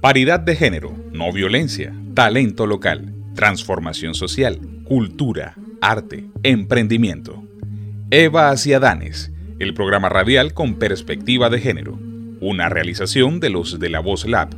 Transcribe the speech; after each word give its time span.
Paridad 0.00 0.40
de 0.40 0.56
género, 0.56 0.96
no 1.12 1.30
violencia, 1.32 1.94
talento 2.14 2.66
local, 2.66 3.12
transformación 3.34 4.14
social, 4.14 4.58
cultura, 4.84 5.54
arte, 5.82 6.24
emprendimiento. 6.42 7.44
Eva 8.10 8.48
hacia 8.48 8.80
Danes, 8.80 9.30
el 9.58 9.74
programa 9.74 10.08
radial 10.08 10.54
con 10.54 10.76
perspectiva 10.76 11.50
de 11.50 11.60
género, 11.60 11.98
una 12.40 12.70
realización 12.70 13.38
de 13.38 13.50
los 13.50 13.78
de 13.78 13.90
la 13.90 14.00
Voz 14.00 14.26
Lab. 14.26 14.56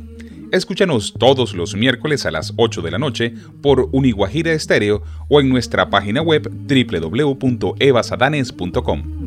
Escúchanos 0.53 1.15
todos 1.19 1.53
los 1.53 1.75
miércoles 1.75 2.25
a 2.25 2.31
las 2.31 2.53
8 2.55 2.81
de 2.81 2.91
la 2.91 2.97
noche 2.97 3.33
por 3.61 3.89
Uniguajira 3.91 4.53
Estéreo 4.53 5.03
o 5.27 5.41
en 5.41 5.49
nuestra 5.49 5.89
página 5.89 6.21
web 6.21 6.49
www.evasadanes.com. 6.49 9.18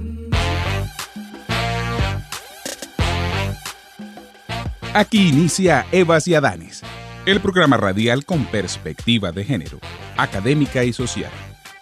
Aquí 4.95 5.29
inicia 5.29 5.87
Evas 5.91 6.29
y 6.29 6.35
Adanes, 6.35 6.83
el 7.25 7.41
programa 7.41 7.79
radial 7.79 8.27
con 8.27 8.45
perspectiva 8.45 9.33
de 9.33 9.43
género, 9.43 9.79
académica 10.19 10.85
y 10.85 10.93
social, 10.93 11.31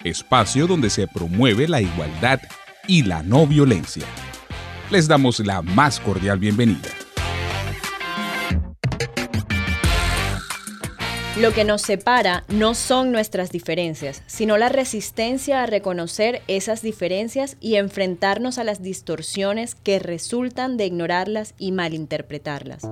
espacio 0.05 0.69
donde 0.69 0.91
se 0.91 1.09
promueve 1.09 1.67
la 1.67 1.81
igualdad 1.81 2.41
y 2.87 3.03
la 3.03 3.25
no 3.25 3.49
violencia. 3.49 4.05
Les 4.93 5.09
damos 5.09 5.41
la 5.41 5.61
más 5.61 5.99
cordial 5.99 6.39
bienvenida. 6.39 6.89
Lo 11.39 11.53
que 11.53 11.65
nos 11.65 11.83
separa 11.83 12.43
no 12.49 12.75
son 12.75 13.13
nuestras 13.13 13.51
diferencias, 13.51 14.25
sino 14.27 14.59
la 14.59 14.69
resistencia 14.69 15.63
a 15.63 15.67
reconocer 15.67 16.43
esas 16.49 16.83
diferencias 16.83 17.57
y 17.61 17.77
enfrentarnos 17.77 18.59
a 18.59 18.65
las 18.65 18.83
distorsiones 18.83 19.77
que 19.77 20.01
resultan 20.01 20.77
de 20.77 20.87
ignorarlas 20.87 21.55
y 21.57 21.71
malinterpretarlas. 21.71 22.83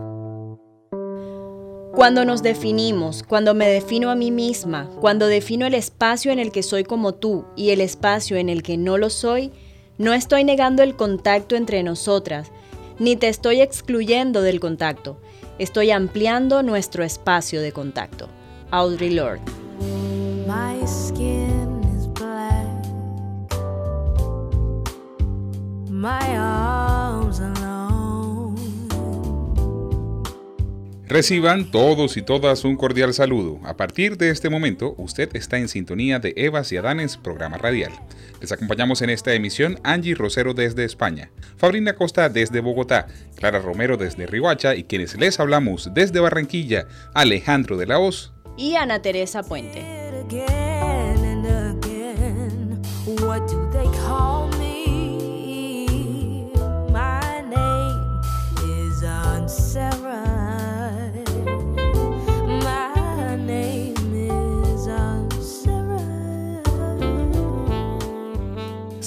Cuando 1.92 2.24
nos 2.24 2.44
definimos, 2.44 3.24
cuando 3.24 3.54
me 3.54 3.66
defino 3.68 4.08
a 4.08 4.14
mí 4.14 4.30
misma, 4.30 4.88
cuando 5.00 5.26
defino 5.26 5.66
el 5.66 5.74
espacio 5.74 6.30
en 6.30 6.38
el 6.38 6.52
que 6.52 6.62
soy 6.62 6.84
como 6.84 7.14
tú 7.14 7.44
y 7.56 7.70
el 7.70 7.80
espacio 7.80 8.36
en 8.36 8.48
el 8.48 8.62
que 8.62 8.76
no 8.76 8.98
lo 8.98 9.10
soy, 9.10 9.50
no 9.98 10.14
estoy 10.14 10.44
negando 10.44 10.84
el 10.84 10.94
contacto 10.94 11.56
entre 11.56 11.82
nosotras, 11.82 12.52
ni 13.00 13.16
te 13.16 13.26
estoy 13.26 13.60
excluyendo 13.60 14.42
del 14.42 14.60
contacto, 14.60 15.20
estoy 15.58 15.90
ampliando 15.90 16.62
nuestro 16.62 17.04
espacio 17.04 17.60
de 17.60 17.72
contacto. 17.72 18.28
Audrey 18.70 19.10
Lord. 19.10 19.40
Reciban 31.08 31.70
todos 31.70 32.18
y 32.18 32.22
todas 32.22 32.64
un 32.64 32.76
cordial 32.76 33.14
saludo. 33.14 33.60
A 33.64 33.78
partir 33.78 34.18
de 34.18 34.28
este 34.28 34.50
momento, 34.50 34.94
usted 34.98 35.34
está 35.34 35.56
en 35.56 35.68
sintonía 35.68 36.18
de 36.18 36.34
Evas 36.36 36.70
y 36.70 36.76
Adanes, 36.76 37.16
programa 37.16 37.56
radial. 37.56 37.92
Les 38.42 38.52
acompañamos 38.52 39.00
en 39.00 39.08
esta 39.08 39.32
emisión 39.32 39.80
Angie 39.84 40.14
Rosero 40.14 40.52
desde 40.52 40.84
España, 40.84 41.30
Fabrina 41.56 41.94
Costa 41.94 42.28
desde 42.28 42.60
Bogotá, 42.60 43.06
Clara 43.36 43.58
Romero 43.58 43.96
desde 43.96 44.26
Rihuacha 44.26 44.74
y 44.74 44.84
quienes 44.84 45.16
les 45.16 45.40
hablamos 45.40 45.90
desde 45.94 46.20
Barranquilla, 46.20 46.86
Alejandro 47.14 47.78
de 47.78 47.86
la 47.86 47.98
Hoz 47.98 48.34
y 48.58 48.76
Ana 48.76 49.00
Teresa 49.00 49.42
Puente. 49.42 49.82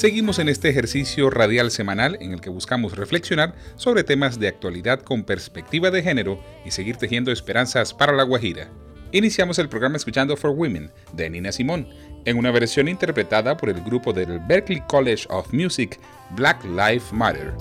Seguimos 0.02 0.40
en 0.40 0.50
este 0.50 0.68
ejercicio 0.68 1.30
radial 1.30 1.70
semanal 1.70 2.18
en 2.22 2.32
el 2.32 2.42
que 2.42 2.50
buscamos 2.50 2.98
reflexionar 2.98 3.54
sobre 3.76 4.04
temas 4.04 4.40
de 4.40 4.48
actualidad 4.48 5.02
con 5.02 5.24
perspectiva 5.24 5.92
de 5.92 6.02
género 6.02 6.44
y 6.66 6.72
seguir 6.72 6.96
tejiendo 6.96 7.32
esperanzas 7.32 7.94
para 7.94 8.12
la 8.12 8.24
Guajira. 8.24 8.72
Iniciamos 9.12 9.60
el 9.60 9.70
programa 9.70 9.98
escuchando 9.98 10.36
For 10.36 10.50
Women 10.50 10.92
de 11.14 11.30
Nina 11.30 11.52
Simone, 11.52 11.88
en 12.26 12.40
una 12.40 12.50
versión 12.50 12.88
interpretada 12.88 13.56
por 13.58 13.70
el 13.70 13.80
grupo 13.84 14.12
del 14.12 14.40
Berklee 14.40 14.82
College 14.88 15.28
of 15.30 15.54
Music 15.54 16.00
Black 16.32 16.64
Lives 16.66 17.14
Matter. 17.14 17.54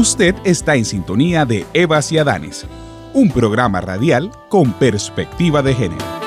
Usted 0.00 0.34
está 0.44 0.76
en 0.76 0.86
sintonía 0.86 1.44
de 1.44 1.66
Evas 1.74 2.10
y 2.10 2.16
Adanes, 2.16 2.64
un 3.12 3.30
programa 3.30 3.82
radial 3.82 4.30
con 4.48 4.72
perspectiva 4.72 5.60
de 5.60 5.74
género. 5.74 6.20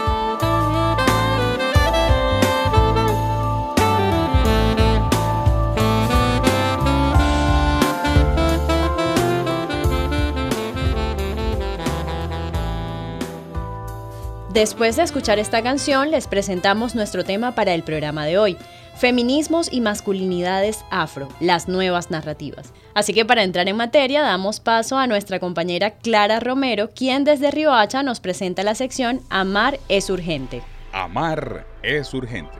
Después 14.53 14.97
de 14.97 15.01
escuchar 15.01 15.39
esta 15.39 15.63
canción, 15.63 16.11
les 16.11 16.27
presentamos 16.27 16.93
nuestro 16.93 17.23
tema 17.23 17.55
para 17.55 17.73
el 17.73 17.81
programa 17.81 18.23
de 18.27 18.37
hoy, 18.37 18.55
Feminismos 19.03 19.67
y 19.69 19.81
masculinidades 19.81 20.85
afro, 20.89 21.27
las 21.41 21.67
nuevas 21.67 22.09
narrativas. 22.09 22.71
Así 22.93 23.13
que 23.13 23.25
para 23.25 23.43
entrar 23.43 23.67
en 23.67 23.75
materia 23.75 24.21
damos 24.21 24.61
paso 24.61 24.97
a 24.97 25.07
nuestra 25.07 25.41
compañera 25.41 25.97
Clara 25.97 26.39
Romero, 26.39 26.89
quien 26.95 27.25
desde 27.25 27.51
Riohacha 27.51 28.01
nos 28.01 28.21
presenta 28.21 28.63
la 28.63 28.75
sección 28.75 29.19
Amar 29.29 29.77
es 29.89 30.09
urgente. 30.09 30.61
Amar 30.93 31.67
es 31.83 32.13
urgente. 32.13 32.57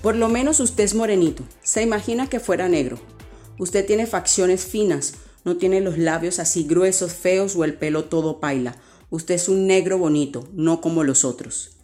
Por 0.00 0.14
lo 0.14 0.28
menos 0.28 0.60
usted 0.60 0.84
es 0.84 0.94
morenito. 0.94 1.42
Se 1.60 1.82
imagina 1.82 2.28
que 2.28 2.38
fuera 2.38 2.68
negro. 2.68 3.00
Usted 3.58 3.84
tiene 3.84 4.06
facciones 4.06 4.64
finas, 4.64 5.14
no 5.44 5.56
tiene 5.56 5.80
los 5.80 5.98
labios 5.98 6.38
así 6.38 6.62
gruesos, 6.62 7.14
feos 7.14 7.56
o 7.56 7.64
el 7.64 7.74
pelo 7.74 8.04
todo 8.04 8.38
paila. 8.38 8.76
Usted 9.10 9.34
es 9.34 9.48
un 9.48 9.66
negro 9.66 9.98
bonito, 9.98 10.48
no 10.52 10.80
como 10.80 11.02
los 11.02 11.24
otros. 11.24 11.78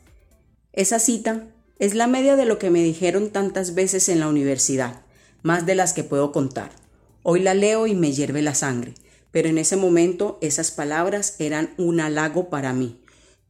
Esa 0.76 0.99
cita 0.99 1.46
es 1.78 1.94
la 1.94 2.06
media 2.06 2.37
de 2.37 2.44
lo 2.44 2.58
que 2.58 2.69
me 2.69 2.82
dijeron 2.82 3.31
tantas 3.31 3.75
veces 3.75 4.11
en 4.11 4.20
la 4.20 4.28
universidad, 4.28 5.00
más 5.43 5.64
de 5.64 5.75
las 5.75 5.94
que 5.94 6.05
puedo 6.05 6.32
contar. 6.32 6.70
Hoy 7.23 7.40
la 7.40 7.55
leo 7.55 7.87
y 7.87 7.94
me 7.94 8.12
hierve 8.12 8.43
la 8.43 8.55
sangre, 8.55 8.93
pero 9.31 9.49
en 9.49 9.56
ese 9.56 9.76
momento 9.76 10.38
esas 10.43 10.70
palabras 10.70 11.37
eran 11.38 11.70
un 11.78 11.99
halago 12.00 12.50
para 12.50 12.75
mí. 12.75 13.00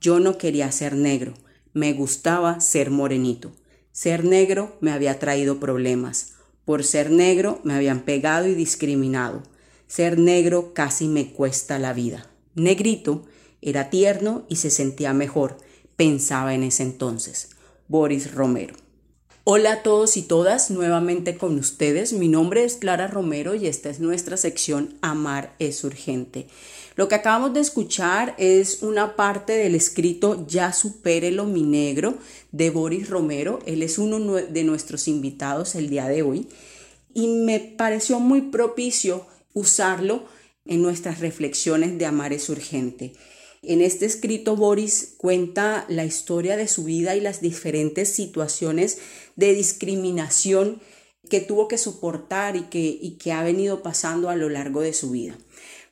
Yo 0.00 0.20
no 0.20 0.38
quería 0.38 0.70
ser 0.70 0.94
negro, 0.94 1.34
me 1.72 1.92
gustaba 1.94 2.60
ser 2.60 2.90
morenito. 2.90 3.50
Ser 3.90 4.24
negro 4.24 4.76
me 4.80 4.92
había 4.92 5.18
traído 5.18 5.58
problemas. 5.58 6.34
Por 6.64 6.84
ser 6.84 7.10
negro 7.10 7.60
me 7.64 7.74
habían 7.74 8.02
pegado 8.02 8.46
y 8.46 8.54
discriminado. 8.54 9.42
Ser 9.88 10.16
negro 10.16 10.74
casi 10.74 11.08
me 11.08 11.32
cuesta 11.32 11.80
la 11.80 11.92
vida. 11.92 12.30
Negrito 12.54 13.24
era 13.60 13.90
tierno 13.90 14.44
y 14.48 14.56
se 14.56 14.70
sentía 14.70 15.12
mejor, 15.12 15.56
pensaba 15.96 16.54
en 16.54 16.62
ese 16.62 16.82
entonces. 16.82 17.50
Boris 17.88 18.34
Romero. 18.34 18.74
Hola 19.44 19.74
a 19.74 19.82
todos 19.84 20.16
y 20.16 20.22
todas, 20.22 20.70
nuevamente 20.72 21.36
con 21.38 21.56
ustedes. 21.56 22.12
Mi 22.12 22.26
nombre 22.26 22.64
es 22.64 22.74
Clara 22.74 23.06
Romero 23.06 23.54
y 23.54 23.68
esta 23.68 23.88
es 23.88 24.00
nuestra 24.00 24.36
sección 24.36 24.98
Amar 25.02 25.54
es 25.60 25.84
urgente. 25.84 26.48
Lo 26.96 27.06
que 27.06 27.14
acabamos 27.14 27.54
de 27.54 27.60
escuchar 27.60 28.34
es 28.38 28.82
una 28.82 29.14
parte 29.14 29.52
del 29.52 29.76
escrito 29.76 30.46
Ya 30.48 30.72
supérelo 30.72 31.44
mi 31.44 31.62
negro 31.62 32.18
de 32.50 32.70
Boris 32.70 33.08
Romero. 33.08 33.60
Él 33.66 33.84
es 33.84 33.98
uno 33.98 34.18
de 34.34 34.64
nuestros 34.64 35.06
invitados 35.06 35.76
el 35.76 35.90
día 35.90 36.08
de 36.08 36.22
hoy 36.22 36.48
y 37.14 37.28
me 37.28 37.60
pareció 37.60 38.18
muy 38.18 38.42
propicio 38.42 39.26
usarlo 39.54 40.24
en 40.64 40.82
nuestras 40.82 41.20
reflexiones 41.20 41.96
de 41.98 42.06
Amar 42.06 42.32
es 42.32 42.48
urgente. 42.48 43.12
En 43.68 43.82
este 43.82 44.06
escrito 44.06 44.54
Boris 44.54 45.14
cuenta 45.16 45.86
la 45.88 46.04
historia 46.04 46.56
de 46.56 46.68
su 46.68 46.84
vida 46.84 47.16
y 47.16 47.20
las 47.20 47.40
diferentes 47.40 48.08
situaciones 48.08 48.98
de 49.34 49.54
discriminación 49.54 50.80
que 51.28 51.40
tuvo 51.40 51.66
que 51.66 51.76
soportar 51.76 52.54
y 52.54 52.62
que, 52.62 52.78
y 52.78 53.18
que 53.18 53.32
ha 53.32 53.42
venido 53.42 53.82
pasando 53.82 54.30
a 54.30 54.36
lo 54.36 54.48
largo 54.48 54.82
de 54.82 54.92
su 54.92 55.10
vida. 55.10 55.36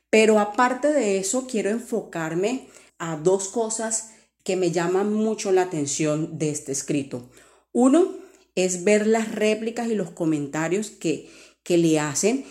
Pero 0.08 0.38
aparte 0.38 0.92
de 0.92 1.18
eso, 1.18 1.48
quiero 1.48 1.70
enfocarme 1.70 2.68
a 2.98 3.16
dos 3.16 3.48
cosas 3.48 4.10
que 4.44 4.54
me 4.54 4.70
llaman 4.70 5.12
mucho 5.12 5.50
la 5.50 5.62
atención 5.62 6.38
de 6.38 6.50
este 6.50 6.70
escrito. 6.70 7.28
Uno 7.72 8.14
es 8.54 8.84
ver 8.84 9.08
las 9.08 9.34
réplicas 9.34 9.88
y 9.88 9.96
los 9.96 10.10
comentarios 10.10 10.90
que, 10.90 11.28
que 11.64 11.76
le 11.76 11.98
hacen 11.98 12.44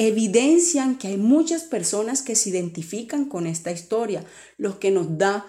evidencian 0.00 0.96
que 0.96 1.08
hay 1.08 1.18
muchas 1.18 1.64
personas 1.64 2.22
que 2.22 2.34
se 2.34 2.48
identifican 2.48 3.26
con 3.26 3.46
esta 3.46 3.70
historia, 3.70 4.24
lo 4.56 4.78
que 4.78 4.90
nos 4.90 5.18
da 5.18 5.46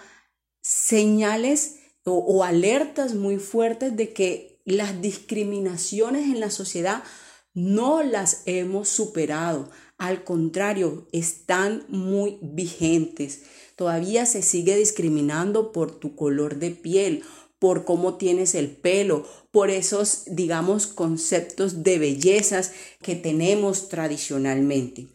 señales 0.61 1.77
o, 2.03 2.43
alertas 2.43 3.13
muy 3.13 3.37
fuertes 3.37 3.95
de 3.95 4.11
que 4.11 4.61
las 4.65 5.01
discriminaciones 5.01 6.25
en 6.25 6.41
la 6.41 6.51
sociedad 6.51 7.01
no 7.53 8.03
las 8.03 8.41
hemos 8.45 8.89
superado. 8.89 9.69
Al 9.97 10.25
contrario, 10.25 11.07
están 11.13 11.85
muy 11.87 12.37
vigentes. 12.41 13.43
Todavía 13.77 14.25
se 14.25 14.41
sigue 14.41 14.75
discriminando 14.75 15.71
por 15.71 15.97
tu 15.97 16.15
color 16.17 16.57
de 16.57 16.71
piel 16.71 17.23
por 17.61 17.85
cómo 17.85 18.15
tienes 18.15 18.55
el 18.55 18.71
pelo, 18.71 19.23
por 19.51 19.69
esos, 19.69 20.23
digamos, 20.25 20.87
conceptos 20.87 21.83
de 21.83 21.99
bellezas 21.99 22.71
que 23.03 23.13
tenemos 23.13 23.87
tradicionalmente. 23.87 25.09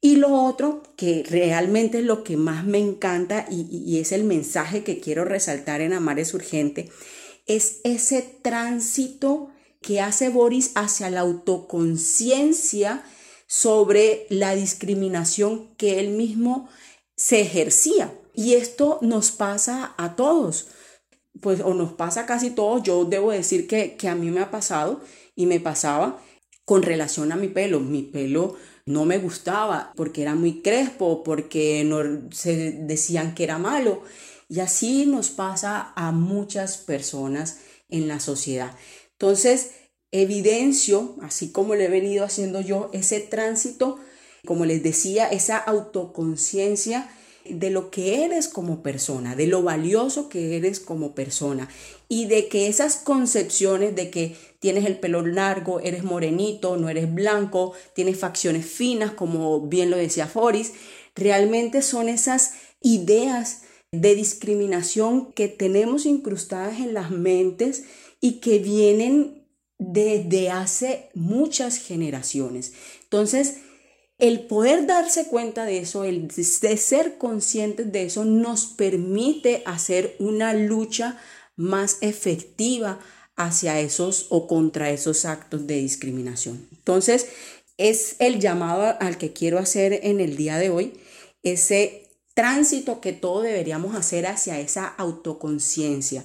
Y 0.00 0.16
lo 0.16 0.32
otro, 0.32 0.82
que 0.96 1.26
realmente 1.28 1.98
es 1.98 2.04
lo 2.04 2.24
que 2.24 2.38
más 2.38 2.64
me 2.64 2.78
encanta 2.78 3.46
y, 3.50 3.98
es 3.98 4.12
el 4.12 4.24
mensaje 4.24 4.82
que 4.82 4.98
quiero 4.98 5.26
resaltar 5.26 5.82
en 5.82 5.92
Amar 5.92 6.18
es 6.18 6.32
Urgente, 6.32 6.88
es 7.44 7.80
ese 7.84 8.22
tránsito 8.40 9.50
que 9.82 10.00
hace 10.00 10.30
Boris 10.30 10.70
hacia 10.76 11.10
la 11.10 11.20
autoconciencia 11.20 13.04
sobre 13.46 14.26
la 14.30 14.54
discriminación 14.54 15.68
que 15.76 16.00
él 16.00 16.12
mismo 16.12 16.66
se 17.14 17.42
ejercía. 17.42 18.10
Y 18.34 18.54
esto 18.54 18.98
nos 19.02 19.32
pasa 19.32 19.92
a 19.98 20.16
todos 20.16 20.68
pues 21.44 21.60
o 21.60 21.74
nos 21.74 21.92
pasa 21.92 22.24
casi 22.24 22.52
todos, 22.52 22.82
yo 22.82 23.04
debo 23.04 23.30
decir 23.30 23.66
que, 23.66 24.08
a 24.08 24.14
mí 24.14 24.30
me 24.30 24.40
ha 24.40 24.50
pasado 24.50 25.02
y 25.36 25.44
me 25.44 25.60
pasaba 25.60 26.18
con 26.64 26.82
relación 26.82 27.32
a 27.32 27.36
mi 27.36 27.48
pelo. 27.48 27.80
Mi 27.80 28.00
pelo 28.00 28.56
no 28.86 29.04
me 29.04 29.18
gustaba 29.18 29.92
porque 29.94 30.22
era 30.22 30.34
muy 30.34 30.62
crespo, 30.62 31.22
porque 31.22 31.84
no, 31.84 32.30
se 32.32 32.72
decían 32.72 33.34
que 33.34 33.44
era 33.44 33.58
malo. 33.58 34.00
Y 34.48 34.60
así 34.60 35.04
nos 35.04 35.28
pasa 35.28 35.92
a 35.96 36.12
muchas 36.12 36.78
personas 36.78 37.58
en 37.90 38.08
la 38.08 38.20
sociedad. 38.20 38.74
Entonces, 39.12 39.72
evidencio, 40.12 41.16
así 41.20 41.52
como 41.52 41.74
lo 41.74 41.82
he 41.82 41.88
venido 41.88 42.24
haciendo 42.24 42.62
yo, 42.62 42.88
ese 42.94 43.20
tránsito, 43.20 43.98
como 44.46 44.64
les 44.64 44.82
decía, 44.82 45.28
esa 45.28 45.58
autoconciencia 45.58 47.10
de 47.48 47.70
lo 47.70 47.90
que 47.90 48.24
eres 48.24 48.48
como 48.48 48.82
persona, 48.82 49.36
de 49.36 49.46
lo 49.46 49.62
valioso 49.62 50.28
que 50.28 50.56
eres 50.56 50.80
como 50.80 51.14
persona 51.14 51.68
y 52.08 52.26
de 52.26 52.48
que 52.48 52.68
esas 52.68 52.96
concepciones 52.96 53.94
de 53.94 54.10
que 54.10 54.36
tienes 54.60 54.86
el 54.86 54.98
pelo 54.98 55.26
largo, 55.26 55.80
eres 55.80 56.04
morenito, 56.04 56.76
no 56.76 56.88
eres 56.88 57.12
blanco, 57.12 57.72
tienes 57.94 58.18
facciones 58.18 58.64
finas, 58.66 59.12
como 59.12 59.60
bien 59.60 59.90
lo 59.90 59.96
decía 59.96 60.26
Foris, 60.26 60.72
realmente 61.14 61.82
son 61.82 62.08
esas 62.08 62.54
ideas 62.80 63.62
de 63.92 64.14
discriminación 64.14 65.32
que 65.32 65.48
tenemos 65.48 66.06
incrustadas 66.06 66.80
en 66.80 66.94
las 66.94 67.10
mentes 67.10 67.84
y 68.20 68.40
que 68.40 68.58
vienen 68.58 69.46
desde 69.78 70.50
hace 70.50 71.10
muchas 71.14 71.78
generaciones. 71.78 72.72
Entonces, 73.02 73.58
el 74.28 74.46
poder 74.46 74.86
darse 74.86 75.26
cuenta 75.26 75.66
de 75.66 75.76
eso, 75.76 76.04
el 76.04 76.28
de 76.28 76.76
ser 76.78 77.18
conscientes 77.18 77.92
de 77.92 78.04
eso, 78.04 78.24
nos 78.24 78.64
permite 78.64 79.62
hacer 79.66 80.16
una 80.18 80.54
lucha 80.54 81.20
más 81.56 81.98
efectiva 82.00 83.00
hacia 83.36 83.80
esos 83.80 84.28
o 84.30 84.46
contra 84.46 84.88
esos 84.88 85.26
actos 85.26 85.66
de 85.66 85.74
discriminación. 85.74 86.66
Entonces, 86.72 87.26
es 87.76 88.16
el 88.18 88.40
llamado 88.40 88.96
al 88.98 89.18
que 89.18 89.34
quiero 89.34 89.58
hacer 89.58 90.00
en 90.04 90.20
el 90.20 90.38
día 90.38 90.56
de 90.56 90.70
hoy, 90.70 90.94
ese 91.42 92.08
tránsito 92.32 93.02
que 93.02 93.12
todos 93.12 93.42
deberíamos 93.42 93.94
hacer 93.94 94.26
hacia 94.26 94.58
esa 94.58 94.86
autoconciencia. 94.86 96.24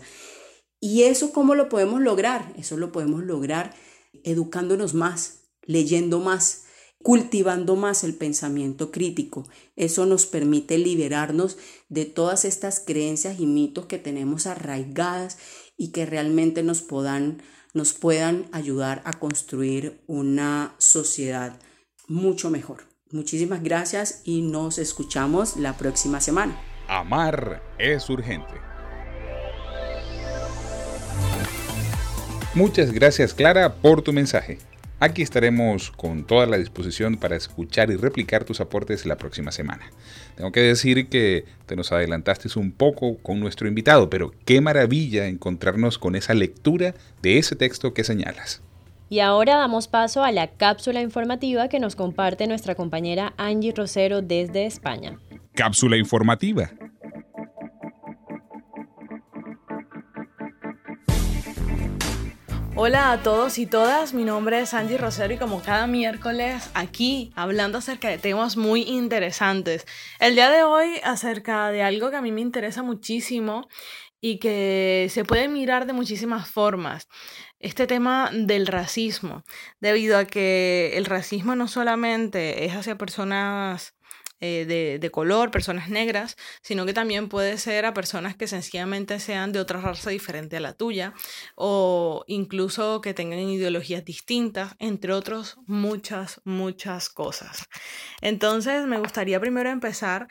¿Y 0.80 1.04
eso 1.04 1.34
cómo 1.34 1.54
lo 1.54 1.68
podemos 1.68 2.00
lograr? 2.00 2.54
Eso 2.58 2.78
lo 2.78 2.94
podemos 2.94 3.26
lograr 3.26 3.76
educándonos 4.24 4.94
más, 4.94 5.50
leyendo 5.64 6.20
más, 6.20 6.64
cultivando 7.02 7.76
más 7.76 8.04
el 8.04 8.14
pensamiento 8.14 8.92
crítico. 8.92 9.48
Eso 9.76 10.06
nos 10.06 10.26
permite 10.26 10.78
liberarnos 10.78 11.58
de 11.88 12.06
todas 12.06 12.46
estas 12.46 12.80
creencias 12.80 13.40
y 13.40 13.46
mitos 13.46 13.86
que 13.86 13.98
tenemos 13.98 14.48
arraigadas 14.48 15.38
y 15.78 15.92
que 15.92 16.06
realmente 16.06 16.62
nos 16.64 16.82
puedan, 16.82 17.42
nos 17.74 17.94
puedan 17.94 18.48
ayudar 18.52 19.02
a 19.06 19.14
construir 19.14 20.02
una 20.08 20.76
sociedad 20.78 21.60
mucho 22.08 22.50
mejor. 22.50 22.84
Muchísimas 23.12 23.64
gracias 23.64 24.22
y 24.24 24.42
nos 24.42 24.78
escuchamos 24.78 25.58
la 25.58 25.78
próxima 25.78 26.22
semana. 26.22 26.60
Amar 26.88 27.64
es 27.78 28.10
urgente. 28.10 28.54
Muchas 32.54 32.92
gracias 32.92 33.34
Clara 33.34 33.76
por 33.76 34.02
tu 34.02 34.12
mensaje. 34.12 34.58
Aquí 35.02 35.22
estaremos 35.22 35.92
con 35.92 36.26
toda 36.26 36.46
la 36.46 36.58
disposición 36.58 37.16
para 37.16 37.38
escuchar 37.38 37.90
y 37.90 37.96
replicar 37.96 38.44
tus 38.44 38.60
aportes 38.60 39.06
la 39.06 39.18
próxima 39.18 39.52
semana. 39.52 39.90
Tengo 40.36 40.52
que 40.52 40.60
decir 40.60 41.08
que 41.08 41.46
te 41.68 41.78
nos 41.78 41.94
adelantaste 41.94 42.50
un 42.60 42.74
poco 42.74 43.18
con 43.18 43.40
nuestro 43.40 43.70
invitado, 43.70 44.10
pero 44.10 44.34
qué 44.44 44.60
maravilla 44.60 45.28
encontrarnos 45.28 45.98
con 45.98 46.18
esa 46.18 46.34
lectura 46.34 46.96
de 47.22 47.38
ese 47.38 47.56
texto 47.56 47.94
que 47.94 48.04
señalas. 48.04 48.62
Y 49.10 49.22
ahora 49.22 49.56
damos 49.56 49.88
paso 49.88 50.24
a 50.24 50.34
la 50.34 50.48
cápsula 50.48 51.02
informativa 51.02 51.70
que 51.70 51.80
nos 51.80 51.96
comparte 51.96 52.46
nuestra 52.48 52.76
compañera 52.76 53.34
Angie 53.38 53.74
Rosero 53.74 54.22
desde 54.22 54.66
España. 54.66 55.18
Cápsula 55.54 55.96
informativa 55.96 56.72
Hola 62.76 63.12
a 63.12 63.24
todos 63.24 63.58
y 63.58 63.66
todas, 63.66 64.14
mi 64.14 64.24
nombre 64.24 64.62
es 64.62 64.74
Angie 64.74 64.98
Rosero 64.98 65.34
y 65.34 65.38
como 65.38 65.62
cada 65.62 65.88
miércoles 65.88 66.70
aquí 66.76 67.32
hablando 67.36 67.80
acerca 67.80 68.10
de 68.10 68.18
temas 68.18 68.58
muy 68.58 68.84
interesantes. 68.84 69.86
El 70.20 70.36
día 70.36 70.50
de 70.50 70.64
hoy 70.64 71.02
acerca 71.04 71.72
de 71.72 71.84
algo 71.84 72.10
que 72.10 72.18
a 72.18 72.22
mí 72.22 72.32
me 72.32 72.42
interesa 72.42 72.84
muchísimo 72.84 73.68
y 74.22 74.38
que 74.38 75.08
se 75.10 75.26
puede 75.26 75.48
mirar 75.48 75.88
de 75.88 75.94
muchísimas 75.94 76.50
formas. 76.50 77.08
Este 77.60 77.88
tema 77.88 78.30
del 78.32 78.68
racismo, 78.68 79.44
debido 79.80 80.18
a 80.18 80.26
que 80.26 80.94
el 80.96 81.06
racismo 81.06 81.56
no 81.56 81.68
solamente 81.68 82.66
es 82.66 82.74
hacia 82.76 82.98
personas 82.98 83.94
eh, 84.42 84.66
de, 84.68 85.00
de, 85.00 85.12
color, 85.12 85.52
personas 85.52 85.90
negras, 85.90 86.38
sino 86.62 86.86
que 86.86 86.94
también 86.94 87.30
puede 87.30 87.58
ser 87.58 87.86
a 87.86 87.94
personas 87.94 88.36
que 88.36 88.48
sencillamente 88.48 89.20
sean 89.20 89.52
de 89.52 89.60
otra 89.60 89.82
raza 89.82 90.10
diferente 90.10 90.58
a 90.58 90.60
la 90.60 90.74
tuya 90.74 91.14
o 91.56 92.24
incluso 92.28 93.02
que 93.02 93.14
tengan 93.14 93.40
ideologías 93.40 94.06
distintas, 94.06 94.76
entre 94.80 95.14
otros 95.14 95.58
muchas, 95.66 96.42
muchas 96.46 97.10
cosas. 97.10 97.66
Entonces 98.22 98.86
me 98.86 99.00
gustaría 99.00 99.40
primero 99.40 99.70
empezar 99.70 100.28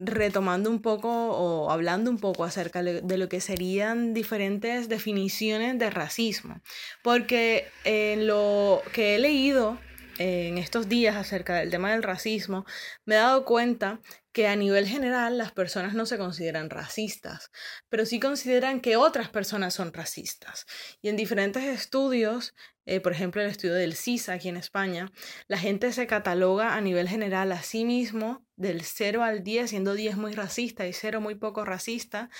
retomando 0.00 0.70
un 0.70 0.80
poco 0.80 1.10
o 1.10 1.70
hablando 1.70 2.10
un 2.10 2.18
poco 2.18 2.44
acerca 2.44 2.82
de 2.82 3.18
lo 3.18 3.28
que 3.28 3.40
serían 3.40 4.14
diferentes 4.14 4.88
definiciones 4.88 5.78
de 5.78 5.90
racismo, 5.90 6.60
porque 7.02 7.66
en 7.84 8.26
lo 8.26 8.82
que 8.92 9.16
he 9.16 9.18
leído 9.18 9.78
en 10.18 10.58
estos 10.58 10.88
días 10.88 11.16
acerca 11.16 11.56
del 11.56 11.70
tema 11.70 11.92
del 11.92 12.02
racismo, 12.02 12.66
me 13.04 13.14
he 13.14 13.18
dado 13.18 13.44
cuenta 13.44 14.00
que 14.32 14.46
a 14.46 14.56
nivel 14.56 14.86
general 14.86 15.38
las 15.38 15.52
personas 15.52 15.94
no 15.94 16.06
se 16.06 16.18
consideran 16.18 16.70
racistas, 16.70 17.50
pero 17.88 18.04
sí 18.04 18.20
consideran 18.20 18.80
que 18.80 18.96
otras 18.96 19.30
personas 19.30 19.74
son 19.74 19.92
racistas. 19.92 20.66
Y 21.02 21.08
en 21.08 21.16
diferentes 21.16 21.64
estudios, 21.64 22.54
eh, 22.88 23.00
por 23.00 23.12
ejemplo 23.12 23.42
el 23.42 23.50
estudio 23.50 23.74
del 23.74 23.94
CISA 23.94 24.32
aquí 24.32 24.48
en 24.48 24.56
España, 24.56 25.12
la 25.46 25.58
gente 25.58 25.92
se 25.92 26.06
cataloga 26.06 26.74
a 26.74 26.80
nivel 26.80 27.06
general 27.06 27.52
a 27.52 27.62
sí 27.62 27.84
mismo 27.84 28.42
del 28.56 28.82
0 28.82 29.22
al 29.22 29.44
10, 29.44 29.70
siendo 29.70 29.94
10 29.94 30.16
muy 30.16 30.32
racista 30.32 30.86
y 30.86 30.94
0 30.94 31.20
muy 31.20 31.34
poco 31.34 31.64
racista. 31.64 32.30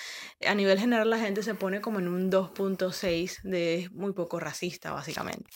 A 0.45 0.55
nivel 0.55 0.79
general 0.79 1.09
la 1.09 1.19
gente 1.19 1.43
se 1.43 1.53
pone 1.53 1.81
como 1.81 1.99
en 1.99 2.07
un 2.07 2.31
2.6 2.31 3.41
de 3.43 3.89
muy 3.93 4.13
poco 4.13 4.39
racista, 4.39 4.91
básicamente. 4.91 5.49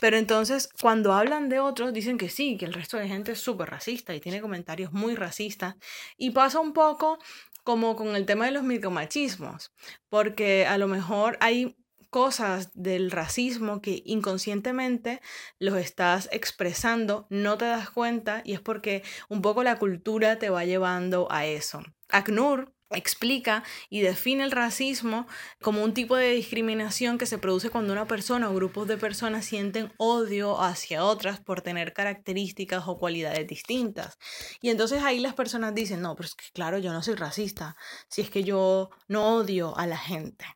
Pero 0.00 0.18
entonces, 0.18 0.68
cuando 0.80 1.12
hablan 1.14 1.48
de 1.48 1.60
otros, 1.60 1.92
dicen 1.92 2.18
que 2.18 2.28
sí, 2.28 2.58
que 2.58 2.66
el 2.66 2.74
resto 2.74 2.98
de 2.98 3.08
gente 3.08 3.32
es 3.32 3.40
súper 3.40 3.70
racista 3.70 4.14
y 4.14 4.20
tiene 4.20 4.40
comentarios 4.40 4.92
muy 4.92 5.14
racistas. 5.14 5.76
Y 6.18 6.32
pasa 6.32 6.60
un 6.60 6.72
poco 6.72 7.18
como 7.64 7.96
con 7.96 8.16
el 8.16 8.26
tema 8.26 8.46
de 8.46 8.52
los 8.52 8.62
micromachismos, 8.62 9.72
porque 10.08 10.66
a 10.66 10.76
lo 10.76 10.88
mejor 10.88 11.38
hay 11.40 11.76
cosas 12.10 12.70
del 12.74 13.10
racismo 13.10 13.80
que 13.80 14.02
inconscientemente 14.04 15.20
los 15.58 15.76
estás 15.76 16.28
expresando, 16.32 17.26
no 17.30 17.56
te 17.56 17.64
das 17.66 17.90
cuenta 17.90 18.42
y 18.44 18.52
es 18.52 18.60
porque 18.60 19.02
un 19.28 19.42
poco 19.42 19.62
la 19.62 19.78
cultura 19.78 20.38
te 20.38 20.50
va 20.50 20.64
llevando 20.64 21.28
a 21.30 21.46
eso. 21.46 21.82
ACNUR 22.08 22.72
explica 22.90 23.62
y 23.88 24.00
define 24.00 24.44
el 24.44 24.50
racismo 24.50 25.26
como 25.60 25.84
un 25.84 25.94
tipo 25.94 26.16
de 26.16 26.32
discriminación 26.32 27.18
que 27.18 27.26
se 27.26 27.38
produce 27.38 27.70
cuando 27.70 27.92
una 27.92 28.06
persona 28.06 28.50
o 28.50 28.54
grupos 28.54 28.88
de 28.88 28.96
personas 28.96 29.44
sienten 29.44 29.92
odio 29.96 30.60
hacia 30.60 31.04
otras 31.04 31.40
por 31.40 31.62
tener 31.62 31.92
características 31.92 32.84
o 32.86 32.98
cualidades 32.98 33.46
distintas. 33.46 34.18
Y 34.60 34.70
entonces 34.70 35.02
ahí 35.02 35.20
las 35.20 35.34
personas 35.34 35.74
dicen, 35.74 36.02
no, 36.02 36.16
pero 36.16 36.26
es 36.26 36.34
que 36.34 36.46
claro, 36.52 36.78
yo 36.78 36.92
no 36.92 37.02
soy 37.02 37.14
racista, 37.14 37.76
si 38.08 38.22
es 38.22 38.30
que 38.30 38.44
yo 38.44 38.90
no 39.08 39.36
odio 39.36 39.76
a 39.78 39.86
la 39.86 39.98
gente. 39.98 40.46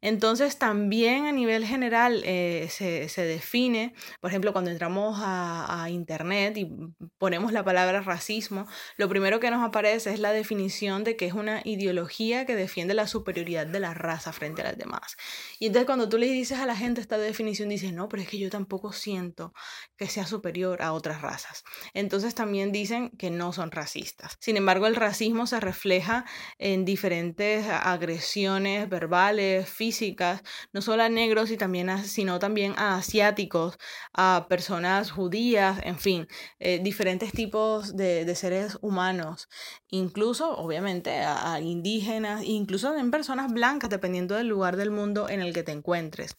Entonces 0.00 0.58
también 0.58 1.26
a 1.26 1.32
nivel 1.32 1.64
general 1.64 2.22
eh, 2.24 2.68
se, 2.70 3.22
define, 3.24 3.94
por 4.20 4.30
ejemplo, 4.30 4.52
cuando 4.52 4.70
entramos 4.70 5.18
a, 5.20 5.82
a, 5.82 5.90
Internet 5.90 6.56
y 6.56 6.70
ponemos 7.18 7.52
la 7.52 7.64
palabra 7.64 8.00
racismo, 8.00 8.66
lo 8.96 9.08
primero 9.08 9.40
que 9.40 9.50
nos 9.50 9.62
aparece 9.62 10.12
es 10.12 10.20
la 10.20 10.32
definición 10.32 11.04
de 11.04 11.16
que 11.16 11.26
es 11.26 11.34
una 11.34 11.60
ideología 11.64 12.46
que 12.46 12.56
defiende 12.56 12.94
la 12.94 13.06
superioridad 13.06 13.66
de 13.66 13.80
la 13.80 13.94
raza 13.94 14.32
frente 14.32 14.62
a 14.62 14.64
las 14.64 14.78
demás. 14.78 15.16
Y 15.58 15.66
entonces 15.66 15.86
cuando 15.86 16.08
tú 16.08 16.18
le 16.18 16.26
dices 16.26 16.58
a 16.58 16.66
la 16.66 16.76
gente 16.76 17.00
esta 17.00 17.18
definición, 17.18 17.68
dices, 17.68 17.92
no, 17.92 18.08
pero 18.08 18.22
es 18.22 18.28
que 18.28 18.38
yo 18.38 18.50
tampoco 18.50 18.92
siento 18.92 19.52
que 19.96 20.08
sea 20.08 20.26
superior 20.26 20.82
a 20.82 20.92
otras 20.92 21.22
razas. 21.22 21.64
Entonces 21.92 22.34
también 22.34 22.72
dicen 22.72 23.10
que 23.10 23.30
no 23.30 23.52
son 23.52 23.70
racistas. 23.70 24.36
Sin 24.40 24.56
embargo, 24.56 24.86
el 24.86 24.96
racismo 24.96 25.46
se 25.46 25.60
refleja 25.60 26.24
en 26.58 26.84
diferentes 26.84 27.66
agresiones 27.68 28.88
verbales, 28.88 29.53
físicas, 29.62 30.42
no 30.72 30.82
solo 30.82 31.02
a 31.02 31.08
negros, 31.08 31.50
y 31.50 31.56
también 31.56 31.84
sino 32.04 32.38
también 32.38 32.74
a 32.76 32.96
asiáticos, 32.96 33.78
a 34.12 34.46
personas 34.48 35.10
judías, 35.10 35.80
en 35.82 35.98
fin, 35.98 36.28
eh, 36.58 36.80
diferentes 36.82 37.32
tipos 37.32 37.96
de, 37.96 38.34
seres 38.34 38.78
humanos, 38.80 39.48
incluso 39.88 40.56
obviamente 40.56 41.20
a, 41.20 41.54
a 41.54 41.60
indígenas, 41.60 42.42
incluso 42.44 42.96
en 42.96 43.10
personas 43.10 43.52
blancas, 43.52 43.90
dependiendo 43.90 44.34
del 44.34 44.48
lugar 44.48 44.76
del 44.76 44.90
mundo 44.90 45.28
en 45.28 45.40
el 45.40 45.52
que 45.52 45.62
te 45.62 45.72
encuentres. 45.72 46.36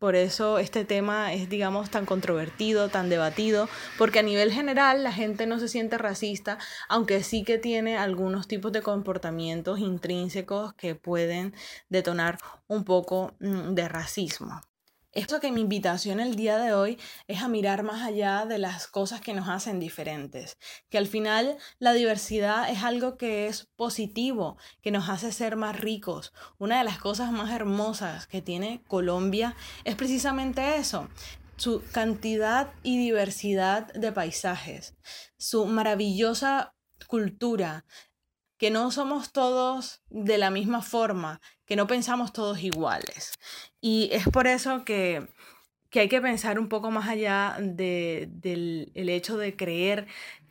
Por 0.00 0.16
eso 0.16 0.58
este 0.58 0.86
tema 0.86 1.34
es, 1.34 1.50
digamos, 1.50 1.90
tan 1.90 2.06
controvertido, 2.06 2.88
tan 2.88 3.10
debatido, 3.10 3.68
porque 3.98 4.20
a 4.20 4.22
nivel 4.22 4.50
general 4.50 5.04
la 5.04 5.12
gente 5.12 5.46
no 5.46 5.58
se 5.60 5.68
siente 5.68 5.98
racista, 5.98 6.56
aunque 6.88 7.22
sí 7.22 7.44
que 7.44 7.58
tiene 7.58 7.98
algunos 7.98 8.48
tipos 8.48 8.72
de 8.72 8.80
comportamientos 8.80 9.78
intrínsecos 9.78 10.72
que 10.72 10.94
pueden 10.94 11.54
detonar 11.90 12.38
un 12.66 12.84
poco 12.84 13.34
mm, 13.40 13.74
de 13.74 13.88
racismo. 13.90 14.62
Esto 15.12 15.40
que 15.40 15.50
mi 15.50 15.60
invitación 15.60 16.20
el 16.20 16.36
día 16.36 16.58
de 16.58 16.72
hoy 16.72 16.96
es 17.26 17.42
a 17.42 17.48
mirar 17.48 17.82
más 17.82 18.06
allá 18.06 18.46
de 18.46 18.58
las 18.58 18.86
cosas 18.86 19.20
que 19.20 19.34
nos 19.34 19.48
hacen 19.48 19.80
diferentes, 19.80 20.56
que 20.88 20.98
al 20.98 21.08
final 21.08 21.58
la 21.80 21.92
diversidad 21.94 22.70
es 22.70 22.84
algo 22.84 23.16
que 23.16 23.48
es 23.48 23.68
positivo, 23.74 24.56
que 24.82 24.92
nos 24.92 25.08
hace 25.08 25.32
ser 25.32 25.56
más 25.56 25.80
ricos. 25.80 26.32
Una 26.58 26.78
de 26.78 26.84
las 26.84 26.98
cosas 26.98 27.32
más 27.32 27.50
hermosas 27.50 28.28
que 28.28 28.40
tiene 28.40 28.84
Colombia 28.86 29.56
es 29.82 29.96
precisamente 29.96 30.76
eso, 30.76 31.08
su 31.56 31.82
cantidad 31.90 32.72
y 32.84 32.96
diversidad 32.96 33.92
de 33.92 34.12
paisajes, 34.12 34.94
su 35.36 35.66
maravillosa 35.66 36.76
cultura, 37.08 37.84
que 38.60 38.70
no 38.70 38.90
somos 38.90 39.32
todos 39.32 40.02
de 40.10 40.36
la 40.36 40.50
misma 40.50 40.82
forma, 40.82 41.40
que 41.64 41.76
no 41.76 41.86
pensamos 41.86 42.34
todos 42.34 42.62
iguales. 42.62 43.32
Y 43.80 44.10
es 44.12 44.28
por 44.28 44.46
eso 44.46 44.84
que, 44.84 45.26
hay 45.94 46.08
que 46.10 46.20
pensar 46.20 46.58
un 46.58 46.68
poco 46.68 46.90
más 46.90 47.08
allá 47.08 47.56
del 47.58 48.92
el 48.94 49.08
hecho 49.08 49.38
de 49.38 49.56
creer 49.56 50.06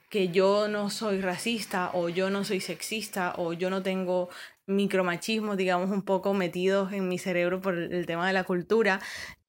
que 0.09 0.29
yo 0.29 0.67
no 0.67 0.89
soy 0.89 1.21
racista 1.21 1.91
o 1.93 2.09
yo 2.09 2.31
no 2.31 2.43
soy 2.43 2.61
sexista 2.61 3.35
o 3.37 3.53
yo 3.53 3.69
no 3.69 3.83
tengo 3.83 4.29
micromachismo, 4.65 5.55
digamos, 5.55 5.91
un 5.91 6.01
poco 6.01 6.33
metidos 6.33 6.91
en 6.93 7.07
mi 7.07 7.19
cerebro 7.19 7.61
por 7.61 7.77
el 7.77 8.07
tema 8.07 8.25
de 8.25 8.33
la 8.33 8.43
cultura 8.43 9.01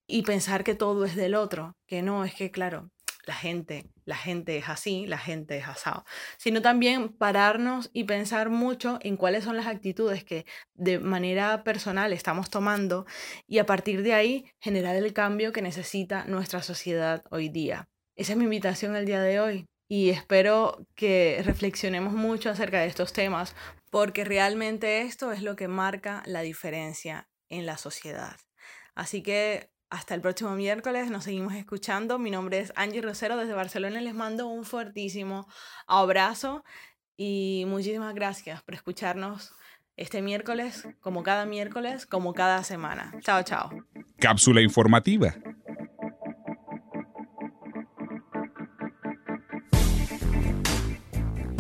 y 0.06 0.20
pensar 0.20 0.64
que 0.64 0.74
todo 0.74 1.06
es 1.06 1.16
del 1.16 1.34
otro, 1.34 1.76
que 1.86 2.02
no, 2.02 2.26
es 2.26 2.34
que 2.34 2.50
claro, 2.50 2.90
la 3.24 3.34
gente, 3.34 3.86
la 4.10 4.16
gente 4.16 4.58
es 4.58 4.68
así, 4.68 5.06
la 5.06 5.18
gente 5.18 5.56
es 5.56 5.68
asado, 5.68 6.04
sino 6.36 6.60
también 6.60 7.08
pararnos 7.08 7.90
y 7.92 8.04
pensar 8.04 8.50
mucho 8.50 8.98
en 9.02 9.16
cuáles 9.16 9.44
son 9.44 9.56
las 9.56 9.68
actitudes 9.68 10.24
que 10.24 10.46
de 10.74 10.98
manera 10.98 11.62
personal 11.62 12.12
estamos 12.12 12.50
tomando 12.50 13.06
y 13.46 13.58
a 13.58 13.66
partir 13.66 14.02
de 14.02 14.12
ahí 14.12 14.44
generar 14.60 14.96
el 14.96 15.12
cambio 15.12 15.52
que 15.52 15.62
necesita 15.62 16.24
nuestra 16.24 16.60
sociedad 16.60 17.22
hoy 17.30 17.48
día. 17.48 17.88
Esa 18.16 18.32
es 18.32 18.38
mi 18.38 18.44
invitación 18.44 18.96
el 18.96 19.06
día 19.06 19.22
de 19.22 19.38
hoy 19.38 19.66
y 19.88 20.10
espero 20.10 20.84
que 20.96 21.40
reflexionemos 21.44 22.12
mucho 22.12 22.50
acerca 22.50 22.80
de 22.80 22.86
estos 22.86 23.12
temas 23.12 23.54
porque 23.90 24.24
realmente 24.24 25.02
esto 25.02 25.30
es 25.30 25.42
lo 25.42 25.54
que 25.54 25.68
marca 25.68 26.24
la 26.26 26.40
diferencia 26.40 27.28
en 27.48 27.64
la 27.64 27.76
sociedad. 27.76 28.36
Así 28.96 29.22
que 29.22 29.70
hasta 29.90 30.14
el 30.14 30.20
próximo 30.20 30.54
miércoles, 30.54 31.10
nos 31.10 31.24
seguimos 31.24 31.54
escuchando. 31.54 32.18
Mi 32.18 32.30
nombre 32.30 32.60
es 32.60 32.72
Angie 32.76 33.02
Rosero 33.02 33.36
desde 33.36 33.52
Barcelona. 33.52 34.00
Les 34.00 34.14
mando 34.14 34.46
un 34.46 34.64
fuertísimo 34.64 35.48
abrazo 35.86 36.64
y 37.16 37.64
muchísimas 37.66 38.14
gracias 38.14 38.62
por 38.62 38.74
escucharnos 38.74 39.52
este 39.96 40.22
miércoles, 40.22 40.88
como 41.00 41.22
cada 41.22 41.44
miércoles, 41.44 42.06
como 42.06 42.32
cada 42.32 42.62
semana. 42.64 43.12
Chao, 43.20 43.42
chao. 43.42 43.70
Cápsula 44.18 44.62
informativa. 44.62 45.34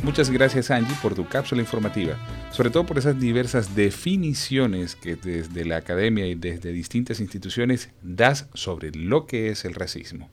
Muchas 0.02 0.30
gracias 0.30 0.70
Angie 0.70 0.96
por 1.02 1.14
tu 1.14 1.28
cápsula 1.28 1.60
informativa, 1.60 2.16
sobre 2.52 2.70
todo 2.70 2.86
por 2.86 2.96
esas 2.96 3.20
diversas 3.20 3.74
definiciones 3.74 4.96
que 4.96 5.14
desde 5.14 5.66
la 5.66 5.76
academia 5.76 6.26
y 6.26 6.34
desde 6.34 6.72
distintas 6.72 7.20
instituciones 7.20 7.90
das 8.02 8.48
sobre 8.54 8.92
lo 8.92 9.26
que 9.26 9.50
es 9.50 9.66
el 9.66 9.74
racismo. 9.74 10.30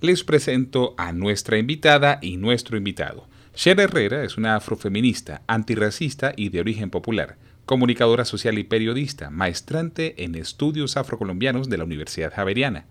Les 0.00 0.22
presento 0.22 0.94
a 0.96 1.12
nuestra 1.12 1.58
invitada 1.58 2.20
y 2.22 2.36
nuestro 2.36 2.76
invitado. 2.76 3.26
Sher 3.56 3.80
Herrera 3.80 4.22
es 4.22 4.38
una 4.38 4.54
afrofeminista, 4.54 5.42
antirracista 5.48 6.32
y 6.36 6.50
de 6.50 6.60
origen 6.60 6.88
popular, 6.88 7.36
comunicadora 7.66 8.24
social 8.24 8.58
y 8.58 8.64
periodista, 8.64 9.28
maestrante 9.28 10.22
en 10.22 10.36
estudios 10.36 10.96
afrocolombianos 10.96 11.68
de 11.68 11.78
la 11.78 11.84
Universidad 11.84 12.32
Javeriana. 12.32 12.86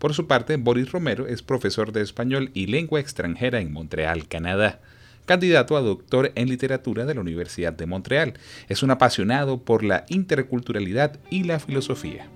Por 0.00 0.14
su 0.14 0.26
parte, 0.26 0.56
Boris 0.56 0.90
Romero 0.90 1.28
es 1.28 1.42
profesor 1.42 1.92
de 1.92 2.02
español 2.02 2.50
y 2.54 2.66
lengua 2.66 2.98
extranjera 2.98 3.60
en 3.60 3.72
Montreal, 3.72 4.26
Canadá 4.26 4.80
candidato 5.24 5.76
a 5.76 5.80
doctor 5.80 6.32
en 6.34 6.48
literatura 6.48 7.04
de 7.04 7.14
la 7.14 7.20
Universidad 7.20 7.72
de 7.72 7.86
Montreal. 7.86 8.34
Es 8.68 8.82
un 8.82 8.90
apasionado 8.90 9.62
por 9.62 9.84
la 9.84 10.04
interculturalidad 10.08 11.18
y 11.30 11.44
la 11.44 11.58
filosofía. 11.58 12.28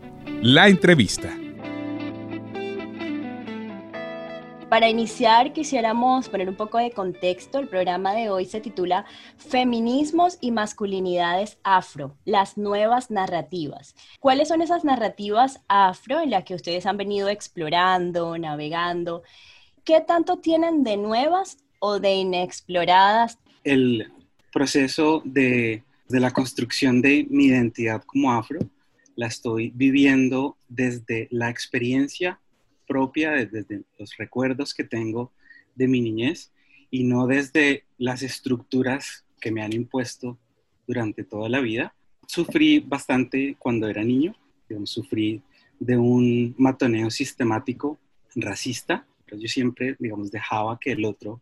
La 0.42 0.68
entrevista. 0.68 1.36
Para 4.68 4.90
iniciar, 4.90 5.54
quisiéramos 5.54 6.28
poner 6.28 6.46
un 6.46 6.54
poco 6.54 6.76
de 6.76 6.90
contexto. 6.90 7.58
El 7.58 7.68
programa 7.68 8.12
de 8.12 8.28
hoy 8.28 8.44
se 8.44 8.60
titula 8.60 9.06
Feminismos 9.38 10.36
y 10.42 10.50
masculinidades 10.50 11.58
afro, 11.64 12.18
las 12.26 12.58
nuevas 12.58 13.10
narrativas. 13.10 13.94
¿Cuáles 14.20 14.48
son 14.48 14.60
esas 14.60 14.84
narrativas 14.84 15.62
afro 15.68 16.20
en 16.20 16.28
las 16.28 16.44
que 16.44 16.54
ustedes 16.54 16.84
han 16.84 16.98
venido 16.98 17.30
explorando, 17.30 18.36
navegando? 18.36 19.22
¿Qué 19.84 20.02
tanto 20.02 20.36
tienen 20.36 20.84
de 20.84 20.98
nuevas 20.98 21.56
o 21.78 21.98
de 22.00 22.14
inexploradas? 22.14 23.38
El 23.64 24.10
proceso 24.52 25.22
de, 25.24 25.82
de 26.08 26.20
la 26.20 26.30
construcción 26.30 27.02
de 27.02 27.26
mi 27.30 27.46
identidad 27.46 28.02
como 28.04 28.32
afro 28.32 28.60
la 29.16 29.26
estoy 29.26 29.72
viviendo 29.74 30.56
desde 30.68 31.28
la 31.30 31.50
experiencia 31.50 32.40
propia, 32.86 33.32
desde 33.32 33.82
los 33.98 34.16
recuerdos 34.16 34.74
que 34.74 34.84
tengo 34.84 35.32
de 35.74 35.88
mi 35.88 36.00
niñez 36.00 36.52
y 36.90 37.04
no 37.04 37.26
desde 37.26 37.84
las 37.98 38.22
estructuras 38.22 39.24
que 39.40 39.50
me 39.50 39.62
han 39.62 39.72
impuesto 39.72 40.38
durante 40.86 41.24
toda 41.24 41.48
la 41.48 41.60
vida. 41.60 41.94
Sufrí 42.26 42.80
bastante 42.80 43.56
cuando 43.58 43.88
era 43.88 44.02
niño, 44.02 44.34
sufrí 44.84 45.42
de 45.78 45.96
un 45.96 46.54
matoneo 46.58 47.10
sistemático 47.10 47.98
racista, 48.34 49.06
pero 49.24 49.40
yo 49.40 49.48
siempre, 49.48 49.96
digamos, 49.98 50.30
dejaba 50.30 50.78
que 50.78 50.92
el 50.92 51.04
otro 51.04 51.40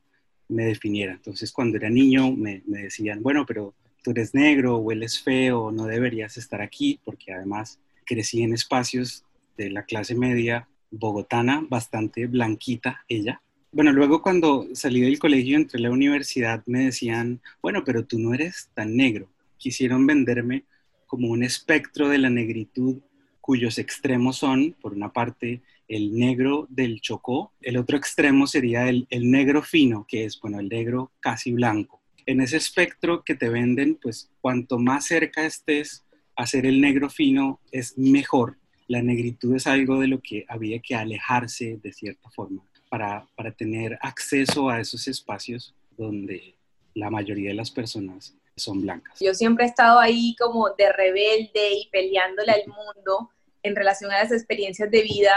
me 0.49 0.65
definiera. 0.65 1.13
Entonces, 1.13 1.53
cuando 1.53 1.77
era 1.77 1.91
niño, 1.91 2.33
me, 2.33 2.63
me 2.67 2.83
decían, 2.83 3.23
bueno, 3.23 3.45
pero 3.47 3.75
tú 4.03 4.13
eres 4.13 4.35
negro, 4.35 4.79
hueles 4.79 5.21
feo, 5.21 5.73
no 5.73 5.87
deberías 5.87 6.37
estar 6.37 6.63
aquí, 6.63 7.01
porque 7.05 7.33
además 7.33 7.81
crecí 8.05 8.43
en 8.43 8.55
espacios 8.55 9.25
de 9.57 9.71
la 9.71 9.85
clase 9.85 10.15
media 10.15 10.69
bogotana, 10.91 11.67
bastante 11.69 12.27
blanquita 12.27 13.05
ella. 13.09 13.43
Bueno, 13.73 13.93
luego 13.93 14.23
cuando 14.23 14.69
salí 14.75 15.01
del 15.01 15.19
colegio, 15.19 15.57
entré 15.57 15.79
a 15.79 15.83
la 15.83 15.91
universidad, 15.91 16.63
me 16.67 16.85
decían, 16.85 17.41
bueno, 17.61 17.83
pero 17.85 18.05
tú 18.05 18.19
no 18.19 18.33
eres 18.33 18.71
tan 18.75 18.97
negro. 18.97 19.29
Quisieron 19.59 20.07
venderme 20.07 20.65
como 21.07 21.29
un 21.29 21.43
espectro 21.43 22.09
de 22.09 22.19
la 22.19 22.31
negritud 22.31 22.99
cuyos 23.41 23.79
extremos 23.79 24.39
son, 24.39 24.75
por 24.81 24.93
una 24.93 25.13
parte, 25.13 25.63
el 25.89 26.19
negro 26.19 26.67
del 26.69 27.01
Chocó, 27.01 27.53
el 27.61 27.77
otro 27.77 27.97
extremo 27.97 28.47
sería 28.47 28.89
el, 28.89 29.07
el 29.11 29.31
negro 29.31 29.63
fino, 29.63 30.07
que 30.09 30.25
es, 30.25 30.41
bueno, 30.41 30.61
el 30.61 30.69
negro 30.69 31.13
casi 31.21 31.53
blanco 31.53 32.01
en 32.27 32.41
ese 32.41 32.57
espectro 32.57 33.23
que 33.23 33.37
te 33.37 33.49
venden, 33.49 33.99
pues 34.03 34.31
cuanto 34.41 34.79
más 34.79 35.07
cerca 35.07 35.47
estés 35.47 36.05
a 36.35 36.47
ser 36.47 36.67
el 36.67 36.81
negro 36.81 37.09
fino, 37.09 37.61
es 37.71 37.97
mejor. 37.97 38.59
La 38.89 39.01
negritud 39.01 39.55
es 39.55 39.67
algo 39.67 40.01
de 40.01 40.09
lo 40.09 40.21
que 40.21 40.45
había 40.49 40.81
que 40.81 40.95
alejarse 40.95 41.79
de 41.83 41.93
cierta 41.93 42.29
forma 42.31 42.63
para, 42.91 43.27
para 43.37 43.53
tener 43.53 43.99
acceso 44.03 44.69
a 44.69 44.81
esos 44.81 45.09
espacios 45.09 45.75
donde 45.97 46.57
la 46.95 47.11
mayoría 47.11 47.51
de 47.51 47.55
las 47.55 47.71
personas 47.71 48.35
son 48.57 48.83
blancas. 48.83 49.19
Yo 49.21 49.35
siempre 49.35 49.65
he 49.65 49.69
estado 49.69 49.99
ahí 49.99 50.35
como 50.39 50.71
de 50.71 50.93
rebelde 50.93 51.75
y 51.75 51.89
peleándole 51.91 52.53
al 52.53 52.67
mundo 52.67 53.31
en 53.63 53.77
relación 53.77 54.11
a 54.11 54.23
las 54.23 54.33
experiencias 54.33 54.91
de 54.91 55.03
vida 55.03 55.35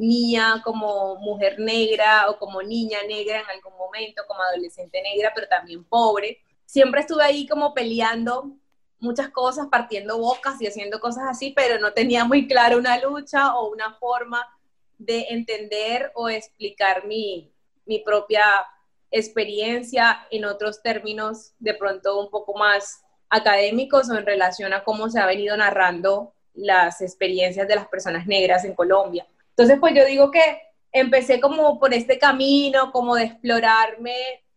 mía 0.00 0.62
como 0.64 1.16
mujer 1.16 1.58
negra 1.58 2.30
o 2.30 2.38
como 2.38 2.62
niña 2.62 2.98
negra 3.06 3.40
en 3.40 3.46
algún 3.46 3.76
momento, 3.76 4.22
como 4.26 4.42
adolescente 4.42 5.02
negra, 5.02 5.30
pero 5.34 5.46
también 5.46 5.84
pobre. 5.84 6.38
Siempre 6.64 7.02
estuve 7.02 7.22
ahí 7.22 7.46
como 7.46 7.74
peleando 7.74 8.56
muchas 8.98 9.28
cosas, 9.28 9.68
partiendo 9.70 10.18
bocas 10.18 10.60
y 10.60 10.66
haciendo 10.66 11.00
cosas 11.00 11.24
así, 11.28 11.52
pero 11.54 11.78
no 11.78 11.92
tenía 11.92 12.24
muy 12.24 12.48
clara 12.48 12.76
una 12.76 12.98
lucha 12.98 13.54
o 13.56 13.70
una 13.70 13.94
forma 13.94 14.46
de 14.98 15.26
entender 15.30 16.10
o 16.14 16.28
explicar 16.28 17.06
mi, 17.06 17.52
mi 17.84 17.98
propia 17.98 18.44
experiencia 19.10 20.26
en 20.30 20.44
otros 20.44 20.82
términos 20.82 21.52
de 21.58 21.74
pronto 21.74 22.20
un 22.20 22.30
poco 22.30 22.56
más 22.56 23.02
académicos 23.28 24.08
o 24.08 24.16
en 24.16 24.26
relación 24.26 24.72
a 24.72 24.84
cómo 24.84 25.10
se 25.10 25.20
ha 25.20 25.26
venido 25.26 25.56
narrando 25.56 26.32
las 26.54 27.00
experiencias 27.00 27.68
de 27.68 27.76
las 27.76 27.88
personas 27.88 28.26
negras 28.26 28.64
en 28.64 28.74
Colombia. 28.74 29.26
Entonces, 29.60 29.78
pues 29.78 29.94
yo 29.94 30.06
digo 30.06 30.30
que 30.30 30.58
empecé 30.90 31.38
como 31.38 31.78
por 31.78 31.92
este 31.92 32.18
camino, 32.18 32.90
como 32.92 33.14
de 33.14 33.24
explorarme 33.24 34.14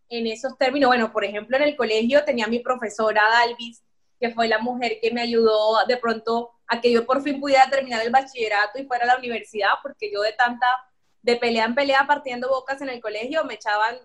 en 0.08 0.26
esos 0.26 0.56
términos. 0.56 0.88
Bueno, 0.88 1.12
por 1.12 1.26
ejemplo, 1.26 1.58
en 1.58 1.62
el 1.62 1.76
colegio 1.76 2.24
tenía 2.24 2.46
mi 2.46 2.60
profesora 2.60 3.20
Dalvis, 3.28 3.82
que 4.18 4.30
fue 4.30 4.48
la 4.48 4.60
mujer 4.60 4.96
que 5.02 5.10
me 5.10 5.20
ayudó 5.20 5.84
de 5.86 5.98
pronto 5.98 6.52
a 6.66 6.80
que 6.80 6.90
yo 6.90 7.04
por 7.04 7.22
fin 7.22 7.38
pudiera 7.38 7.68
terminar 7.68 8.00
el 8.00 8.10
bachillerato 8.10 8.78
y 8.78 8.86
fuera 8.86 9.04
a 9.04 9.08
la 9.08 9.18
universidad, 9.18 9.72
porque 9.82 10.10
yo 10.10 10.22
de 10.22 10.32
tanta, 10.32 10.66
de 11.20 11.36
pelea 11.36 11.66
en 11.66 11.74
pelea 11.74 12.06
partiendo 12.06 12.48
bocas 12.48 12.80
en 12.80 12.88
el 12.88 13.02
colegio, 13.02 13.44
me 13.44 13.56
echaban 13.56 13.98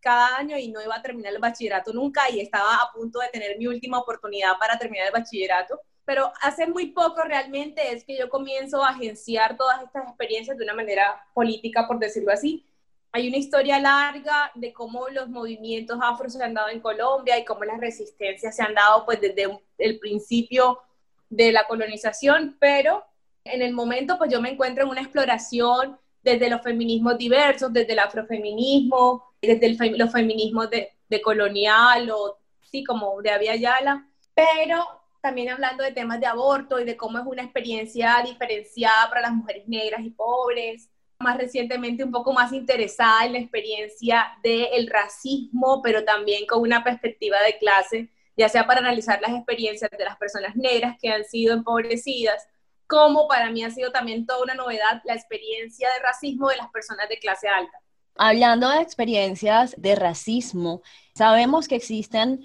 cada 0.00 0.36
año 0.36 0.58
y 0.58 0.68
no 0.68 0.82
iba 0.82 0.96
a 0.96 1.00
terminar 1.00 1.32
el 1.32 1.40
bachillerato 1.40 1.94
nunca 1.94 2.28
y 2.28 2.40
estaba 2.40 2.74
a 2.74 2.92
punto 2.92 3.20
de 3.20 3.28
tener 3.28 3.56
mi 3.56 3.68
última 3.68 4.00
oportunidad 4.00 4.58
para 4.60 4.78
terminar 4.78 5.06
el 5.06 5.12
bachillerato 5.14 5.80
pero 6.04 6.32
hace 6.40 6.66
muy 6.66 6.86
poco 6.88 7.22
realmente 7.22 7.92
es 7.92 8.04
que 8.04 8.16
yo 8.16 8.28
comienzo 8.28 8.82
a 8.82 8.90
agenciar 8.90 9.56
todas 9.56 9.82
estas 9.82 10.08
experiencias 10.08 10.58
de 10.58 10.64
una 10.64 10.74
manera 10.74 11.24
política, 11.34 11.86
por 11.86 11.98
decirlo 11.98 12.32
así. 12.32 12.66
Hay 13.12 13.28
una 13.28 13.36
historia 13.36 13.78
larga 13.78 14.50
de 14.54 14.72
cómo 14.72 15.08
los 15.08 15.28
movimientos 15.28 15.98
afro 16.02 16.28
se 16.30 16.42
han 16.42 16.54
dado 16.54 16.70
en 16.70 16.80
Colombia 16.80 17.38
y 17.38 17.44
cómo 17.44 17.64
las 17.64 17.78
resistencias 17.78 18.56
se 18.56 18.62
han 18.62 18.74
dado 18.74 19.04
pues 19.04 19.20
desde 19.20 19.60
el 19.78 19.98
principio 19.98 20.80
de 21.28 21.52
la 21.52 21.66
colonización, 21.66 22.56
pero 22.58 23.04
en 23.44 23.62
el 23.62 23.72
momento 23.72 24.18
pues 24.18 24.30
yo 24.30 24.40
me 24.40 24.50
encuentro 24.50 24.84
en 24.84 24.90
una 24.90 25.02
exploración 25.02 25.98
desde 26.22 26.48
los 26.48 26.62
feminismos 26.62 27.18
diversos, 27.18 27.72
desde 27.72 27.92
el 27.92 27.98
afrofeminismo, 27.98 29.34
desde 29.40 29.76
los 29.96 30.12
feminismos 30.12 30.70
de, 30.70 30.92
de 31.08 31.20
colonial 31.20 32.10
o 32.10 32.38
sí, 32.70 32.84
como 32.84 33.20
de 33.20 33.30
Avia 33.30 33.56
Yala, 33.56 34.06
pero 34.34 35.01
también 35.22 35.50
hablando 35.50 35.84
de 35.84 35.92
temas 35.92 36.20
de 36.20 36.26
aborto 36.26 36.80
y 36.80 36.84
de 36.84 36.96
cómo 36.96 37.18
es 37.18 37.24
una 37.24 37.44
experiencia 37.44 38.20
diferenciada 38.26 39.08
para 39.08 39.22
las 39.22 39.32
mujeres 39.32 39.66
negras 39.68 40.00
y 40.04 40.10
pobres. 40.10 40.90
Más 41.20 41.38
recientemente 41.38 42.02
un 42.02 42.10
poco 42.10 42.32
más 42.32 42.52
interesada 42.52 43.24
en 43.24 43.34
la 43.34 43.38
experiencia 43.38 44.32
del 44.42 44.88
racismo, 44.88 45.80
pero 45.80 46.04
también 46.04 46.44
con 46.46 46.60
una 46.60 46.82
perspectiva 46.82 47.36
de 47.46 47.56
clase, 47.58 48.10
ya 48.36 48.48
sea 48.48 48.66
para 48.66 48.80
analizar 48.80 49.22
las 49.22 49.30
experiencias 49.30 49.90
de 49.96 50.04
las 50.04 50.16
personas 50.16 50.56
negras 50.56 50.96
que 51.00 51.10
han 51.10 51.24
sido 51.24 51.54
empobrecidas, 51.54 52.44
como 52.88 53.28
para 53.28 53.48
mí 53.50 53.62
ha 53.62 53.70
sido 53.70 53.92
también 53.92 54.26
toda 54.26 54.42
una 54.42 54.54
novedad 54.54 55.02
la 55.04 55.14
experiencia 55.14 55.88
de 55.92 56.00
racismo 56.00 56.48
de 56.48 56.56
las 56.56 56.70
personas 56.72 57.08
de 57.08 57.18
clase 57.20 57.46
alta. 57.46 57.78
Hablando 58.16 58.68
de 58.68 58.80
experiencias 58.80 59.74
de 59.78 59.94
racismo, 59.94 60.82
sabemos 61.14 61.68
que 61.68 61.76
existen 61.76 62.40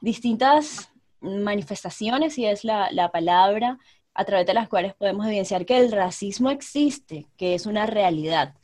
distintas 0.00 0.90
manifestaciones, 1.20 2.38
y 2.38 2.46
es 2.46 2.64
la, 2.64 2.90
la 2.90 3.10
palabra 3.10 3.78
a 4.14 4.24
través 4.24 4.46
de 4.46 4.54
las 4.54 4.68
cuales 4.68 4.94
podemos 4.94 5.26
evidenciar 5.26 5.64
que 5.66 5.78
el 5.78 5.92
racismo 5.92 6.50
existe, 6.50 7.26
que 7.36 7.54
es 7.54 7.66
una 7.66 7.86
realidad. 7.86 8.54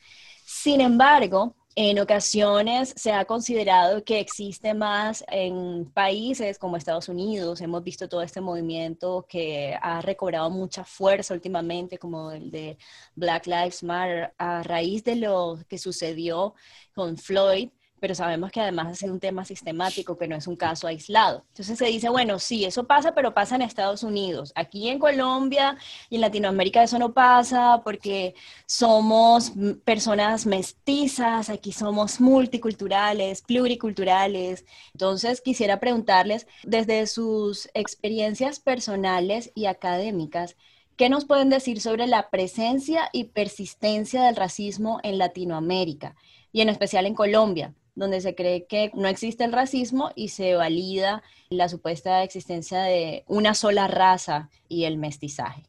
Sin 0.44 0.80
embargo, 0.80 1.54
en 1.78 1.98
ocasiones 1.98 2.94
se 2.96 3.12
ha 3.12 3.26
considerado 3.26 4.02
que 4.02 4.18
existe 4.18 4.72
más 4.72 5.22
en 5.28 5.90
países 5.92 6.58
como 6.58 6.78
Estados 6.78 7.10
Unidos. 7.10 7.60
Hemos 7.60 7.84
visto 7.84 8.08
todo 8.08 8.22
este 8.22 8.40
movimiento 8.40 9.26
que 9.28 9.76
ha 9.82 10.00
recobrado 10.00 10.48
mucha 10.48 10.84
fuerza 10.84 11.34
últimamente, 11.34 11.98
como 11.98 12.30
el 12.32 12.50
de 12.50 12.78
Black 13.14 13.46
Lives 13.46 13.82
Matter, 13.82 14.32
a 14.38 14.62
raíz 14.62 15.04
de 15.04 15.16
lo 15.16 15.58
que 15.68 15.76
sucedió 15.76 16.54
con 16.94 17.18
Floyd 17.18 17.68
pero 18.00 18.14
sabemos 18.14 18.50
que 18.50 18.60
además 18.60 18.98
sido 18.98 19.12
un 19.12 19.20
tema 19.20 19.44
sistemático, 19.44 20.16
que 20.16 20.28
no 20.28 20.36
es 20.36 20.46
un 20.46 20.56
caso 20.56 20.86
aislado. 20.86 21.44
Entonces 21.48 21.78
se 21.78 21.86
dice, 21.86 22.08
bueno, 22.08 22.38
sí, 22.38 22.64
eso 22.64 22.86
pasa, 22.86 23.14
pero 23.14 23.34
pasa 23.34 23.56
en 23.56 23.62
Estados 23.62 24.02
Unidos. 24.02 24.52
Aquí 24.54 24.88
en 24.88 24.98
Colombia 24.98 25.76
y 26.10 26.16
en 26.16 26.20
Latinoamérica 26.22 26.82
eso 26.82 26.98
no 26.98 27.12
pasa 27.12 27.82
porque 27.84 28.34
somos 28.66 29.52
personas 29.84 30.46
mestizas, 30.46 31.50
aquí 31.50 31.72
somos 31.72 32.20
multiculturales, 32.20 33.42
pluriculturales. 33.42 34.64
Entonces 34.92 35.40
quisiera 35.40 35.80
preguntarles, 35.80 36.46
desde 36.64 37.06
sus 37.06 37.68
experiencias 37.74 38.60
personales 38.60 39.52
y 39.54 39.66
académicas, 39.66 40.56
¿Qué 40.96 41.10
nos 41.10 41.26
pueden 41.26 41.50
decir 41.50 41.82
sobre 41.82 42.06
la 42.06 42.30
presencia 42.30 43.10
y 43.12 43.24
persistencia 43.24 44.22
del 44.22 44.34
racismo 44.34 44.98
en 45.02 45.18
Latinoamérica 45.18 46.16
y 46.52 46.62
en 46.62 46.70
especial 46.70 47.04
en 47.04 47.14
Colombia? 47.14 47.74
Donde 47.96 48.20
se 48.20 48.34
cree 48.34 48.66
que 48.66 48.92
no 48.94 49.08
existe 49.08 49.42
el 49.42 49.52
racismo 49.52 50.12
y 50.14 50.28
se 50.28 50.54
valida 50.54 51.22
la 51.48 51.68
supuesta 51.68 52.22
existencia 52.22 52.82
de 52.82 53.24
una 53.26 53.54
sola 53.54 53.88
raza 53.88 54.50
y 54.68 54.84
el 54.84 54.98
mestizaje. 54.98 55.64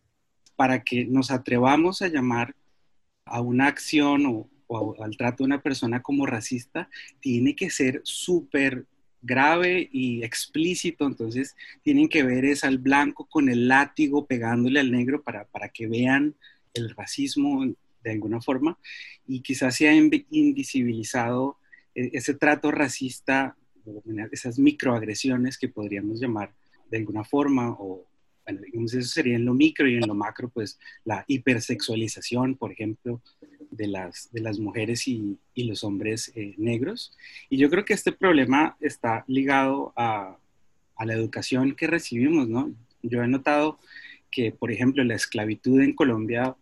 Para 0.55 0.83
que 0.83 1.05
nos 1.05 1.31
atrevamos 1.31 2.01
a 2.01 2.09
llamar 2.09 2.53
a 3.25 3.41
una 3.41 3.67
acción 3.67 4.47
o, 4.67 5.01
al 5.01 5.15
trato 5.15 5.37
de 5.43 5.45
una 5.45 5.61
persona 5.61 6.01
como 6.01 6.25
racista, 6.25 6.89
tiene 7.21 7.55
que 7.55 7.69
ser 7.69 8.01
súper 8.03 8.85
grave 9.21 9.89
y 9.91 10.23
explícito, 10.23 11.05
entonces 11.05 11.55
tienen 11.81 12.09
que 12.09 12.23
ver 12.23 12.45
es 12.45 12.63
al 12.63 12.77
blanco 12.77 13.25
con 13.25 13.49
el 13.49 13.67
látigo 13.67 14.25
pegándole 14.25 14.79
al 14.81 14.91
negro 14.91 15.23
para, 15.23 15.45
para 15.45 15.69
que 15.69 15.87
vean 15.87 16.35
el 16.73 16.89
racismo 16.91 17.65
de 18.03 18.11
alguna 18.11 18.41
forma 18.41 18.77
y 19.25 19.41
quizás 19.41 19.75
se 19.75 19.87
ha 19.87 19.95
invisibilizado 19.95 21.57
ese 21.97 22.35
trato 22.35 22.71
racista, 22.71 23.57
esas 24.31 24.59
microagresiones 24.59 25.57
que 25.57 25.67
podríamos 25.67 26.19
llamar 26.19 26.53
de 26.91 26.97
alguna 26.97 27.23
forma, 27.23 27.71
o 27.71 28.05
bueno, 28.45 28.61
digamos, 28.61 28.93
eso 28.93 29.09
sería 29.09 29.35
en 29.35 29.45
lo 29.45 29.53
micro 29.53 29.89
y 29.89 29.95
en 29.95 30.07
lo 30.07 30.13
macro, 30.13 30.49
pues 30.49 30.79
la 31.03 31.25
hipersexualización, 31.27 32.55
por 32.55 32.71
ejemplo, 32.71 33.21
de 33.71 33.87
las, 33.87 34.29
de 34.31 34.41
las 34.41 34.59
mujeres 34.59 35.07
y, 35.07 35.37
y 35.53 35.63
los 35.63 35.83
hombres 35.83 36.31
eh, 36.35 36.53
negros. 36.57 37.17
Y 37.49 37.57
yo 37.57 37.69
creo 37.69 37.83
que 37.83 37.93
este 37.93 38.11
problema 38.11 38.77
está 38.79 39.25
ligado 39.27 39.91
a, 39.97 40.37
a 40.95 41.05
la 41.05 41.13
educación 41.13 41.75
que 41.75 41.87
recibimos, 41.87 42.47
¿no? 42.47 42.71
Yo 43.01 43.21
he 43.21 43.27
notado 43.27 43.79
que, 44.31 44.51
por 44.51 44.71
ejemplo, 44.71 45.03
la 45.03 45.15
esclavitud 45.15 45.81
en 45.81 45.93
Colombia 45.93 46.55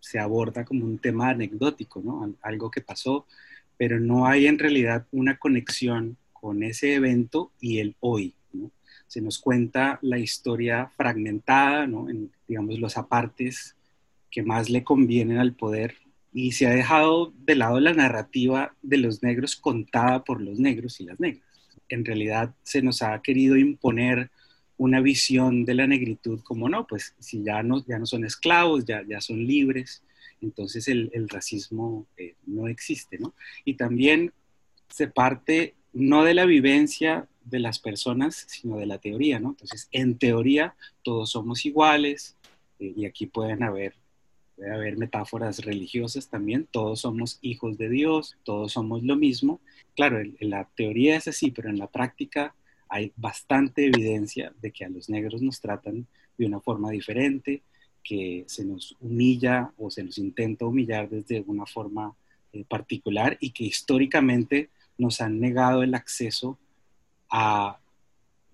se 0.00 0.18
aborda 0.18 0.64
como 0.64 0.84
un 0.84 0.98
tema 0.98 1.30
anecdótico, 1.30 2.02
¿no? 2.02 2.34
Algo 2.42 2.70
que 2.70 2.80
pasó, 2.80 3.26
pero 3.76 4.00
no 4.00 4.26
hay 4.26 4.46
en 4.46 4.58
realidad 4.58 5.06
una 5.12 5.36
conexión 5.36 6.16
con 6.32 6.62
ese 6.62 6.94
evento 6.94 7.52
y 7.60 7.78
el 7.78 7.96
hoy. 8.00 8.34
Se 9.06 9.20
nos 9.20 9.38
cuenta 9.38 9.98
la 10.02 10.18
historia 10.18 10.90
fragmentada, 10.96 11.86
¿no? 11.86 12.08
En, 12.08 12.32
digamos, 12.48 12.78
los 12.78 12.96
apartes 12.96 13.76
que 14.30 14.42
más 14.42 14.70
le 14.70 14.82
convienen 14.82 15.38
al 15.38 15.54
poder 15.54 15.94
y 16.32 16.52
se 16.52 16.66
ha 16.66 16.70
dejado 16.70 17.32
de 17.46 17.54
lado 17.54 17.78
la 17.78 17.94
narrativa 17.94 18.74
de 18.82 18.96
los 18.96 19.22
negros 19.22 19.54
contada 19.54 20.24
por 20.24 20.40
los 20.40 20.58
negros 20.58 21.00
y 21.00 21.04
las 21.04 21.20
negras. 21.20 21.46
En 21.88 22.04
realidad 22.04 22.52
se 22.64 22.82
nos 22.82 23.02
ha 23.02 23.22
querido 23.22 23.56
imponer 23.56 24.30
una 24.76 25.00
visión 25.00 25.64
de 25.64 25.74
la 25.74 25.86
negritud 25.86 26.40
como 26.42 26.68
no, 26.68 26.86
pues 26.86 27.14
si 27.20 27.44
ya 27.44 27.62
no, 27.62 27.84
ya 27.86 27.98
no 27.98 28.06
son 28.06 28.24
esclavos, 28.24 28.84
ya, 28.84 29.04
ya 29.06 29.20
son 29.20 29.46
libres, 29.46 30.02
entonces 30.44 30.88
el, 30.88 31.28
racismo 31.28 32.06
eh, 32.16 32.34
no 32.46 32.68
existe, 32.68 33.18
¿no? 33.18 33.34
Y 33.64 33.74
también 33.74 34.32
se 34.88 35.08
parte 35.08 35.74
no 35.92 36.24
de 36.24 36.34
la 36.34 36.44
vivencia 36.44 37.28
de 37.44 37.58
las 37.58 37.78
personas, 37.78 38.46
sino 38.48 38.76
de 38.76 38.86
la 38.86 38.98
teoría, 38.98 39.40
¿no? 39.40 39.50
Entonces, 39.50 39.88
en 39.92 40.18
teoría, 40.18 40.74
todos 41.02 41.30
somos 41.30 41.66
iguales, 41.66 42.36
eh, 42.78 42.92
y 42.96 43.04
aquí 43.04 43.26
pueden 43.26 43.62
haber 43.62 43.94
Puede 44.56 44.72
haber 44.72 44.96
metáforas 44.96 45.64
religiosas 45.64 46.28
también, 46.28 46.68
todos 46.70 47.00
somos 47.00 47.38
hijos 47.42 47.76
de 47.76 47.88
Dios, 47.88 48.36
todos 48.44 48.72
somos 48.72 49.02
lo 49.02 49.16
mismo. 49.16 49.60
Claro, 49.96 50.20
en, 50.20 50.36
la 50.38 50.68
teoría 50.76 51.16
es 51.16 51.26
así, 51.26 51.50
pero 51.50 51.70
en 51.70 51.78
la 51.78 51.88
práctica 51.88 52.54
hay 52.88 53.12
bastante 53.16 53.86
evidencia 53.86 54.52
de 54.60 54.70
que 54.70 54.84
a 54.84 54.88
los 54.88 55.08
negros 55.08 55.42
nos 55.42 55.60
tratan 55.60 56.06
de 56.38 56.46
una 56.46 56.60
forma 56.60 56.90
diferente, 56.90 57.62
que 58.04 58.44
se 58.46 58.64
nos 58.64 58.96
humilla 59.00 59.72
o 59.78 59.90
se 59.90 60.04
nos 60.04 60.18
intenta 60.18 60.66
humillar 60.66 61.08
desde 61.08 61.40
una 61.46 61.66
forma 61.66 62.14
eh, 62.52 62.64
particular 62.68 63.36
y 63.40 63.50
que 63.50 63.64
históricamente 63.64 64.70
nos 64.98 65.20
han 65.20 65.40
negado 65.40 65.82
el 65.82 65.94
acceso 65.94 66.58
a 67.30 67.78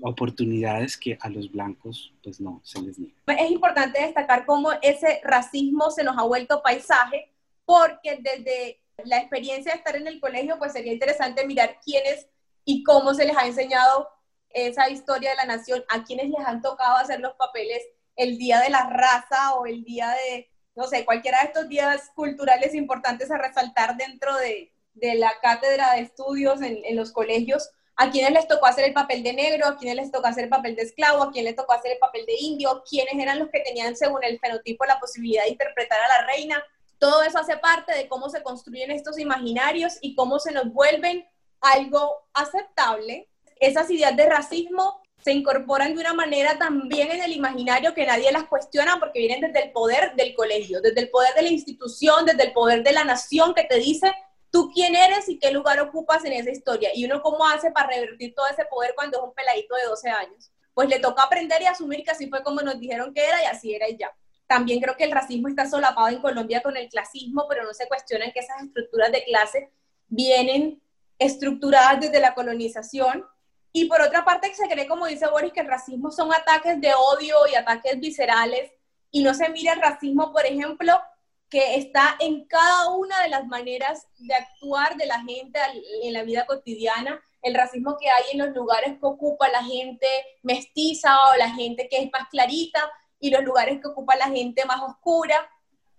oportunidades 0.01 0.97
que 0.97 1.19
a 1.21 1.29
los 1.29 1.51
blancos 1.51 2.15
pues 2.23 2.41
no 2.41 2.61
se 2.65 2.81
les 2.81 2.99
niega. 2.99 3.17
Es 3.27 3.51
importante 3.51 4.01
destacar 4.01 4.47
cómo 4.47 4.71
ese 4.81 5.21
racismo 5.25 5.91
se 5.91 6.05
nos 6.05 6.17
ha 6.17 6.23
vuelto 6.23 6.63
paisaje, 6.63 7.31
porque 7.67 8.19
desde 8.23 8.81
la 9.05 9.19
experiencia 9.19 9.73
de 9.73 9.79
estar 9.79 9.97
en 9.97 10.07
el 10.07 10.21
colegio, 10.21 10.59
pues 10.59 10.73
sería 10.73 10.93
interesante 10.93 11.47
mirar 11.47 11.79
quiénes 11.85 12.27
y 12.65 12.83
cómo 12.85 13.15
se 13.15 13.27
les 13.27 13.37
ha 13.37 13.47
enseñado 13.47 14.09
esa 14.51 14.89
historia 14.91 15.31
de 15.31 15.37
la 15.37 15.45
nación, 15.45 15.85
a 15.89 16.05
quienes 16.05 16.29
les 16.31 16.45
han 16.45 16.61
tocado 16.61 16.97
hacer 16.97 17.21
los 17.21 17.35
papeles 17.35 17.83
el 18.17 18.39
día 18.39 18.61
de 18.61 18.71
la 18.71 18.89
raza 18.89 19.55
o 19.55 19.67
el 19.67 19.85
día 19.85 20.11
de, 20.11 20.51
no 20.75 20.87
sé, 20.87 21.05
cualquiera 21.05 21.39
de 21.41 21.49
estos 21.49 21.69
días 21.69 22.11
culturales 22.15 22.75
importantes 22.75 23.31
a 23.31 23.39
resaltar 23.39 23.97
dentro 23.97 24.37
de, 24.37 24.73
de 24.95 25.15
la 25.15 25.33
cátedra 25.41 25.93
de 25.95 26.03
estudios 26.03 26.63
en, 26.63 26.81
en 26.85 26.97
los 26.97 27.13
colegios, 27.13 27.71
a 27.97 28.11
quienes 28.11 28.33
les 28.33 28.49
tocó 28.49 28.65
hacer 28.65 28.87
el 28.87 28.95
papel 28.95 29.23
de 29.23 29.35
negro, 29.35 29.67
a 29.67 29.77
quienes 29.77 29.97
les 29.97 30.11
tocó 30.11 30.27
hacer 30.27 30.45
el 30.45 30.51
papel 30.51 30.75
de 30.75 30.83
esclavo, 30.83 31.23
a 31.23 31.31
quienes 31.31 31.51
les 31.51 31.57
tocó 31.57 31.75
hacer 31.75 31.93
el 31.93 31.99
papel 31.99 32.25
de 32.25 32.35
indio, 32.35 32.83
quiénes 32.89 33.13
eran 33.15 33.39
los 33.39 33.51
que 33.51 33.61
tenían 33.61 33.95
según 33.95 34.25
el 34.25 34.39
fenotipo 34.39 34.87
la 34.87 34.99
posibilidad 34.99 35.45
de 35.45 35.51
interpretar 35.51 36.01
a 36.01 36.09
la 36.09 36.27
reina. 36.27 36.63
Todo 36.99 37.23
eso 37.23 37.39
hace 37.39 37.59
parte 37.59 37.95
de 37.95 38.09
cómo 38.09 38.31
se 38.31 38.43
construyen 38.43 38.91
estos 38.91 39.19
imaginarios 39.19 39.99
y 40.01 40.15
cómo 40.15 40.39
se 40.39 40.53
nos 40.53 40.73
vuelven 40.73 41.29
algo 41.61 42.27
aceptable. 42.33 43.29
Esas 43.59 43.91
ideas 43.91 44.17
de 44.17 44.27
racismo 44.27 45.03
se 45.23 45.33
incorporan 45.33 45.95
de 45.95 46.01
una 46.01 46.15
manera 46.15 46.59
también 46.59 47.11
en 47.11 47.23
el 47.23 47.33
imaginario 47.33 47.95
que 47.95 48.07
nadie 48.07 48.33
las 48.33 48.45
cuestiona 48.45 48.99
porque 48.99 49.19
vienen 49.19 49.41
desde 49.41 49.67
el 49.67 49.73
poder 49.73 50.15
del 50.17 50.35
colegio, 50.35 50.81
desde 50.81 51.01
el 51.01 51.11
poder 51.11 51.35
de 51.35 51.43
la 51.43 51.51
institución, 51.51 52.25
desde 52.25 52.45
el 52.45 52.53
poder 52.53 52.83
de 52.83 52.93
la 52.93 53.05
nación 53.05 53.55
que 53.55 53.65
te 53.65 53.77
dice 53.77 54.13
tú 54.51 54.71
quién 54.75 54.95
eres 54.95 55.29
y 55.29 55.39
qué 55.39 55.51
lugar 55.51 55.81
ocupas 55.81 56.25
en 56.25 56.33
esa 56.33 56.51
historia. 56.51 56.91
Y 56.95 57.05
uno 57.05 57.23
cómo 57.23 57.47
hace 57.47 57.71
para 57.71 57.89
revertir 57.89 58.35
todo 58.35 58.47
ese 58.49 58.65
poder 58.67 58.93
cuando 58.95 59.19
es 59.19 59.25
un 59.25 59.35
peladito 59.35 59.75
de 59.77 59.85
12 59.85 60.09
años. 60.11 60.51
Pues 60.75 60.89
le 60.89 60.99
toca 60.99 61.23
aprender 61.23 61.63
y 61.63 61.67
asumir 61.67 62.05
que 62.05 62.11
así 62.11 62.29
fue 62.29 62.43
como 62.43 62.61
nos 62.63 62.79
dijeron 62.79 63.13
que 63.15 63.25
era 63.25 63.43
y 63.43 63.47
así 63.47 63.75
era 63.75 63.89
y 63.89 63.97
ya. 63.97 64.13
También 64.47 64.81
creo 64.81 64.97
que 64.97 65.05
el 65.05 65.13
racismo 65.13 65.49
está 65.49 65.69
solapado 65.69 66.09
en 66.09 66.21
Colombia 66.21 66.63
con 66.63 66.77
el 66.77 66.89
clasismo, 66.89 67.47
pero 67.49 67.65
no 67.65 67.73
se 67.73 67.87
cuestiona 67.87 68.33
que 68.33 68.41
esas 68.41 68.63
estructuras 68.63 69.13
de 69.13 69.23
clase 69.25 69.71
vienen 70.09 70.83
estructuradas 71.19 72.01
desde 72.01 72.21
la 72.21 72.35
colonización. 72.35 73.25
Y 73.73 73.87
por 73.87 74.01
otra 74.01 74.25
parte, 74.25 74.53
se 74.55 74.69
cree, 74.69 74.87
como 74.87 75.07
dice 75.07 75.29
Boris, 75.29 75.53
que 75.53 75.61
el 75.61 75.69
racismo 75.69 76.11
son 76.11 76.33
ataques 76.33 76.81
de 76.81 76.93
odio 76.95 77.37
y 77.51 77.55
ataques 77.55 77.99
viscerales, 78.01 78.73
y 79.11 79.23
no 79.23 79.35
se 79.35 79.49
mira 79.49 79.73
el 79.73 79.81
racismo, 79.81 80.33
por 80.33 80.47
ejemplo, 80.47 81.01
que 81.49 81.75
está 81.75 82.17
en 82.21 82.45
cada 82.47 82.91
una 82.91 83.23
de 83.23 83.29
las 83.29 83.47
maneras 83.47 84.07
de 84.19 84.35
actuar 84.35 84.97
de 84.97 85.07
la 85.07 85.21
gente 85.23 85.59
en 86.03 86.13
la 86.13 86.23
vida 86.23 86.47
cotidiana, 86.47 87.21
el 87.43 87.55
racismo 87.55 87.97
que 87.99 88.09
hay 88.09 88.25
en 88.33 88.39
los 88.39 88.55
lugares 88.55 88.99
que 88.99 89.07
ocupa 89.07 89.49
la 89.49 89.65
gente 89.65 90.07
mestiza 90.43 91.17
o 91.29 91.37
la 91.37 91.51
gente 91.51 91.89
que 91.89 91.99
es 91.99 92.11
más 92.13 92.29
clarita 92.29 92.81
y 93.19 93.31
los 93.31 93.43
lugares 93.43 93.81
que 93.81 93.89
ocupa 93.89 94.17
la 94.17 94.29
gente 94.29 94.65
más 94.65 94.81
oscura. 94.83 95.51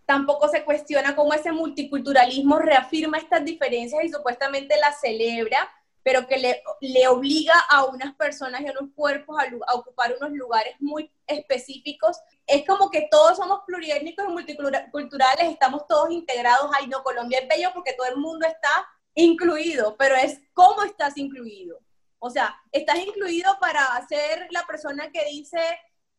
Tampoco 0.05 0.47
se 0.47 0.63
cuestiona 0.63 1.15
cómo 1.15 1.33
ese 1.33 1.51
multiculturalismo 1.51 2.59
reafirma 2.59 3.17
estas 3.17 3.43
diferencias 3.43 4.03
y 4.03 4.09
supuestamente 4.09 4.77
las 4.77 5.01
celebra, 5.01 5.69
pero 6.03 6.27
que 6.27 6.37
le, 6.37 6.63
le 6.81 7.07
obliga 7.07 7.53
a 7.69 7.85
unas 7.85 8.15
personas 8.15 8.61
y 8.61 8.67
a 8.67 8.71
unos 8.71 8.91
cuerpos 8.95 9.37
a, 9.39 9.75
ocupar 9.75 10.15
unos 10.19 10.31
lugares 10.31 10.75
muy 10.79 11.11
específicos. 11.27 12.17
Es 12.47 12.65
como 12.65 12.89
que 12.89 13.07
todos 13.11 13.37
somos 13.37 13.61
pluriétnicos 13.67 14.25
y 14.27 14.31
multiculturales, 14.31 15.49
estamos 15.49 15.87
todos 15.87 16.11
integrados. 16.11 16.71
Ay, 16.77 16.87
no, 16.87 17.03
Colombia 17.03 17.39
es 17.39 17.47
bello 17.47 17.69
porque 17.73 17.93
todo 17.93 18.07
el 18.07 18.17
mundo 18.17 18.47
está 18.47 18.87
incluido, 19.13 19.95
pero 19.97 20.15
es 20.15 20.39
cómo 20.53 20.83
estás 20.83 21.17
incluido. 21.17 21.79
O 22.19 22.29
sea, 22.29 22.55
estás 22.71 22.97
incluido 22.99 23.57
para 23.59 23.81
ser 24.07 24.47
la 24.51 24.65
persona 24.65 25.11
que 25.11 25.25
dice 25.25 25.59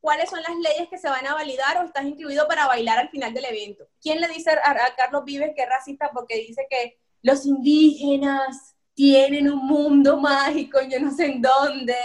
cuáles 0.00 0.30
son 0.30 0.42
las 0.42 0.56
leyes 0.56 0.88
que 0.88 0.98
se 0.98 1.08
van 1.08 1.26
a 1.26 1.34
validar 1.34 1.78
o 1.78 1.86
estás 1.86 2.04
incluido 2.04 2.46
para 2.48 2.66
bailar 2.66 2.98
al 2.98 3.08
final 3.08 3.32
del 3.32 3.44
evento. 3.44 3.86
¿Quién 4.00 4.20
le 4.20 4.28
dice 4.28 4.50
a, 4.50 4.70
a 4.70 4.96
Carlos 4.96 5.24
Vives 5.24 5.52
que 5.54 5.62
es 5.62 5.68
racista 5.68 6.10
porque 6.12 6.36
dice 6.36 6.66
que 6.68 6.98
los 7.22 7.46
indígenas 7.46 8.74
tienen 8.94 9.50
un 9.50 9.66
mundo 9.66 10.18
mágico, 10.18 10.78
yo 10.88 11.00
no 11.00 11.10
sé 11.10 11.26
en 11.26 11.42
dónde, 11.42 11.96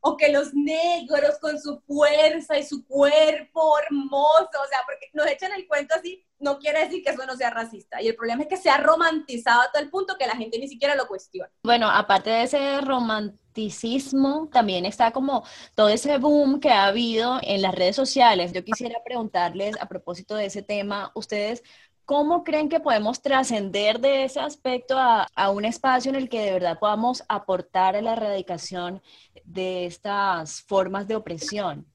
o 0.00 0.16
que 0.16 0.30
los 0.30 0.52
negros 0.52 1.38
con 1.40 1.58
su 1.58 1.80
fuerza 1.80 2.58
y 2.58 2.62
su 2.62 2.86
cuerpo 2.86 3.78
hermoso, 3.78 4.50
o 4.52 4.68
sea, 4.68 4.80
porque 4.86 5.08
nos 5.14 5.26
echan 5.26 5.52
el 5.52 5.66
cuento 5.66 5.94
así, 5.94 6.22
no 6.38 6.58
quiere 6.58 6.80
decir 6.80 7.02
que 7.02 7.10
eso 7.10 7.24
no 7.24 7.36
sea 7.36 7.48
racista. 7.48 8.02
Y 8.02 8.08
el 8.08 8.14
problema 8.14 8.42
es 8.42 8.48
que 8.48 8.58
se 8.58 8.68
ha 8.68 8.76
romantizado 8.76 9.62
a 9.62 9.72
tal 9.72 9.88
punto 9.88 10.16
que 10.18 10.26
la 10.26 10.36
gente 10.36 10.58
ni 10.58 10.68
siquiera 10.68 10.94
lo 10.94 11.06
cuestiona. 11.06 11.50
Bueno, 11.62 11.90
aparte 11.90 12.28
de 12.28 12.42
ese 12.42 12.80
romanticismo, 12.82 14.50
también 14.52 14.84
está 14.84 15.10
como 15.10 15.42
todo 15.74 15.88
ese 15.88 16.18
boom 16.18 16.60
que 16.60 16.70
ha 16.70 16.84
habido 16.84 17.38
en 17.42 17.62
las 17.62 17.74
redes 17.74 17.96
sociales. 17.96 18.52
Yo 18.52 18.62
quisiera 18.62 19.02
preguntarles 19.02 19.74
a 19.80 19.88
propósito 19.88 20.34
de 20.36 20.46
ese 20.46 20.62
tema, 20.62 21.12
ustedes 21.14 21.62
¿Cómo 22.04 22.44
creen 22.44 22.68
que 22.68 22.80
podemos 22.80 23.22
trascender 23.22 23.98
de 23.98 24.24
ese 24.24 24.38
aspecto 24.38 24.96
a, 24.98 25.50
un 25.50 25.64
espacio 25.64 26.10
en 26.10 26.16
el 26.16 26.28
que 26.28 26.40
de 26.40 26.52
verdad 26.52 26.78
podamos 26.78 27.24
aportar 27.28 27.96
a 27.96 28.02
la 28.02 28.12
erradicación 28.12 29.00
de 29.44 29.86
estas 29.86 30.60
formas 30.62 31.08
de 31.08 31.16
opresión? 31.16 31.86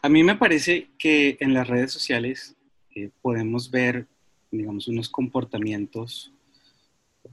A 0.00 0.08
mí 0.08 0.22
me 0.22 0.36
parece 0.36 0.90
que 0.96 1.36
en 1.40 1.54
las 1.54 1.66
redes 1.66 1.92
sociales 1.92 2.56
eh, 2.94 3.10
podemos 3.20 3.70
ver, 3.70 4.06
digamos, 4.52 4.86
unos 4.86 5.08
comportamientos 5.08 6.32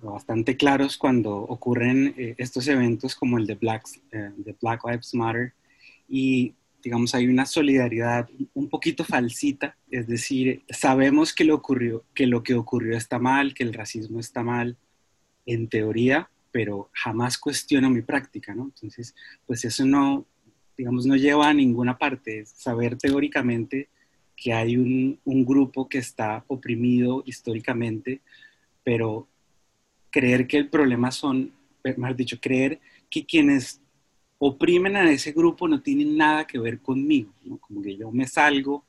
bastante 0.02 0.58
claros 0.58 0.98
cuando 0.98 1.36
ocurren 1.36 2.16
eh, 2.18 2.36
estos 2.38 2.68
eventos 2.68 3.16
como 3.16 3.38
el 3.38 3.46
de 3.46 3.56
Black, 3.56 3.84
eh, 4.12 4.32
de 4.36 4.56
Black 4.62 4.82
Lives 4.86 5.14
Matter 5.14 5.54
y 6.10 6.54
digamos, 6.86 7.16
hay 7.16 7.26
una 7.28 7.48
solidaridad 7.48 8.30
un 8.54 8.70
poquito 8.70 9.04
falsita, 9.04 9.76
es 9.90 10.06
decir, 10.06 10.62
sabemos 10.70 11.34
que 11.34 11.44
lo, 11.44 11.56
ocurrió, 11.56 12.06
que 12.14 12.28
lo 12.28 12.44
que 12.44 12.54
ocurrió 12.54 12.96
está 12.96 13.18
mal, 13.18 13.56
que 13.56 13.64
el 13.64 13.74
racismo 13.74 14.20
está 14.20 14.44
mal, 14.44 14.78
en 15.48 15.68
teoría, 15.68 16.30
pero 16.52 16.92
jamás 16.94 17.40
cuestiono 17.40 17.90
mi 17.90 18.04
práctica, 18.04 18.54
¿no? 18.54 18.66
Entonces, 18.66 19.16
pues 19.48 19.66
eso 19.66 19.84
no, 19.84 20.28
digamos, 20.78 21.08
no 21.08 21.16
lleva 21.16 21.50
a 21.50 21.56
ninguna 21.56 21.98
parte, 21.98 22.46
saber 22.46 23.00
teóricamente 23.00 23.90
que 24.36 24.54
hay 24.54 24.78
un, 24.78 25.20
un 25.26 25.44
grupo 25.44 25.90
que 25.90 25.98
está 25.98 26.46
oprimido 26.46 27.24
históricamente, 27.26 28.22
pero 28.84 29.28
creer 30.12 30.46
que 30.46 30.58
el 30.58 30.70
problema 30.70 31.10
son, 31.10 31.52
más 31.98 32.16
dicho, 32.16 32.40
creer 32.40 32.80
que 33.10 33.26
quienes 33.26 33.82
oprimen 34.38 34.96
a 34.96 35.10
ese 35.10 35.32
grupo 35.32 35.68
no 35.68 35.82
tienen 35.82 36.18
nada 36.18 36.46
que 36.46 36.60
ver 36.60 36.80
conmigo, 36.80 37.32
¿no? 37.44 37.58
Como 37.58 37.82
que 37.82 37.96
yo 37.96 38.12
me 38.12 38.28
salgo 38.28 38.84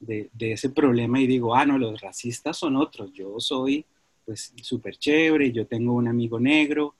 de, 0.00 0.30
de, 0.32 0.52
ese 0.52 0.70
problema 0.70 1.20
y 1.20 1.26
digo, 1.26 1.54
ah, 1.54 1.66
no, 1.66 1.78
los 1.78 2.00
racistas 2.00 2.56
son 2.56 2.76
otros, 2.76 3.12
yo 3.12 3.38
soy 3.38 3.84
pues 4.24 4.52
súper 4.60 4.96
chévere, 4.96 5.52
yo 5.52 5.66
tengo 5.66 5.94
un 5.94 6.08
amigo 6.08 6.40
negro 6.40 6.94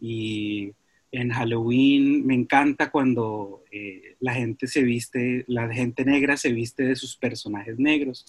y 0.00 0.72
en 1.12 1.30
Halloween 1.30 2.26
me 2.26 2.34
encanta 2.34 2.90
cuando 2.90 3.64
eh, 3.70 4.16
la 4.20 4.34
gente 4.34 4.66
se 4.66 4.82
viste, 4.82 5.44
la 5.48 5.72
gente 5.72 6.04
negra 6.04 6.36
se 6.36 6.52
viste 6.52 6.84
de 6.84 6.96
sus 6.96 7.16
personajes 7.16 7.78
negros, 7.78 8.26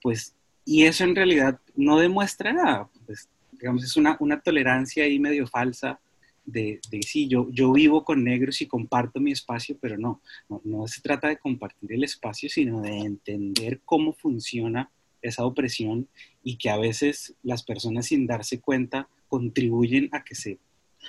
pues, 0.00 0.34
y 0.64 0.84
eso 0.84 1.04
en 1.04 1.16
realidad 1.16 1.60
no 1.76 1.98
demuestra 1.98 2.52
nada, 2.52 2.88
pues, 3.06 3.28
digamos, 3.52 3.84
es 3.84 3.96
una, 3.96 4.16
una 4.20 4.40
tolerancia 4.40 5.04
ahí 5.04 5.18
medio 5.18 5.46
falsa 5.46 6.00
de, 6.44 6.80
de, 6.90 7.00
yo, 7.28 7.48
yo 7.50 7.72
vivo 7.72 8.04
con 8.04 8.24
negros 8.24 8.60
y 8.60 8.66
comparto 8.66 9.20
mi 9.20 9.32
espacio, 9.32 9.76
pero 9.80 9.96
no, 9.98 10.20
no, 10.48 10.60
no 10.64 10.86
se 10.86 11.00
trata 11.00 11.28
de 11.28 11.38
compartir 11.38 11.92
el 11.92 12.04
espacio, 12.04 12.48
sino 12.48 12.80
de 12.80 12.98
entender 12.98 13.80
cómo 13.84 14.12
funciona 14.12 14.90
esa 15.22 15.44
opresión 15.44 16.08
y 16.42 16.56
que 16.56 16.70
a 16.70 16.78
veces 16.78 17.34
las 17.42 17.62
personas 17.62 18.06
sin 18.06 18.26
darse 18.26 18.60
cuenta 18.60 19.08
contribuyen 19.28 20.08
a 20.12 20.24
que 20.24 20.34
se 20.34 20.58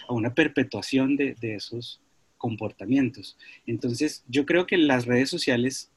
a 0.07 0.13
una 0.13 0.33
perpetuación 0.33 1.15
de, 1.15 1.35
de 1.35 1.55
esos 1.55 2.01
comportamientos. 2.37 3.37
Entonces, 3.67 4.23
yo 4.27 4.45
creo 4.45 4.65
que 4.65 4.77
las 4.77 5.05
redes 5.05 5.29
sociales, 5.29 5.91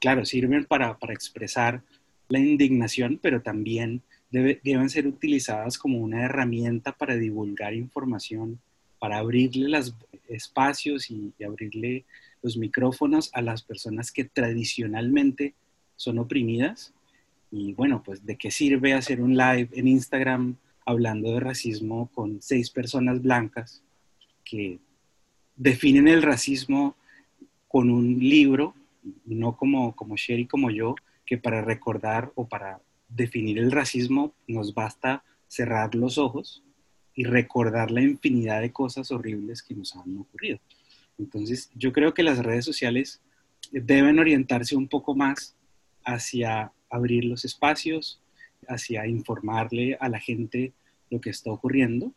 claro, 0.00 0.24
sirven 0.24 0.64
para, 0.64 0.98
para 0.98 1.12
expresar 1.12 1.82
la 2.28 2.38
indignación, 2.38 3.18
pero 3.22 3.42
también 3.42 4.02
deben 4.30 4.90
ser 4.90 5.06
utilizadas 5.06 5.78
como 5.78 5.98
una 5.98 6.24
herramienta 6.24 6.92
para 6.92 7.16
divulgar 7.16 7.74
información, 7.74 8.60
para 8.98 9.18
abrirle 9.18 9.68
los 9.68 9.94
espacios 10.28 11.10
y, 11.10 11.32
y 11.38 11.44
abrirle 11.44 12.04
los 12.42 12.56
micrófonos 12.56 13.30
a 13.34 13.42
las 13.42 13.62
personas 13.62 14.12
que 14.12 14.24
tradicionalmente 14.24 15.54
son 15.96 16.18
oprimidas. 16.18 16.92
Y 17.50 17.72
bueno, 17.72 18.02
pues 18.02 18.24
de 18.24 18.36
qué 18.36 18.50
sirve 18.50 18.94
hacer 18.94 19.20
un 19.20 19.36
live 19.36 19.68
en 19.72 19.88
Instagram 19.88 20.56
hablando 20.84 21.32
de 21.32 21.40
racismo 21.40 22.10
con 22.14 22.40
seis 22.40 22.70
personas 22.70 23.20
blancas 23.22 23.82
que 24.44 24.78
definen 25.56 26.08
el 26.08 26.22
racismo 26.22 26.96
con 27.68 27.90
un 27.90 28.18
libro, 28.18 28.74
no 29.24 29.56
como, 29.56 29.94
como 29.94 30.16
Sherry, 30.16 30.46
como 30.46 30.70
yo, 30.70 30.94
que 31.24 31.38
para 31.38 31.62
recordar 31.62 32.32
o 32.34 32.48
para 32.48 32.80
definir 33.10 33.58
el 33.58 33.72
racismo 33.72 34.34
nos 34.46 34.74
basta 34.74 35.24
cerrar 35.48 35.94
los 35.94 36.16
ojos 36.16 36.62
y 37.14 37.24
recordar 37.24 37.90
la 37.90 38.02
infinidad 38.02 38.60
de 38.60 38.72
cosas 38.72 39.10
horribles 39.10 39.62
que 39.62 39.74
nos 39.74 39.94
han 39.96 40.16
ocurrido. 40.16 40.58
Entonces, 41.18 41.70
yo 41.74 41.92
creo 41.92 42.14
que 42.14 42.22
las 42.22 42.38
redes 42.38 42.64
sociales 42.64 43.20
deben 43.72 44.18
orientarse 44.18 44.76
un 44.76 44.88
poco 44.88 45.14
más 45.14 45.56
hacia 46.04 46.72
abrir 46.88 47.24
los 47.24 47.44
espacios, 47.44 48.22
hacia 48.68 49.06
informarle 49.06 49.96
a 50.00 50.08
la 50.08 50.18
gente 50.18 50.72
lo 51.10 51.20
que 51.20 51.30
está 51.30 51.50
ocurriendo. 51.50 52.14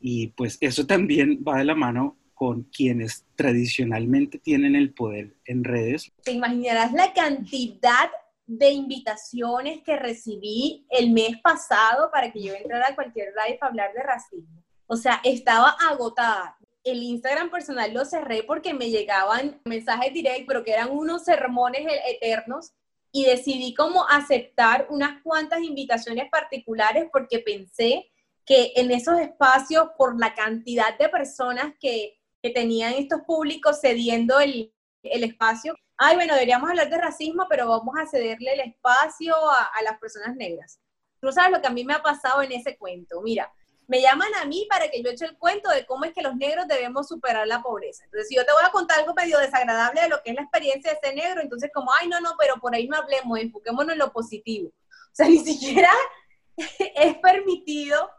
Y 0.00 0.28
pues 0.28 0.56
eso 0.60 0.86
también 0.86 1.42
va 1.46 1.58
de 1.58 1.64
la 1.64 1.74
mano 1.74 2.16
con 2.34 2.62
quienes 2.62 3.26
tradicionalmente 3.34 4.38
tienen 4.38 4.76
el 4.76 4.92
poder 4.92 5.34
en 5.44 5.64
redes. 5.64 6.12
Te 6.22 6.32
imaginarás 6.32 6.92
la 6.92 7.12
cantidad 7.12 8.08
de 8.48 8.70
invitaciones 8.70 9.82
que 9.84 9.96
recibí 9.96 10.86
el 10.88 11.10
mes 11.10 11.40
pasado 11.42 12.10
para 12.10 12.32
que 12.32 12.42
yo 12.42 12.54
entrara 12.54 12.88
a 12.88 12.94
cualquier 12.94 13.28
live 13.28 13.58
a 13.60 13.66
hablar 13.66 13.92
de 13.92 14.02
racismo. 14.02 14.64
O 14.86 14.96
sea, 14.96 15.20
estaba 15.22 15.76
agotada. 15.88 16.56
El 16.82 17.02
Instagram 17.02 17.50
personal 17.50 17.92
lo 17.92 18.06
cerré 18.06 18.42
porque 18.42 18.72
me 18.72 18.88
llegaban 18.88 19.60
mensajes 19.66 20.14
directos, 20.14 20.46
pero 20.48 20.64
que 20.64 20.72
eran 20.72 20.90
unos 20.90 21.24
sermones 21.24 21.86
e-, 21.86 22.10
eternos 22.12 22.72
y 23.12 23.26
decidí 23.26 23.74
como 23.74 24.08
aceptar 24.08 24.86
unas 24.88 25.22
cuantas 25.22 25.62
invitaciones 25.62 26.30
particulares 26.30 27.06
porque 27.12 27.40
pensé 27.40 28.10
que 28.46 28.72
en 28.76 28.90
esos 28.90 29.20
espacios, 29.20 29.90
por 29.98 30.18
la 30.18 30.34
cantidad 30.34 30.96
de 30.98 31.10
personas 31.10 31.74
que, 31.78 32.18
que 32.42 32.48
tenían 32.48 32.94
estos 32.94 33.20
públicos 33.26 33.78
cediendo 33.82 34.40
el, 34.40 34.72
el, 35.02 35.24
espacio, 35.24 35.74
ay, 35.98 36.16
bueno, 36.16 36.34
deberíamos 36.34 36.70
hablar 36.70 36.88
de 36.88 36.98
racismo, 36.98 37.46
pero 37.48 37.68
vamos 37.68 37.94
a 38.00 38.06
cederle 38.06 38.54
el 38.54 38.60
espacio 38.60 39.34
a, 39.36 39.64
a 39.64 39.82
las 39.82 39.98
personas 39.98 40.34
negras. 40.36 40.80
Tú 41.20 41.32
sabes 41.32 41.50
lo 41.50 41.60
que 41.60 41.66
a 41.66 41.72
mí 41.72 41.84
me 41.84 41.94
ha 41.94 42.02
pasado 42.02 42.42
en 42.42 42.52
ese 42.52 42.78
cuento. 42.78 43.20
Mira, 43.20 43.52
me 43.88 44.02
llaman 44.02 44.28
a 44.40 44.44
mí 44.44 44.66
para 44.70 44.88
que 44.90 45.02
yo 45.02 45.10
eche 45.10 45.24
el 45.24 45.38
cuento 45.38 45.70
de 45.70 45.86
cómo 45.86 46.04
es 46.04 46.12
que 46.12 46.22
los 46.22 46.36
negros 46.36 46.68
debemos 46.68 47.08
superar 47.08 47.46
la 47.48 47.62
pobreza. 47.62 48.04
Entonces, 48.04 48.28
si 48.28 48.36
yo 48.36 48.44
te 48.44 48.52
voy 48.52 48.62
a 48.64 48.70
contar 48.70 49.00
algo 49.00 49.14
medio 49.14 49.38
desagradable 49.38 50.02
de 50.02 50.08
lo 50.10 50.22
que 50.22 50.30
es 50.30 50.36
la 50.36 50.42
experiencia 50.42 50.92
de 50.92 50.98
ser 51.02 51.16
negro, 51.16 51.40
entonces 51.40 51.70
como, 51.74 51.90
ay, 51.98 52.06
no, 52.06 52.20
no, 52.20 52.34
pero 52.38 52.56
por 52.60 52.74
ahí 52.74 52.86
no 52.86 52.98
hablemos, 52.98 53.38
enfoquémonos 53.38 53.94
en 53.94 53.98
lo 53.98 54.12
positivo. 54.12 54.68
O 54.68 55.14
sea, 55.14 55.26
ni 55.28 55.38
siquiera 55.38 55.90
es 56.56 57.16
permitido 57.18 58.10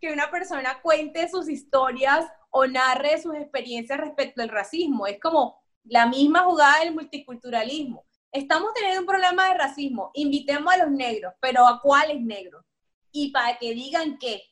que 0.00 0.12
una 0.12 0.30
persona 0.30 0.80
cuente 0.80 1.28
sus 1.28 1.48
historias 1.48 2.24
o 2.50 2.66
narre 2.66 3.20
sus 3.20 3.34
experiencias 3.34 3.98
respecto 3.98 4.42
al 4.42 4.48
racismo. 4.48 5.08
Es 5.08 5.18
como 5.20 5.60
la 5.88 6.06
misma 6.06 6.40
jugada 6.40 6.80
del 6.80 6.94
multiculturalismo. 6.94 8.04
Estamos 8.32 8.74
teniendo 8.74 9.00
un 9.00 9.06
problema 9.06 9.48
de 9.48 9.54
racismo, 9.54 10.10
invitemos 10.14 10.72
a 10.72 10.78
los 10.78 10.90
negros, 10.90 11.32
pero 11.40 11.66
¿a 11.66 11.80
cuáles 11.80 12.20
negros? 12.20 12.64
Y 13.12 13.30
para 13.30 13.56
que 13.56 13.72
digan 13.72 14.18
qué. 14.18 14.42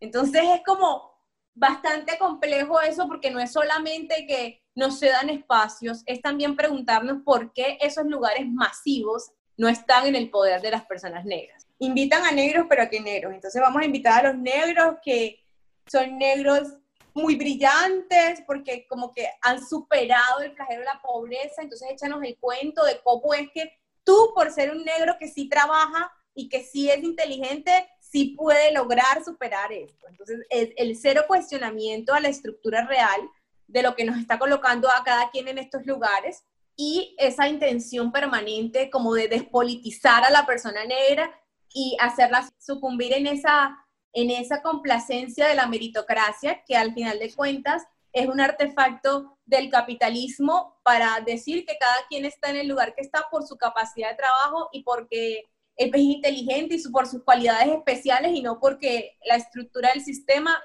Entonces 0.00 0.42
es 0.44 0.62
como 0.64 1.10
bastante 1.54 2.16
complejo 2.18 2.80
eso 2.80 3.06
porque 3.08 3.30
no 3.30 3.40
es 3.40 3.52
solamente 3.52 4.26
que 4.26 4.62
no 4.74 4.92
se 4.92 5.08
dan 5.08 5.28
espacios, 5.28 6.04
es 6.06 6.22
también 6.22 6.54
preguntarnos 6.54 7.22
por 7.24 7.52
qué 7.52 7.78
esos 7.80 8.06
lugares 8.06 8.46
masivos 8.46 9.32
no 9.56 9.68
están 9.68 10.06
en 10.06 10.14
el 10.14 10.30
poder 10.30 10.62
de 10.62 10.70
las 10.70 10.86
personas 10.86 11.24
negras. 11.24 11.66
Invitan 11.80 12.24
a 12.24 12.30
negros, 12.30 12.66
pero 12.68 12.84
¿a 12.84 12.88
qué 12.88 13.00
negros? 13.00 13.34
Entonces 13.34 13.60
vamos 13.60 13.82
a 13.82 13.84
invitar 13.84 14.24
a 14.24 14.32
los 14.32 14.40
negros 14.40 14.96
que 15.02 15.44
son 15.90 16.16
negros 16.16 16.74
muy 17.18 17.36
brillantes 17.36 18.42
porque 18.46 18.86
como 18.88 19.12
que 19.12 19.28
han 19.42 19.64
superado 19.64 20.40
el 20.40 20.54
flagelo 20.54 20.80
de 20.80 20.86
la 20.86 21.02
pobreza, 21.02 21.62
entonces 21.62 21.90
échanos 21.90 22.22
el 22.22 22.38
cuento 22.38 22.84
de 22.84 23.00
cómo 23.02 23.34
es 23.34 23.50
que 23.52 23.72
tú, 24.04 24.32
por 24.34 24.50
ser 24.50 24.70
un 24.70 24.84
negro 24.84 25.16
que 25.18 25.28
sí 25.28 25.48
trabaja 25.48 26.10
y 26.34 26.48
que 26.48 26.62
sí 26.62 26.88
es 26.88 27.02
inteligente, 27.02 27.88
sí 28.00 28.36
puede 28.36 28.72
lograr 28.72 29.24
superar 29.24 29.72
esto. 29.72 30.06
Entonces, 30.08 30.46
es 30.50 30.70
el 30.76 30.96
cero 30.96 31.24
cuestionamiento 31.26 32.14
a 32.14 32.20
la 32.20 32.28
estructura 32.28 32.86
real 32.86 33.20
de 33.66 33.82
lo 33.82 33.94
que 33.94 34.04
nos 34.04 34.16
está 34.16 34.38
colocando 34.38 34.88
a 34.88 35.04
cada 35.04 35.30
quien 35.30 35.48
en 35.48 35.58
estos 35.58 35.84
lugares 35.84 36.44
y 36.76 37.14
esa 37.18 37.48
intención 37.48 38.12
permanente 38.12 38.88
como 38.88 39.14
de 39.14 39.28
despolitizar 39.28 40.24
a 40.24 40.30
la 40.30 40.46
persona 40.46 40.84
negra 40.84 41.30
y 41.74 41.96
hacerla 42.00 42.48
sucumbir 42.58 43.12
en 43.12 43.26
esa, 43.26 43.76
en 44.12 44.30
esa 44.30 44.62
complacencia 44.62 45.46
de 45.46 45.54
la 45.54 45.66
meritocracia, 45.66 46.62
que 46.64 46.76
al 46.76 46.94
final 46.94 47.18
de 47.18 47.34
cuentas 47.34 47.84
es 48.12 48.26
un 48.26 48.40
artefacto 48.40 49.38
del 49.44 49.70
capitalismo 49.70 50.78
para 50.82 51.20
decir 51.24 51.64
que 51.66 51.76
cada 51.78 52.06
quien 52.08 52.24
está 52.24 52.50
en 52.50 52.56
el 52.56 52.68
lugar 52.68 52.94
que 52.94 53.02
está 53.02 53.26
por 53.30 53.46
su 53.46 53.56
capacidad 53.56 54.10
de 54.10 54.16
trabajo 54.16 54.68
y 54.72 54.82
porque 54.82 55.44
es 55.76 55.94
inteligente 55.96 56.74
y 56.74 56.88
por 56.90 57.06
sus 57.06 57.22
cualidades 57.22 57.68
especiales 57.68 58.32
y 58.34 58.42
no 58.42 58.58
porque 58.58 59.16
la 59.24 59.36
estructura 59.36 59.90
del 59.92 60.02
sistema 60.02 60.58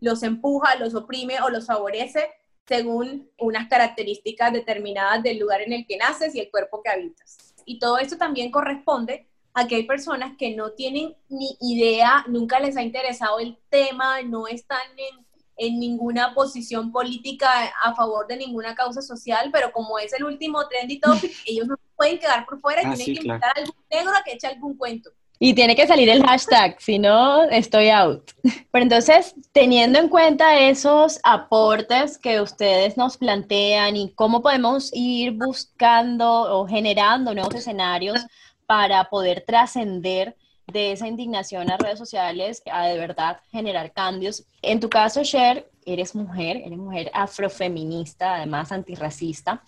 los 0.00 0.22
empuja, 0.22 0.76
los 0.76 0.94
oprime 0.94 1.40
o 1.40 1.48
los 1.48 1.66
favorece 1.66 2.28
según 2.66 3.30
unas 3.38 3.68
características 3.68 4.52
determinadas 4.52 5.22
del 5.22 5.38
lugar 5.38 5.62
en 5.62 5.72
el 5.72 5.86
que 5.86 5.96
naces 5.96 6.34
y 6.34 6.40
el 6.40 6.50
cuerpo 6.50 6.82
que 6.82 6.90
habitas. 6.90 7.54
Y 7.64 7.78
todo 7.78 7.98
esto 7.98 8.16
también 8.16 8.50
corresponde 8.50 9.28
a 9.54 9.66
que 9.66 9.76
hay 9.76 9.82
personas 9.84 10.32
que 10.38 10.54
no 10.54 10.72
tienen 10.72 11.14
ni 11.28 11.56
idea, 11.60 12.24
nunca 12.26 12.58
les 12.58 12.76
ha 12.76 12.82
interesado 12.82 13.38
el 13.38 13.58
tema, 13.68 14.22
no 14.22 14.46
están 14.46 14.80
en, 14.96 15.26
en 15.56 15.78
ninguna 15.78 16.34
posición 16.34 16.90
política 16.90 17.48
a 17.82 17.94
favor 17.94 18.26
de 18.26 18.36
ninguna 18.36 18.74
causa 18.74 19.02
social, 19.02 19.50
pero 19.52 19.72
como 19.72 19.98
es 19.98 20.12
el 20.14 20.24
último 20.24 20.66
trendy 20.68 20.98
topic, 20.98 21.32
ellos 21.46 21.66
no 21.66 21.76
pueden 21.96 22.18
quedar 22.18 22.46
por 22.46 22.60
fuera 22.60 22.82
y 22.82 22.86
ah, 22.86 22.94
tienen 22.94 23.06
sí, 23.06 23.14
que 23.14 23.26
invitar 23.26 23.40
claro. 23.40 23.54
a 23.56 23.60
algún 23.60 23.84
negro 23.90 24.12
a 24.16 24.22
que 24.24 24.32
eche 24.32 24.46
algún 24.46 24.76
cuento. 24.76 25.10
Y 25.38 25.54
tiene 25.54 25.74
que 25.74 25.88
salir 25.88 26.08
el 26.08 26.22
hashtag, 26.22 26.76
si 26.80 27.00
no, 27.00 27.42
estoy 27.50 27.88
out. 27.90 28.30
Pero 28.70 28.82
entonces, 28.84 29.34
teniendo 29.50 29.98
en 29.98 30.08
cuenta 30.08 30.56
esos 30.60 31.18
aportes 31.24 32.16
que 32.16 32.40
ustedes 32.40 32.96
nos 32.96 33.16
plantean 33.16 33.96
y 33.96 34.12
cómo 34.14 34.40
podemos 34.40 34.90
ir 34.94 35.32
buscando 35.32 36.28
o 36.28 36.68
generando 36.68 37.34
nuevos 37.34 37.56
escenarios 37.56 38.24
para 38.72 39.10
poder 39.10 39.44
trascender 39.46 40.34
de 40.66 40.92
esa 40.92 41.06
indignación 41.06 41.70
a 41.70 41.76
redes 41.76 41.98
sociales 41.98 42.62
a 42.72 42.86
de 42.86 42.96
verdad 42.96 43.36
generar 43.50 43.92
cambios. 43.92 44.46
En 44.62 44.80
tu 44.80 44.88
caso, 44.88 45.22
Cher, 45.24 45.68
eres 45.84 46.14
mujer, 46.14 46.56
eres 46.56 46.78
mujer 46.78 47.10
afrofeminista, 47.12 48.36
además 48.36 48.72
antirracista, 48.72 49.62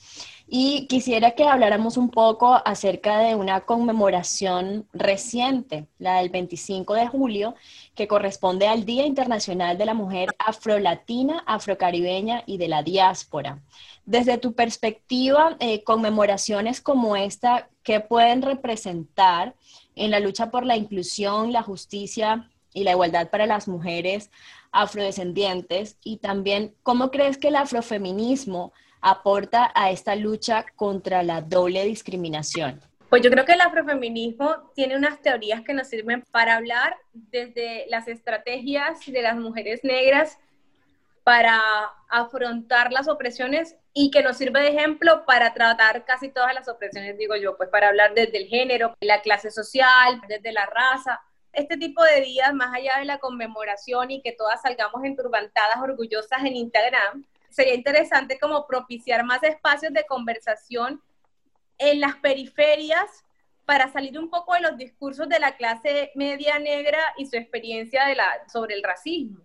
y 0.48 0.86
quisiera 0.86 1.32
que 1.32 1.44
habláramos 1.44 1.98
un 1.98 2.08
poco 2.08 2.54
acerca 2.64 3.18
de 3.18 3.34
una 3.34 3.60
conmemoración 3.60 4.88
reciente, 4.94 5.86
la 5.98 6.16
del 6.20 6.30
25 6.30 6.94
de 6.94 7.06
julio, 7.06 7.56
que 7.94 8.08
corresponde 8.08 8.68
al 8.68 8.86
Día 8.86 9.04
Internacional 9.04 9.76
de 9.76 9.84
la 9.84 9.92
Mujer 9.92 10.34
Afrolatina, 10.38 11.44
Afrocaribeña 11.46 12.42
y 12.46 12.56
de 12.56 12.68
la 12.68 12.82
Diáspora. 12.82 13.58
Desde 14.06 14.36
tu 14.38 14.54
perspectiva, 14.54 15.56
eh, 15.60 15.82
conmemoraciones 15.82 16.80
como 16.80 17.16
esta, 17.16 17.68
¿qué 17.82 18.00
pueden 18.00 18.42
representar 18.42 19.54
en 19.96 20.10
la 20.10 20.20
lucha 20.20 20.50
por 20.50 20.66
la 20.66 20.76
inclusión, 20.76 21.52
la 21.52 21.62
justicia 21.62 22.50
y 22.74 22.84
la 22.84 22.90
igualdad 22.90 23.30
para 23.30 23.46
las 23.46 23.66
mujeres 23.66 24.30
afrodescendientes 24.72 25.96
y 26.02 26.18
también 26.18 26.74
cómo 26.82 27.10
crees 27.10 27.38
que 27.38 27.48
el 27.48 27.56
afrofeminismo 27.56 28.72
aporta 29.00 29.70
a 29.74 29.90
esta 29.90 30.16
lucha 30.16 30.66
contra 30.76 31.22
la 31.22 31.40
doble 31.40 31.84
discriminación. 31.84 32.80
Pues 33.08 33.22
yo 33.22 33.30
creo 33.30 33.44
que 33.44 33.52
el 33.52 33.60
afrofeminismo 33.60 34.70
tiene 34.74 34.96
unas 34.96 35.22
teorías 35.22 35.62
que 35.62 35.72
nos 35.72 35.88
sirven 35.88 36.24
para 36.32 36.56
hablar 36.56 36.96
desde 37.12 37.86
las 37.88 38.08
estrategias 38.08 38.98
de 39.06 39.22
las 39.22 39.36
mujeres 39.36 39.84
negras 39.84 40.38
para 41.22 41.60
afrontar 42.08 42.92
las 42.92 43.06
opresiones 43.06 43.76
y 43.96 44.10
que 44.10 44.22
nos 44.22 44.36
sirve 44.36 44.60
de 44.60 44.68
ejemplo 44.70 45.24
para 45.24 45.54
tratar 45.54 46.04
casi 46.04 46.28
todas 46.28 46.52
las 46.52 46.68
opresiones, 46.68 47.16
digo 47.16 47.36
yo, 47.36 47.56
pues 47.56 47.68
para 47.68 47.88
hablar 47.88 48.12
desde 48.12 48.38
el 48.38 48.48
género, 48.48 48.96
la 49.00 49.22
clase 49.22 49.52
social, 49.52 50.20
desde 50.26 50.52
la 50.52 50.66
raza. 50.66 51.20
Este 51.52 51.76
tipo 51.76 52.02
de 52.02 52.20
días, 52.20 52.52
más 52.52 52.74
allá 52.74 52.98
de 52.98 53.04
la 53.04 53.18
conmemoración 53.18 54.10
y 54.10 54.20
que 54.20 54.32
todas 54.32 54.62
salgamos 54.62 55.04
enturbantadas, 55.04 55.78
orgullosas 55.80 56.40
en 56.40 56.56
Instagram, 56.56 57.24
sería 57.48 57.74
interesante 57.74 58.36
como 58.40 58.66
propiciar 58.66 59.24
más 59.24 59.44
espacios 59.44 59.92
de 59.92 60.04
conversación 60.06 61.00
en 61.78 62.00
las 62.00 62.16
periferias 62.16 63.24
para 63.64 63.92
salir 63.92 64.18
un 64.18 64.28
poco 64.28 64.54
de 64.54 64.60
los 64.60 64.76
discursos 64.76 65.28
de 65.28 65.38
la 65.38 65.56
clase 65.56 66.10
media 66.16 66.58
negra 66.58 66.98
y 67.16 67.26
su 67.26 67.36
experiencia 67.36 68.06
de 68.06 68.16
la, 68.16 68.28
sobre 68.52 68.74
el 68.74 68.82
racismo. 68.82 69.38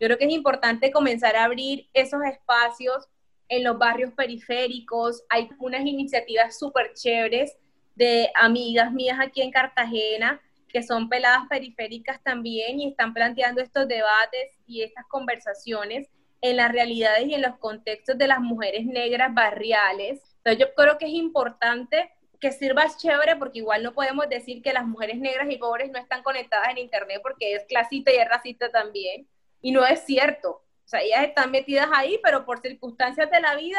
Yo 0.00 0.08
creo 0.08 0.18
que 0.18 0.24
es 0.24 0.32
importante 0.32 0.90
comenzar 0.90 1.36
a 1.36 1.44
abrir 1.44 1.88
esos 1.94 2.24
espacios 2.24 3.08
en 3.52 3.64
los 3.64 3.78
barrios 3.78 4.12
periféricos. 4.14 5.22
Hay 5.28 5.48
unas 5.58 5.82
iniciativas 5.82 6.58
súper 6.58 6.92
chéveres 6.94 7.56
de 7.94 8.30
amigas 8.34 8.92
mías 8.92 9.18
aquí 9.20 9.42
en 9.42 9.50
Cartagena 9.50 10.40
que 10.68 10.82
son 10.82 11.10
peladas 11.10 11.42
periféricas 11.50 12.22
también 12.22 12.80
y 12.80 12.88
están 12.88 13.12
planteando 13.12 13.60
estos 13.60 13.86
debates 13.86 14.52
y 14.66 14.82
estas 14.82 15.04
conversaciones 15.06 16.08
en 16.40 16.56
las 16.56 16.72
realidades 16.72 17.26
y 17.26 17.34
en 17.34 17.42
los 17.42 17.58
contextos 17.58 18.16
de 18.16 18.26
las 18.26 18.40
mujeres 18.40 18.86
negras 18.86 19.34
barriales 19.34 20.22
entonces 20.44 20.66
yo 20.66 20.74
creo 20.74 20.98
que 20.98 21.06
es 21.06 21.12
importante 21.12 22.10
que 22.40 22.50
sirva 22.50 22.84
chévere 22.96 23.36
porque 23.36 23.60
igual 23.60 23.84
no 23.84 23.92
podemos 23.92 24.28
decir 24.28 24.60
que 24.60 24.72
las 24.72 24.84
mujeres 24.84 25.18
negras 25.18 25.48
y 25.48 25.56
pobres 25.56 25.92
no 25.92 26.00
están 26.00 26.24
conectadas 26.24 26.70
en 26.70 26.78
internet 26.78 27.20
porque 27.22 27.54
es 27.54 27.64
clasista 27.68 28.12
y 28.12 28.16
es 28.16 28.28
racista 28.28 28.68
también. 28.68 29.28
Y 29.60 29.70
no 29.70 29.86
es 29.86 30.00
cierto. 30.00 30.61
O 30.84 30.88
sea, 30.88 31.00
ellas 31.00 31.24
están 31.24 31.50
metidas 31.50 31.88
ahí, 31.92 32.18
pero 32.22 32.44
por 32.44 32.60
circunstancias 32.60 33.30
de 33.30 33.40
la 33.40 33.54
vida, 33.54 33.78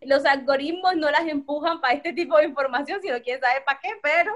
los 0.00 0.24
algoritmos 0.24 0.96
no 0.96 1.10
las 1.10 1.26
empujan 1.26 1.80
para 1.80 1.94
este 1.94 2.12
tipo 2.12 2.36
de 2.38 2.44
información, 2.44 3.00
sino 3.02 3.20
quién 3.22 3.40
sabe 3.40 3.60
para 3.62 3.80
qué, 3.80 3.90
pero 4.02 4.32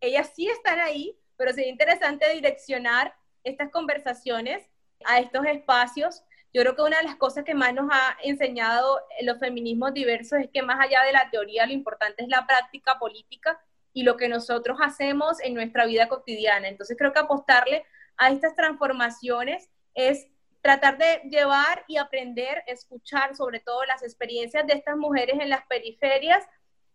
ellas 0.00 0.32
sí 0.34 0.48
están 0.48 0.80
ahí, 0.80 1.18
pero 1.36 1.52
sería 1.52 1.70
interesante 1.70 2.28
direccionar 2.30 3.14
estas 3.42 3.70
conversaciones 3.70 4.66
a 5.04 5.18
estos 5.18 5.44
espacios 5.46 6.24
yo 6.54 6.62
creo 6.62 6.76
que 6.76 6.82
una 6.82 6.98
de 6.98 7.02
las 7.02 7.16
cosas 7.16 7.44
que 7.44 7.52
más 7.52 7.74
nos 7.74 7.90
ha 7.90 8.16
enseñado 8.22 9.00
los 9.22 9.40
feminismos 9.40 9.92
diversos 9.92 10.38
es 10.38 10.50
que 10.52 10.62
más 10.62 10.78
allá 10.78 11.02
de 11.02 11.10
la 11.12 11.28
teoría, 11.28 11.66
lo 11.66 11.72
importante 11.72 12.22
es 12.22 12.28
la 12.28 12.46
práctica 12.46 12.96
política 13.00 13.60
y 13.92 14.04
lo 14.04 14.16
que 14.16 14.28
nosotros 14.28 14.78
hacemos 14.80 15.40
en 15.40 15.54
nuestra 15.54 15.84
vida 15.84 16.08
cotidiana. 16.08 16.68
Entonces 16.68 16.96
creo 16.96 17.12
que 17.12 17.18
apostarle 17.18 17.84
a 18.16 18.30
estas 18.30 18.54
transformaciones 18.54 19.68
es 19.94 20.28
tratar 20.64 20.96
de 20.96 21.20
llevar 21.28 21.84
y 21.88 21.98
aprender, 21.98 22.64
escuchar 22.66 23.36
sobre 23.36 23.60
todo 23.60 23.84
las 23.84 24.02
experiencias 24.02 24.66
de 24.66 24.72
estas 24.72 24.96
mujeres 24.96 25.38
en 25.38 25.50
las 25.50 25.66
periferias, 25.66 26.42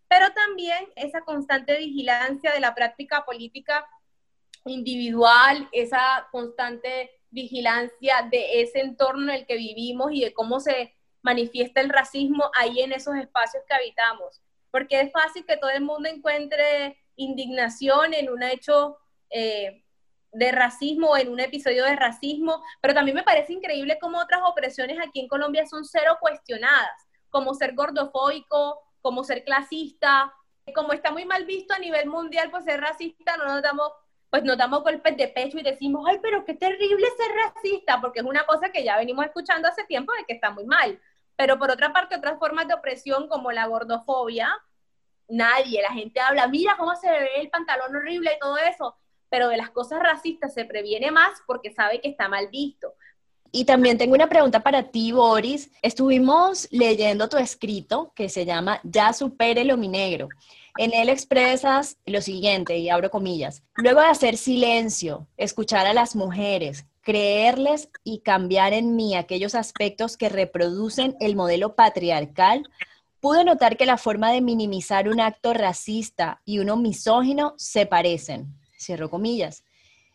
pero 0.07 0.33
también 0.33 0.87
esa 0.95 1.21
constante 1.21 1.77
vigilancia 1.77 2.51
de 2.51 2.61
la 2.61 2.73
práctica 2.73 3.23
política 3.25 3.85
individual, 4.65 5.69
esa 5.71 6.27
constante 6.31 7.11
vigilancia 7.29 8.27
de 8.31 8.63
ese 8.63 8.79
entorno 8.79 9.31
en 9.31 9.41
el 9.41 9.45
que 9.45 9.57
vivimos 9.57 10.13
y 10.13 10.21
de 10.21 10.33
cómo 10.33 10.59
se 10.59 10.95
manifiesta 11.21 11.79
el 11.79 11.89
racismo 11.89 12.49
ahí 12.55 12.81
en 12.81 12.91
esos 12.91 13.15
espacios 13.17 13.63
que 13.67 13.75
habitamos. 13.75 14.41
Porque 14.71 14.99
es 14.99 15.11
fácil 15.11 15.45
que 15.45 15.57
todo 15.57 15.69
el 15.69 15.83
mundo 15.83 16.09
encuentre 16.09 16.97
indignación 17.17 18.15
en 18.15 18.31
un 18.31 18.41
hecho 18.41 18.97
eh, 19.29 19.83
de 20.31 20.51
racismo 20.51 21.09
o 21.09 21.17
en 21.17 21.29
un 21.29 21.39
episodio 21.39 21.85
de 21.85 21.95
racismo, 21.95 22.63
pero 22.81 22.93
también 22.93 23.15
me 23.15 23.23
parece 23.23 23.53
increíble 23.53 23.97
cómo 23.99 24.19
otras 24.19 24.41
opresiones 24.45 24.97
aquí 24.99 25.21
en 25.21 25.27
Colombia 25.27 25.65
son 25.65 25.85
cero 25.85 26.17
cuestionadas, 26.19 27.07
como 27.29 27.53
ser 27.53 27.73
gordofóbico, 27.73 28.79
como 29.01 29.23
ser 29.23 29.43
clasista, 29.43 30.33
como 30.73 30.93
está 30.93 31.11
muy 31.11 31.25
mal 31.25 31.45
visto 31.45 31.73
a 31.73 31.79
nivel 31.79 32.07
mundial, 32.07 32.51
pues 32.51 32.65
ser 32.65 32.79
racista 32.79 33.37
no 33.37 33.45
nos 33.45 33.61
damos 33.61 33.91
pues 34.29 34.43
nos 34.43 34.57
damos 34.57 34.83
golpes 34.83 35.17
de 35.17 35.27
pecho 35.27 35.57
y 35.57 35.63
decimos, 35.63 36.05
ay, 36.07 36.19
pero 36.21 36.45
qué 36.45 36.53
terrible 36.53 37.07
ser 37.17 37.35
racista, 37.35 37.99
porque 37.99 38.19
es 38.19 38.25
una 38.25 38.45
cosa 38.45 38.69
que 38.71 38.83
ya 38.83 38.97
venimos 38.97 39.25
escuchando 39.25 39.67
hace 39.67 39.83
tiempo 39.85 40.13
de 40.13 40.23
que 40.25 40.33
está 40.33 40.51
muy 40.51 40.65
mal. 40.65 40.99
Pero 41.35 41.57
por 41.57 41.71
otra 41.71 41.91
parte, 41.93 42.15
otras 42.15 42.37
formas 42.37 42.67
de 42.67 42.75
opresión 42.75 43.27
como 43.27 43.51
la 43.51 43.65
gordofobia, 43.65 44.55
nadie, 45.27 45.81
la 45.81 45.93
gente 45.93 46.19
habla, 46.19 46.47
mira 46.47 46.75
cómo 46.77 46.95
se 46.95 47.09
ve 47.09 47.29
el 47.37 47.49
pantalón 47.49 47.95
horrible 47.95 48.33
y 48.35 48.39
todo 48.39 48.57
eso, 48.57 48.98
pero 49.29 49.47
de 49.47 49.57
las 49.57 49.69
cosas 49.69 49.99
racistas 49.99 50.53
se 50.53 50.65
previene 50.65 51.11
más 51.11 51.39
porque 51.45 51.71
sabe 51.71 52.01
que 52.01 52.09
está 52.09 52.27
mal 52.27 52.47
visto. 52.49 52.93
Y 53.51 53.65
también 53.65 53.97
tengo 53.97 54.13
una 54.13 54.29
pregunta 54.29 54.59
para 54.59 54.83
ti, 54.83 55.11
Boris. 55.11 55.71
Estuvimos 55.81 56.67
leyendo 56.71 57.29
tu 57.29 57.37
escrito 57.37 58.11
que 58.15 58.29
se 58.29 58.45
llama 58.45 58.79
Ya 58.83 59.11
supere 59.13 59.63
lo 59.65 59.75
mi 59.75 59.87
negro. 59.87 60.29
En 60.77 60.93
él 60.93 61.09
expresas 61.09 61.97
lo 62.05 62.21
siguiente, 62.21 62.77
y 62.77 62.89
abro 62.89 63.09
comillas, 63.09 63.63
luego 63.75 64.01
de 64.01 64.07
hacer 64.07 64.37
silencio, 64.37 65.27
escuchar 65.35 65.87
a 65.87 65.93
las 65.93 66.15
mujeres, 66.15 66.85
creerles 67.01 67.89
y 68.03 68.19
cambiar 68.19 68.73
en 68.73 68.95
mí 68.95 69.15
aquellos 69.15 69.55
aspectos 69.55 70.15
que 70.15 70.29
reproducen 70.29 71.17
el 71.19 71.35
modelo 71.35 71.75
patriarcal, 71.75 72.69
pude 73.19 73.43
notar 73.43 73.77
que 73.77 73.85
la 73.85 73.97
forma 73.97 74.31
de 74.31 74.41
minimizar 74.41 75.09
un 75.09 75.19
acto 75.19 75.53
racista 75.53 76.39
y 76.45 76.59
uno 76.59 76.77
misógino 76.77 77.55
se 77.57 77.85
parecen. 77.85 78.58
Cierro 78.79 79.09
comillas. 79.09 79.63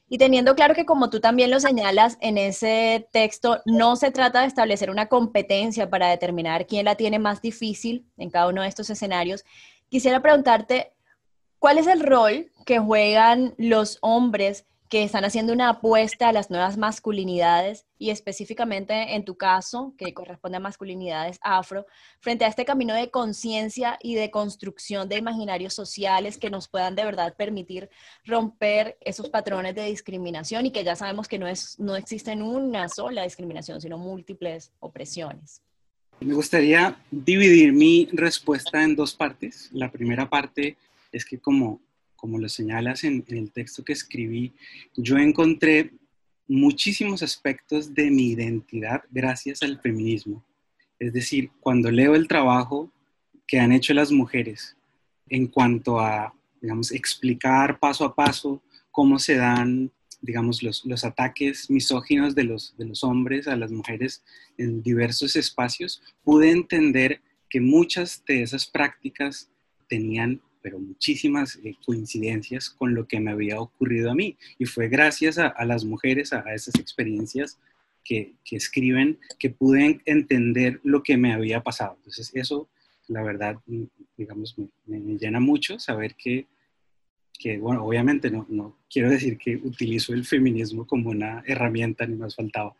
Y 0.08 0.18
teniendo 0.18 0.54
claro 0.54 0.74
que 0.74 0.84
como 0.84 1.10
tú 1.10 1.20
también 1.20 1.50
lo 1.50 1.60
señalas 1.60 2.18
en 2.20 2.36
ese 2.36 3.08
texto, 3.10 3.62
no 3.64 3.96
se 3.96 4.10
trata 4.10 4.40
de 4.40 4.46
establecer 4.46 4.90
una 4.90 5.06
competencia 5.06 5.88
para 5.88 6.08
determinar 6.08 6.66
quién 6.66 6.84
la 6.84 6.94
tiene 6.94 7.18
más 7.18 7.40
difícil 7.40 8.06
en 8.18 8.30
cada 8.30 8.48
uno 8.48 8.62
de 8.62 8.68
estos 8.68 8.90
escenarios, 8.90 9.44
quisiera 9.88 10.20
preguntarte, 10.20 10.92
¿cuál 11.58 11.78
es 11.78 11.86
el 11.86 12.00
rol 12.00 12.50
que 12.66 12.78
juegan 12.78 13.54
los 13.56 13.98
hombres 14.02 14.66
que 14.94 15.02
están 15.02 15.24
haciendo 15.24 15.52
una 15.52 15.70
apuesta 15.70 16.28
a 16.28 16.32
las 16.32 16.50
nuevas 16.50 16.76
masculinidades 16.76 17.84
y 17.98 18.10
específicamente 18.10 19.16
en 19.16 19.24
tu 19.24 19.36
caso, 19.36 19.92
que 19.98 20.14
corresponde 20.14 20.58
a 20.58 20.60
masculinidades 20.60 21.40
afro, 21.42 21.84
frente 22.20 22.44
a 22.44 22.48
este 22.48 22.64
camino 22.64 22.94
de 22.94 23.10
conciencia 23.10 23.98
y 24.00 24.14
de 24.14 24.30
construcción 24.30 25.08
de 25.08 25.16
imaginarios 25.16 25.74
sociales 25.74 26.38
que 26.38 26.48
nos 26.48 26.68
puedan 26.68 26.94
de 26.94 27.04
verdad 27.04 27.34
permitir 27.36 27.90
romper 28.24 28.96
esos 29.00 29.30
patrones 29.30 29.74
de 29.74 29.84
discriminación 29.86 30.66
y 30.66 30.70
que 30.70 30.84
ya 30.84 30.94
sabemos 30.94 31.26
que 31.26 31.40
no, 31.40 31.48
es, 31.48 31.76
no 31.80 31.96
existen 31.96 32.40
una 32.40 32.88
sola 32.88 33.24
discriminación, 33.24 33.80
sino 33.80 33.98
múltiples 33.98 34.70
opresiones. 34.78 35.60
Me 36.20 36.34
gustaría 36.34 36.96
dividir 37.10 37.72
mi 37.72 38.08
respuesta 38.12 38.84
en 38.84 38.94
dos 38.94 39.12
partes. 39.12 39.70
La 39.72 39.90
primera 39.90 40.30
parte 40.30 40.76
es 41.10 41.24
que 41.24 41.40
como, 41.40 41.80
como 42.24 42.38
lo 42.38 42.48
señalas 42.48 43.04
en, 43.04 43.22
el 43.28 43.52
texto 43.52 43.84
que 43.84 43.92
escribí, 43.92 44.54
yo 44.96 45.18
encontré 45.18 45.92
muchísimos 46.48 47.22
aspectos 47.22 47.92
de 47.92 48.10
mi 48.10 48.30
identidad 48.30 49.02
gracias 49.10 49.62
al 49.62 49.78
feminismo. 49.78 50.42
Es 50.98 51.12
decir, 51.12 51.50
cuando 51.60 51.90
leo 51.90 52.14
el 52.14 52.26
trabajo 52.26 52.90
que 53.46 53.60
han 53.60 53.72
hecho 53.72 53.92
las 53.92 54.10
mujeres 54.10 54.74
en 55.28 55.48
cuanto 55.48 56.00
a, 56.00 56.34
digamos, 56.62 56.92
explicar 56.92 57.78
paso 57.78 58.06
a 58.06 58.14
paso 58.14 58.62
cómo 58.90 59.18
se 59.18 59.36
dan 59.36 59.92
digamos, 60.22 60.62
los, 60.62 61.04
ataques 61.04 61.68
misóginos 61.68 62.34
de 62.34 62.44
los 62.44 63.04
hombres 63.04 63.48
a 63.48 63.56
las 63.56 63.70
mujeres 63.70 64.24
en 64.56 64.82
diversos 64.82 65.36
espacios, 65.36 66.02
pude 66.22 66.50
entender 66.50 67.20
que 67.50 67.60
muchas 67.60 68.24
de 68.26 68.40
esas 68.40 68.64
prácticas 68.64 69.50
tenían, 69.90 70.40
pero 70.64 70.78
muchísimas 70.78 71.56
eh, 71.62 71.76
coincidencias 71.84 72.70
con 72.70 72.94
lo 72.94 73.06
que 73.06 73.20
me 73.20 73.30
había 73.30 73.60
ocurrido 73.60 74.10
a 74.10 74.14
mí. 74.14 74.38
Y 74.58 74.64
fue 74.64 74.88
gracias 74.88 75.36
a, 75.36 75.48
a 75.48 75.66
las 75.66 75.84
mujeres, 75.84 76.32
a, 76.32 76.38
a, 76.38 76.54
esas 76.54 76.76
experiencias 76.76 77.58
que, 78.02 78.32
que 78.42 78.56
escriben, 78.56 79.18
que 79.38 79.50
pude 79.50 80.00
entender 80.06 80.80
lo 80.82 81.02
que 81.02 81.18
me 81.18 81.34
había 81.34 81.62
pasado. 81.62 81.96
Entonces, 81.98 82.30
eso, 82.32 82.66
la 83.08 83.22
verdad, 83.22 83.58
digamos, 84.16 84.56
me, 84.86 84.98
me 85.00 85.18
llena 85.18 85.38
mucho 85.38 85.78
saber 85.78 86.14
que 86.14 86.46
que, 87.38 87.58
bueno, 87.58 87.84
obviamente 87.84 88.30
no, 88.30 88.46
no 88.48 88.78
quiero 88.88 89.10
decir 89.10 89.36
que 89.36 89.56
utilizo 89.56 90.14
el 90.14 90.24
feminismo 90.24 90.86
como 90.86 91.10
una 91.10 91.42
herramienta, 91.46 92.06
ni 92.06 92.14
más 92.14 92.36
faltaba. 92.36 92.74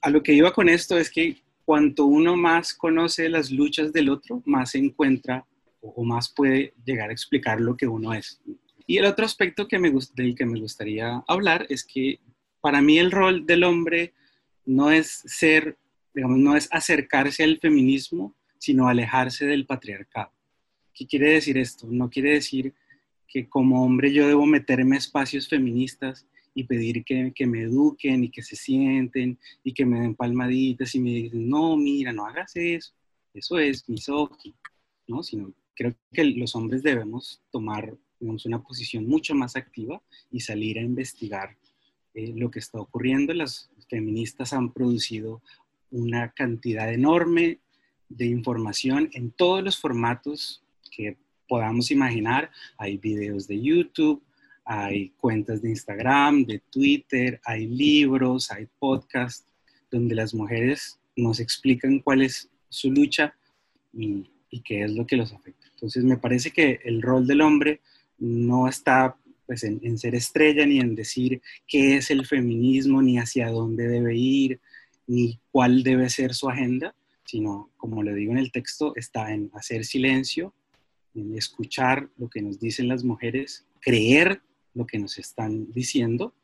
A 0.00 0.08
lo 0.08 0.22
que 0.22 0.32
iba 0.32 0.52
con 0.52 0.68
esto 0.68 0.96
es 0.96 1.10
que 1.10 1.36
cuanto 1.64 2.06
uno 2.06 2.36
más 2.36 2.72
conoce 2.74 3.28
las 3.28 3.50
luchas 3.50 3.92
del 3.92 4.08
otro, 4.08 4.40
más 4.46 4.70
se 4.70 4.78
encuentra 4.78 5.44
o 5.80 6.04
más 6.04 6.32
puede 6.34 6.74
llegar 6.84 7.10
a 7.10 7.12
explicar 7.12 7.60
lo 7.60 7.76
que 7.76 7.86
uno 7.86 8.12
es. 8.12 8.40
Y 8.86 8.96
el 8.96 9.04
otro 9.04 9.26
aspecto 9.26 9.68
que 9.68 9.78
me, 9.78 9.92
del 10.14 10.34
que 10.34 10.46
me 10.46 10.58
gustaría 10.58 11.22
hablar 11.28 11.66
es 11.68 11.84
que 11.84 12.20
para 12.60 12.80
mí 12.80 12.98
el 12.98 13.10
rol 13.10 13.46
del 13.46 13.64
hombre 13.64 14.14
no 14.64 14.90
es 14.90 15.22
ser, 15.26 15.76
digamos, 16.14 16.38
no 16.38 16.56
es 16.56 16.68
acercarse 16.72 17.44
al 17.44 17.58
feminismo, 17.58 18.34
sino 18.58 18.88
alejarse 18.88 19.46
del 19.46 19.66
patriarcado. 19.66 20.32
¿Qué 20.94 21.06
quiere 21.06 21.32
decir 21.32 21.58
esto? 21.58 21.86
No 21.88 22.10
quiere 22.10 22.32
decir 22.32 22.74
que 23.26 23.48
como 23.48 23.84
hombre 23.84 24.12
yo 24.12 24.26
debo 24.26 24.46
meterme 24.46 24.96
a 24.96 24.98
espacios 24.98 25.48
feministas 25.48 26.26
y 26.54 26.64
pedir 26.64 27.04
que, 27.04 27.32
que, 27.34 27.46
me 27.46 27.62
eduquen 27.62 28.24
y 28.24 28.30
que 28.30 28.42
se 28.42 28.56
sienten 28.56 29.38
y 29.62 29.72
que 29.72 29.84
me 29.84 30.00
den 30.00 30.14
palmaditas 30.14 30.94
y 30.94 31.00
me 31.00 31.10
dicen, 31.10 31.48
no, 31.48 31.76
mira, 31.76 32.12
no 32.12 32.26
hagas 32.26 32.56
eso, 32.56 32.94
eso 33.34 33.58
es 33.58 33.88
misógino, 33.88 34.56
¿no? 35.06 35.22
Sino 35.22 35.52
creo 35.78 35.94
que 36.12 36.24
los 36.24 36.56
hombres 36.56 36.82
debemos 36.82 37.40
tomar 37.52 37.96
una 38.18 38.60
posición 38.60 39.06
mucho 39.06 39.32
más 39.36 39.54
activa 39.54 40.02
y 40.28 40.40
salir 40.40 40.76
a 40.76 40.82
investigar 40.82 41.56
eh, 42.14 42.32
lo 42.34 42.50
que 42.50 42.58
está 42.58 42.80
ocurriendo. 42.80 43.32
Las 43.32 43.70
feministas 43.88 44.52
han 44.52 44.72
producido 44.72 45.40
una 45.92 46.32
cantidad 46.32 46.92
enorme 46.92 47.60
de 48.08 48.26
información 48.26 49.08
en 49.12 49.30
todos 49.30 49.62
los 49.62 49.78
formatos 49.78 50.64
que 50.90 51.16
podamos 51.46 51.92
imaginar. 51.92 52.50
Hay 52.76 52.96
videos 52.96 53.46
de 53.46 53.62
YouTube, 53.62 54.20
hay 54.64 55.10
cuentas 55.10 55.62
de 55.62 55.70
Instagram, 55.70 56.44
de 56.44 56.58
Twitter, 56.58 57.40
hay 57.44 57.68
libros, 57.68 58.50
hay 58.50 58.66
podcasts 58.80 59.46
donde 59.92 60.16
las 60.16 60.34
mujeres 60.34 60.98
nos 61.14 61.38
explican 61.38 62.00
cuál 62.00 62.22
es 62.22 62.50
su 62.68 62.90
lucha 62.90 63.32
y, 63.92 64.28
y 64.50 64.60
qué 64.60 64.82
es 64.82 64.90
lo 64.90 65.06
que 65.06 65.16
los 65.16 65.32
afecta. 65.32 65.57
Entonces 65.78 66.02
me 66.02 66.16
parece 66.16 66.50
que 66.50 66.80
el 66.84 67.00
rol 67.00 67.24
del 67.24 67.40
hombre 67.40 67.80
no 68.18 68.66
está 68.66 69.16
pues, 69.46 69.62
en, 69.62 69.96
ser 69.96 70.16
estrella 70.16 70.66
ni 70.66 70.80
en 70.80 70.96
decir 70.96 71.40
qué 71.68 71.96
es 71.96 72.10
el 72.10 72.26
feminismo, 72.26 73.00
ni 73.00 73.16
hacia 73.16 73.48
dónde 73.48 73.86
debe 73.86 74.16
ir, 74.16 74.58
ni 75.06 75.38
cuál 75.52 75.84
debe 75.84 76.10
ser 76.10 76.34
su 76.34 76.50
agenda, 76.50 76.96
sino, 77.24 77.70
como 77.76 78.02
le 78.02 78.12
digo 78.12 78.32
en 78.32 78.38
el 78.38 78.50
texto, 78.50 78.92
está 78.96 79.32
en 79.32 79.52
hacer 79.54 79.84
silencio, 79.84 80.52
en 81.14 81.36
escuchar 81.38 82.08
lo 82.18 82.28
que 82.28 82.42
nos 82.42 82.58
dicen 82.58 82.88
las 82.88 83.04
mujeres, 83.04 83.64
creer 83.80 84.42
lo 84.74 84.84
que 84.84 84.98
nos 84.98 85.16
están 85.16 85.72
diciendo, 85.72 86.34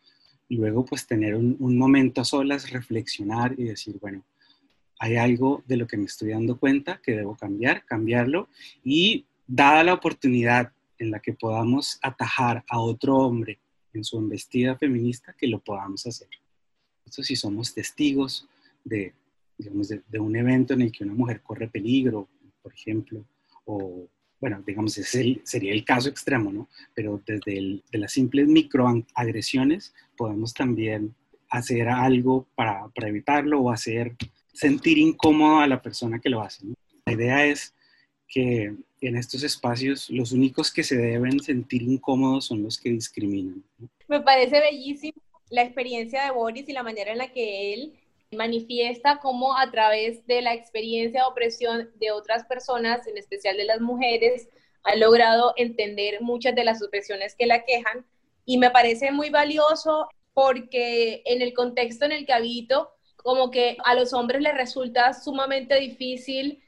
y 0.49 0.59
luego 0.59 0.85
pues 0.85 1.09
tener 1.09 1.35
un, 1.35 1.57
un 1.59 1.77
momento 1.77 2.21
a 2.21 2.25
solas, 2.25 2.71
reflexionar 2.71 3.57
y 3.59 3.65
decir, 3.65 3.99
bueno, 4.01 4.25
hay 5.05 5.17
algo 5.17 5.63
de 5.67 5.77
lo 5.77 5.87
que 5.87 5.99
me 5.99 6.07
estoy 6.07 6.31
dando 6.31 6.59
cuenta 6.59 6.99
que 7.03 7.13
debo 7.13 7.37
cambiar, 7.37 7.85
cambiarlo, 7.85 8.49
y 8.83 9.27
dada 9.47 9.85
la 9.85 9.93
oportunidad 9.93 10.73
en 10.99 11.11
la 11.11 11.21
que 11.21 11.35
podamos 11.35 11.99
atajar 12.01 12.65
a 12.71 12.81
otro 12.81 13.19
hombre 13.19 13.59
en 13.93 14.03
su 14.03 14.17
embestida 14.17 14.79
feminista, 14.79 15.35
que 15.39 15.47
lo 15.47 15.59
podamos 15.59 16.07
hacer. 16.07 16.29
Esto 17.05 17.23
si 17.23 17.37
somos 17.37 17.75
testigos 17.75 18.49
de, 18.83 19.13
digamos, 19.59 19.89
de, 19.89 20.19
un 20.19 20.37
evento 20.37 20.73
en 20.73 20.81
el 20.81 20.91
que 20.91 21.05
una 21.05 21.13
mujer 21.13 21.43
corre 21.43 21.69
peligro, 21.69 22.27
por 22.63 22.73
ejemplo, 22.73 23.27
o, 23.67 24.09
bueno, 24.41 24.63
digamos, 24.67 24.97
ese 24.97 25.39
sería 25.45 25.75
el 25.75 25.85
caso 25.85 26.09
extremo, 26.09 26.51
¿no? 26.51 26.71
Pero 26.95 27.21
desde 27.27 27.83
de 27.93 27.99
las 27.99 28.13
simples 28.13 28.49
microagresiones 28.49 29.93
podemos 30.17 30.55
también 30.55 31.15
hacer 31.51 31.91
algo 31.91 32.47
para, 32.55 32.89
para, 32.89 33.09
evitarlo 33.09 33.61
o 33.61 33.71
hacer 33.71 34.17
sentir 34.55 34.97
incómodo 34.97 35.59
a 35.59 35.67
la 35.67 35.83
persona 35.83 36.19
que 36.21 36.31
lo 36.31 36.41
hace. 36.41 36.65
La 37.05 37.13
idea 37.13 37.45
es 37.45 37.75
que 38.27 38.75
en 39.01 39.17
estos 39.17 39.43
espacios 39.43 40.09
los 40.09 40.33
únicos 40.33 40.73
que 40.73 40.83
se 40.83 40.97
deben 40.97 41.41
sentir 41.41 41.83
incómodos 41.83 42.47
son 42.47 42.63
los 42.63 42.79
que 42.79 42.91
discriminan. 42.91 43.63
Me 44.09 44.21
parece 44.21 44.61
bellísimo 44.61 45.21
la 45.51 45.63
experiencia 45.63 46.25
de 46.25 46.31
Boris 46.31 46.69
y 46.69 46.73
la 46.73 46.83
manera 46.83 47.13
en 47.13 47.19
la 47.19 47.33
que 47.33 47.75
él 47.75 47.95
manifiesta 48.33 49.19
cómo 49.21 49.57
a 49.57 49.71
través 49.71 50.27
de 50.27 50.43
la 50.43 50.55
experiencia 50.55 51.21
de 51.21 51.27
opresión 51.27 51.91
de 51.97 52.11
otras 52.11 52.45
personas, 52.47 53.07
en 53.07 53.19
especial 53.19 53.57
de 53.57 53.65
las 53.65 53.81
mujeres, 53.81 54.49
ha 54.85 54.97
logrado 54.97 55.53
entender 55.57 56.21
muchas 56.21 56.55
de 56.55 56.65
las 56.65 56.83
opresiones 56.83 57.35
que 57.35 57.47
la 57.47 57.65
quejan 57.65 58.05
y 58.45 58.59
me 58.59 58.71
parece 58.71 59.13
muy 59.13 59.31
valioso 59.31 60.09
porque 60.33 61.23
en 61.25 61.41
el 61.41 61.55
contexto 61.55 62.05
en 62.05 62.13
el 62.13 62.27
que 62.27 62.33
habito, 62.33 62.91
como 63.25 63.51
que 63.51 63.79
a 63.85 63.95
los 63.95 64.13
hombres 64.13 64.43
les 64.43 64.55
resulta 64.55 65.15
sumamente 65.15 65.81
difícil 65.81 66.63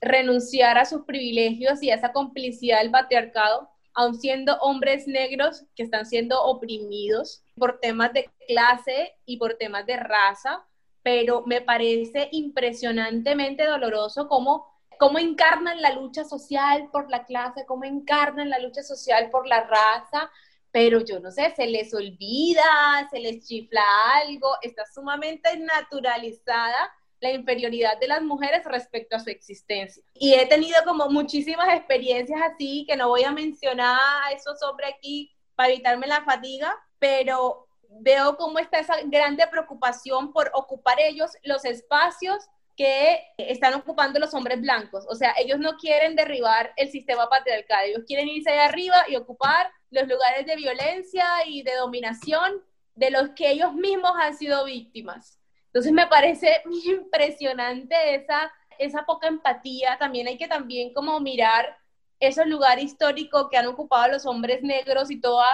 renunciar 0.00 0.76
a 0.76 0.84
sus 0.84 1.04
privilegios 1.04 1.80
y 1.84 1.90
a 1.90 1.94
esa 1.94 2.12
complicidad 2.12 2.80
del 2.80 2.90
patriarcado, 2.90 3.70
aun 3.94 4.16
siendo 4.16 4.56
hombres 4.56 5.06
negros 5.06 5.62
que 5.76 5.84
están 5.84 6.06
siendo 6.06 6.42
oprimidos 6.42 7.44
por 7.56 7.78
temas 7.78 8.12
de 8.12 8.28
clase 8.48 9.14
y 9.24 9.36
por 9.36 9.54
temas 9.54 9.86
de 9.86 9.98
raza, 9.98 10.66
pero 11.04 11.44
me 11.46 11.60
parece 11.60 12.28
impresionantemente 12.32 13.64
doloroso 13.64 14.26
cómo, 14.26 14.66
cómo 14.98 15.20
encarnan 15.20 15.80
la 15.80 15.92
lucha 15.92 16.24
social 16.24 16.88
por 16.90 17.08
la 17.08 17.24
clase, 17.24 17.64
cómo 17.66 17.84
encarnan 17.84 18.50
la 18.50 18.58
lucha 18.58 18.82
social 18.82 19.30
por 19.30 19.46
la 19.46 19.60
raza, 19.60 20.28
pero 20.72 21.00
yo 21.04 21.20
no 21.20 21.30
sé, 21.30 21.52
se 21.56 21.66
les 21.66 21.92
olvida, 21.94 23.08
se 23.10 23.18
les 23.18 23.46
chifla 23.46 23.82
algo, 24.22 24.48
está 24.62 24.84
sumamente 24.92 25.56
naturalizada 25.58 26.92
la 27.20 27.32
inferioridad 27.32 27.98
de 28.00 28.08
las 28.08 28.22
mujeres 28.22 28.64
respecto 28.64 29.16
a 29.16 29.20
su 29.20 29.30
existencia. 29.30 30.02
Y 30.14 30.34
he 30.34 30.46
tenido 30.46 30.76
como 30.86 31.08
muchísimas 31.08 31.68
experiencias 31.74 32.40
así, 32.42 32.86
que 32.88 32.96
no 32.96 33.08
voy 33.08 33.24
a 33.24 33.32
mencionar 33.32 33.98
a 34.24 34.32
esos 34.32 34.62
hombres 34.62 34.94
aquí 34.96 35.30
para 35.54 35.70
evitarme 35.70 36.06
la 36.06 36.24
fatiga, 36.24 36.74
pero 36.98 37.66
veo 38.00 38.36
cómo 38.36 38.58
está 38.58 38.78
esa 38.78 39.02
grande 39.04 39.46
preocupación 39.48 40.32
por 40.32 40.50
ocupar 40.54 40.98
ellos 41.00 41.32
los 41.42 41.64
espacios 41.64 42.48
que 42.80 43.20
están 43.36 43.74
ocupando 43.74 44.18
los 44.18 44.32
hombres 44.32 44.58
blancos. 44.58 45.04
O 45.10 45.14
sea, 45.14 45.34
ellos 45.38 45.58
no 45.58 45.76
quieren 45.76 46.16
derribar 46.16 46.72
el 46.78 46.90
sistema 46.90 47.28
patriarcal, 47.28 47.84
ellos 47.84 48.04
quieren 48.06 48.26
irse 48.26 48.50
de 48.50 48.58
arriba 48.58 49.04
y 49.06 49.16
ocupar 49.16 49.70
los 49.90 50.08
lugares 50.08 50.46
de 50.46 50.56
violencia 50.56 51.26
y 51.46 51.62
de 51.62 51.74
dominación 51.74 52.64
de 52.94 53.10
los 53.10 53.32
que 53.36 53.50
ellos 53.50 53.74
mismos 53.74 54.12
han 54.18 54.34
sido 54.34 54.64
víctimas. 54.64 55.38
Entonces 55.66 55.92
me 55.92 56.06
parece 56.06 56.62
impresionante 56.86 58.14
esa, 58.14 58.50
esa 58.78 59.04
poca 59.04 59.28
empatía. 59.28 59.98
También 59.98 60.28
hay 60.28 60.38
que 60.38 60.48
también 60.48 60.94
como 60.94 61.20
mirar 61.20 61.76
esos 62.18 62.46
lugares 62.46 62.84
históricos 62.84 63.48
que 63.50 63.58
han 63.58 63.66
ocupado 63.66 64.10
los 64.10 64.24
hombres 64.24 64.62
negros 64.62 65.10
y 65.10 65.20
toda, 65.20 65.46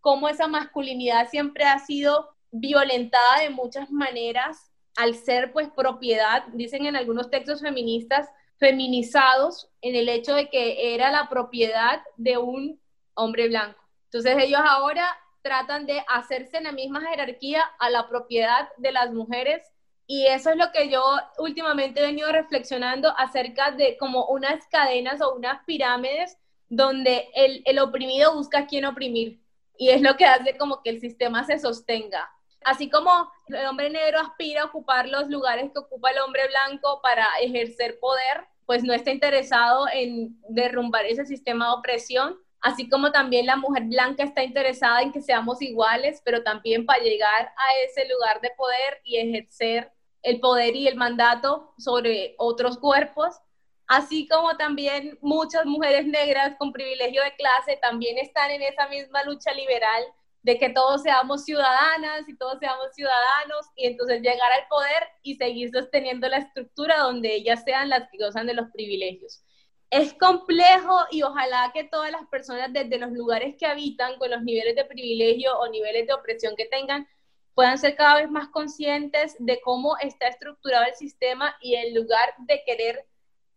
cómo 0.00 0.30
esa 0.30 0.48
masculinidad 0.48 1.28
siempre 1.28 1.64
ha 1.64 1.78
sido 1.78 2.34
violentada 2.50 3.40
de 3.40 3.50
muchas 3.50 3.90
maneras 3.90 4.70
al 4.96 5.14
ser 5.14 5.52
pues 5.52 5.68
propiedad, 5.68 6.44
dicen 6.52 6.86
en 6.86 6.96
algunos 6.96 7.30
textos 7.30 7.60
feministas, 7.60 8.28
feminizados 8.58 9.70
en 9.80 9.96
el 9.96 10.08
hecho 10.08 10.34
de 10.34 10.50
que 10.50 10.94
era 10.94 11.10
la 11.10 11.28
propiedad 11.28 12.02
de 12.16 12.36
un 12.38 12.80
hombre 13.14 13.48
blanco. 13.48 13.80
Entonces 14.04 14.36
ellos 14.38 14.60
ahora 14.62 15.06
tratan 15.42 15.86
de 15.86 16.04
hacerse 16.08 16.58
en 16.58 16.64
la 16.64 16.72
misma 16.72 17.00
jerarquía 17.00 17.62
a 17.78 17.88
la 17.90 18.08
propiedad 18.08 18.68
de 18.76 18.92
las 18.92 19.12
mujeres 19.12 19.62
y 20.06 20.26
eso 20.26 20.50
es 20.50 20.56
lo 20.56 20.72
que 20.72 20.90
yo 20.90 21.02
últimamente 21.38 22.00
he 22.00 22.06
venido 22.06 22.30
reflexionando 22.32 23.14
acerca 23.16 23.70
de 23.70 23.96
como 23.96 24.26
unas 24.26 24.66
cadenas 24.66 25.20
o 25.22 25.34
unas 25.34 25.64
pirámides 25.64 26.36
donde 26.68 27.28
el, 27.34 27.62
el 27.64 27.78
oprimido 27.78 28.34
busca 28.34 28.60
a 28.60 28.66
quien 28.66 28.84
oprimir 28.84 29.40
y 29.78 29.90
es 29.90 30.02
lo 30.02 30.16
que 30.16 30.26
hace 30.26 30.58
como 30.58 30.82
que 30.82 30.90
el 30.90 31.00
sistema 31.00 31.44
se 31.44 31.58
sostenga. 31.58 32.30
Así 32.64 32.90
como 32.90 33.30
el 33.48 33.66
hombre 33.66 33.90
negro 33.90 34.20
aspira 34.20 34.62
a 34.62 34.66
ocupar 34.66 35.08
los 35.08 35.28
lugares 35.28 35.70
que 35.72 35.78
ocupa 35.78 36.10
el 36.10 36.18
hombre 36.18 36.46
blanco 36.48 37.00
para 37.02 37.26
ejercer 37.40 37.98
poder, 37.98 38.46
pues 38.66 38.84
no 38.84 38.92
está 38.92 39.10
interesado 39.10 39.86
en 39.92 40.38
derrumbar 40.48 41.06
ese 41.06 41.26
sistema 41.26 41.66
de 41.66 41.72
opresión, 41.72 42.38
así 42.60 42.88
como 42.88 43.10
también 43.10 43.46
la 43.46 43.56
mujer 43.56 43.84
blanca 43.84 44.22
está 44.22 44.44
interesada 44.44 45.02
en 45.02 45.10
que 45.10 45.22
seamos 45.22 45.62
iguales, 45.62 46.20
pero 46.24 46.42
también 46.42 46.86
para 46.86 47.02
llegar 47.02 47.52
a 47.56 47.78
ese 47.84 48.06
lugar 48.08 48.40
de 48.40 48.50
poder 48.56 49.00
y 49.04 49.16
ejercer 49.16 49.90
el 50.22 50.38
poder 50.38 50.76
y 50.76 50.86
el 50.86 50.96
mandato 50.96 51.74
sobre 51.78 52.34
otros 52.36 52.78
cuerpos, 52.78 53.40
así 53.86 54.28
como 54.28 54.56
también 54.56 55.18
muchas 55.22 55.64
mujeres 55.64 56.06
negras 56.06 56.54
con 56.58 56.72
privilegio 56.72 57.22
de 57.22 57.34
clase 57.36 57.78
también 57.80 58.18
están 58.18 58.50
en 58.50 58.62
esa 58.62 58.86
misma 58.88 59.24
lucha 59.24 59.52
liberal 59.52 60.04
de 60.42 60.58
que 60.58 60.70
todos 60.70 61.02
seamos 61.02 61.44
ciudadanas 61.44 62.28
y 62.28 62.36
todos 62.36 62.58
seamos 62.58 62.94
ciudadanos 62.94 63.66
y 63.76 63.86
entonces 63.86 64.22
llegar 64.22 64.52
al 64.52 64.66
poder 64.68 65.08
y 65.22 65.34
seguir 65.36 65.70
sosteniendo 65.70 66.28
la 66.28 66.38
estructura 66.38 67.00
donde 67.00 67.34
ellas 67.34 67.62
sean 67.64 67.90
las 67.90 68.08
que 68.10 68.18
gozan 68.18 68.46
de 68.46 68.54
los 68.54 68.70
privilegios. 68.70 69.42
Es 69.90 70.14
complejo 70.14 70.98
y 71.10 71.22
ojalá 71.22 71.72
que 71.74 71.84
todas 71.84 72.12
las 72.12 72.26
personas 72.28 72.72
desde 72.72 72.98
los 72.98 73.10
lugares 73.10 73.56
que 73.58 73.66
habitan, 73.66 74.18
con 74.18 74.30
los 74.30 74.42
niveles 74.42 74.76
de 74.76 74.84
privilegio 74.84 75.58
o 75.58 75.68
niveles 75.68 76.06
de 76.06 76.14
opresión 76.14 76.54
que 76.56 76.66
tengan, 76.66 77.06
puedan 77.54 77.76
ser 77.76 77.96
cada 77.96 78.14
vez 78.16 78.30
más 78.30 78.48
conscientes 78.48 79.36
de 79.38 79.60
cómo 79.60 79.98
está 79.98 80.28
estructurado 80.28 80.86
el 80.86 80.94
sistema 80.94 81.56
y 81.60 81.74
en 81.74 81.94
lugar 81.94 82.34
de 82.38 82.62
querer 82.64 83.06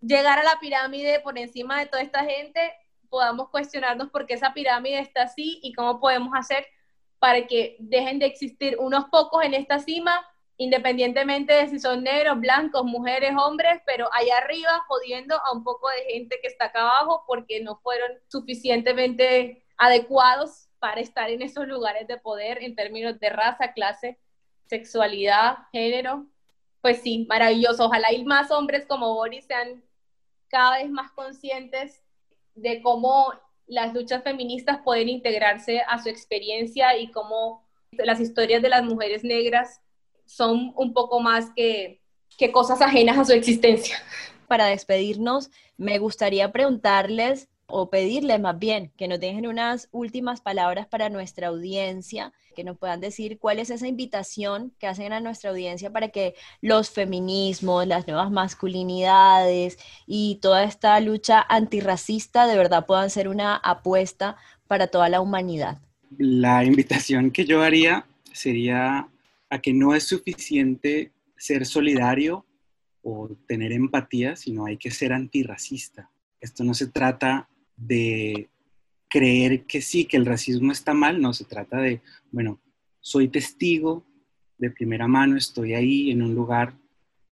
llegar 0.01 0.39
a 0.39 0.43
la 0.43 0.59
pirámide 0.59 1.21
por 1.21 1.37
encima 1.37 1.79
de 1.79 1.85
toda 1.85 2.01
esta 2.01 2.25
gente, 2.25 2.73
podamos 3.13 3.49
cuestionarnos 3.49 4.09
por 4.09 4.25
qué 4.25 4.33
esa 4.33 4.55
pirámide 4.55 4.97
está 4.97 5.21
así 5.21 5.59
y 5.61 5.71
cómo 5.73 5.99
podemos 5.99 6.33
hacer 6.35 6.65
para 7.19 7.45
que 7.45 7.77
dejen 7.77 8.17
de 8.17 8.25
existir 8.25 8.75
unos 8.79 9.05
pocos 9.11 9.43
en 9.43 9.53
esta 9.53 9.77
cima, 9.77 10.25
independientemente 10.57 11.53
de 11.53 11.67
si 11.67 11.79
son 11.79 12.01
negros, 12.01 12.39
blancos, 12.39 12.83
mujeres, 12.85 13.33
hombres, 13.37 13.79
pero 13.85 14.09
allá 14.13 14.39
arriba 14.39 14.83
jodiendo 14.87 15.35
a 15.35 15.53
un 15.53 15.63
poco 15.63 15.89
de 15.89 16.11
gente 16.11 16.39
que 16.41 16.47
está 16.47 16.65
acá 16.65 16.81
abajo 16.81 17.23
porque 17.27 17.61
no 17.61 17.75
fueron 17.83 18.09
suficientemente 18.29 19.63
adecuados 19.77 20.69
para 20.79 20.99
estar 20.99 21.29
en 21.29 21.43
esos 21.43 21.67
lugares 21.67 22.07
de 22.07 22.17
poder 22.17 22.63
en 22.63 22.75
términos 22.75 23.19
de 23.19 23.29
raza, 23.29 23.73
clase, 23.73 24.19
sexualidad, 24.65 25.59
género. 25.71 26.25
Pues 26.81 27.03
sí, 27.03 27.27
maravilloso. 27.29 27.85
Ojalá 27.85 28.11
y 28.11 28.25
más 28.25 28.49
hombres 28.49 28.87
como 28.87 29.13
Boris 29.13 29.45
sean 29.45 29.83
cada 30.47 30.79
vez 30.79 30.89
más 30.89 31.11
conscientes 31.11 32.02
de 32.55 32.81
cómo 32.81 33.33
las 33.67 33.93
luchas 33.93 34.23
feministas 34.23 34.79
pueden 34.83 35.09
integrarse 35.09 35.81
a 35.81 36.01
su 36.01 36.09
experiencia 36.09 36.97
y 36.97 37.11
cómo 37.11 37.65
las 37.91 38.19
historias 38.19 38.61
de 38.61 38.69
las 38.69 38.83
mujeres 38.83 39.23
negras 39.23 39.81
son 40.25 40.73
un 40.75 40.93
poco 40.93 41.19
más 41.19 41.51
que, 41.55 42.01
que 42.37 42.51
cosas 42.51 42.81
ajenas 42.81 43.17
a 43.17 43.25
su 43.25 43.33
existencia. 43.33 43.97
Para 44.47 44.67
despedirnos, 44.67 45.49
me 45.77 45.97
gustaría 45.99 46.51
preguntarles 46.51 47.49
o 47.75 47.89
pedirles 47.89 48.39
más 48.39 48.59
bien 48.59 48.91
que 48.97 49.07
nos 49.07 49.19
dejen 49.19 49.47
unas 49.47 49.89
últimas 49.91 50.41
palabras 50.41 50.85
para 50.85 51.09
nuestra 51.09 51.47
audiencia, 51.47 52.31
que 52.55 52.63
nos 52.63 52.77
puedan 52.77 53.01
decir 53.01 53.39
cuál 53.39 53.57
es 53.57 53.71
esa 53.71 53.87
invitación 53.87 54.71
que 54.77 54.85
hacen 54.85 55.11
a 55.11 55.19
nuestra 55.19 55.49
audiencia 55.49 55.91
para 55.91 56.09
que 56.09 56.35
los 56.61 56.91
feminismos, 56.91 57.87
las 57.87 58.05
nuevas 58.05 58.29
masculinidades 58.29 59.79
y 60.05 60.37
toda 60.39 60.63
esta 60.65 60.99
lucha 60.99 61.43
antirracista 61.49 62.45
de 62.45 62.57
verdad 62.57 62.85
puedan 62.85 63.09
ser 63.09 63.27
una 63.27 63.55
apuesta 63.55 64.37
para 64.67 64.85
toda 64.85 65.09
la 65.09 65.19
humanidad. 65.19 65.81
La 66.19 66.63
invitación 66.63 67.31
que 67.31 67.45
yo 67.45 67.63
haría 67.63 68.05
sería 68.31 69.07
a 69.49 69.61
que 69.61 69.73
no 69.73 69.95
es 69.95 70.03
suficiente 70.03 71.11
ser 71.37 71.65
solidario 71.65 72.45
o 73.01 73.29
tener 73.47 73.71
empatía, 73.71 74.35
sino 74.35 74.67
hay 74.67 74.77
que 74.77 74.91
ser 74.91 75.11
antirracista. 75.11 76.11
Esto 76.39 76.63
no 76.63 76.75
se 76.75 76.85
trata 76.85 77.49
de 77.75 78.49
creer 79.09 79.65
que 79.65 79.81
sí, 79.81 80.05
que 80.05 80.17
el 80.17 80.25
racismo 80.25 80.71
está 80.71 80.93
mal, 80.93 81.21
no, 81.21 81.33
se 81.33 81.45
trata 81.45 81.77
de, 81.77 82.01
bueno, 82.31 82.59
soy 82.99 83.27
testigo 83.27 84.03
de 84.57 84.71
primera 84.71 85.07
mano, 85.07 85.37
estoy 85.37 85.73
ahí 85.73 86.11
en 86.11 86.21
un 86.21 86.33
lugar 86.33 86.73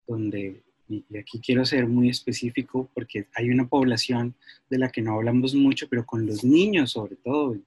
donde, 0.07 0.61
y 0.87 1.17
aquí 1.17 1.39
quiero 1.39 1.65
ser 1.65 1.87
muy 1.87 2.09
específico 2.09 2.89
porque 2.93 3.27
hay 3.33 3.49
una 3.49 3.67
población 3.67 4.35
de 4.69 4.77
la 4.77 4.89
que 4.89 5.01
no 5.01 5.13
hablamos 5.13 5.55
mucho, 5.55 5.87
pero 5.89 6.05
con 6.05 6.25
los 6.25 6.43
niños 6.43 6.91
sobre 6.91 7.15
todo, 7.15 7.57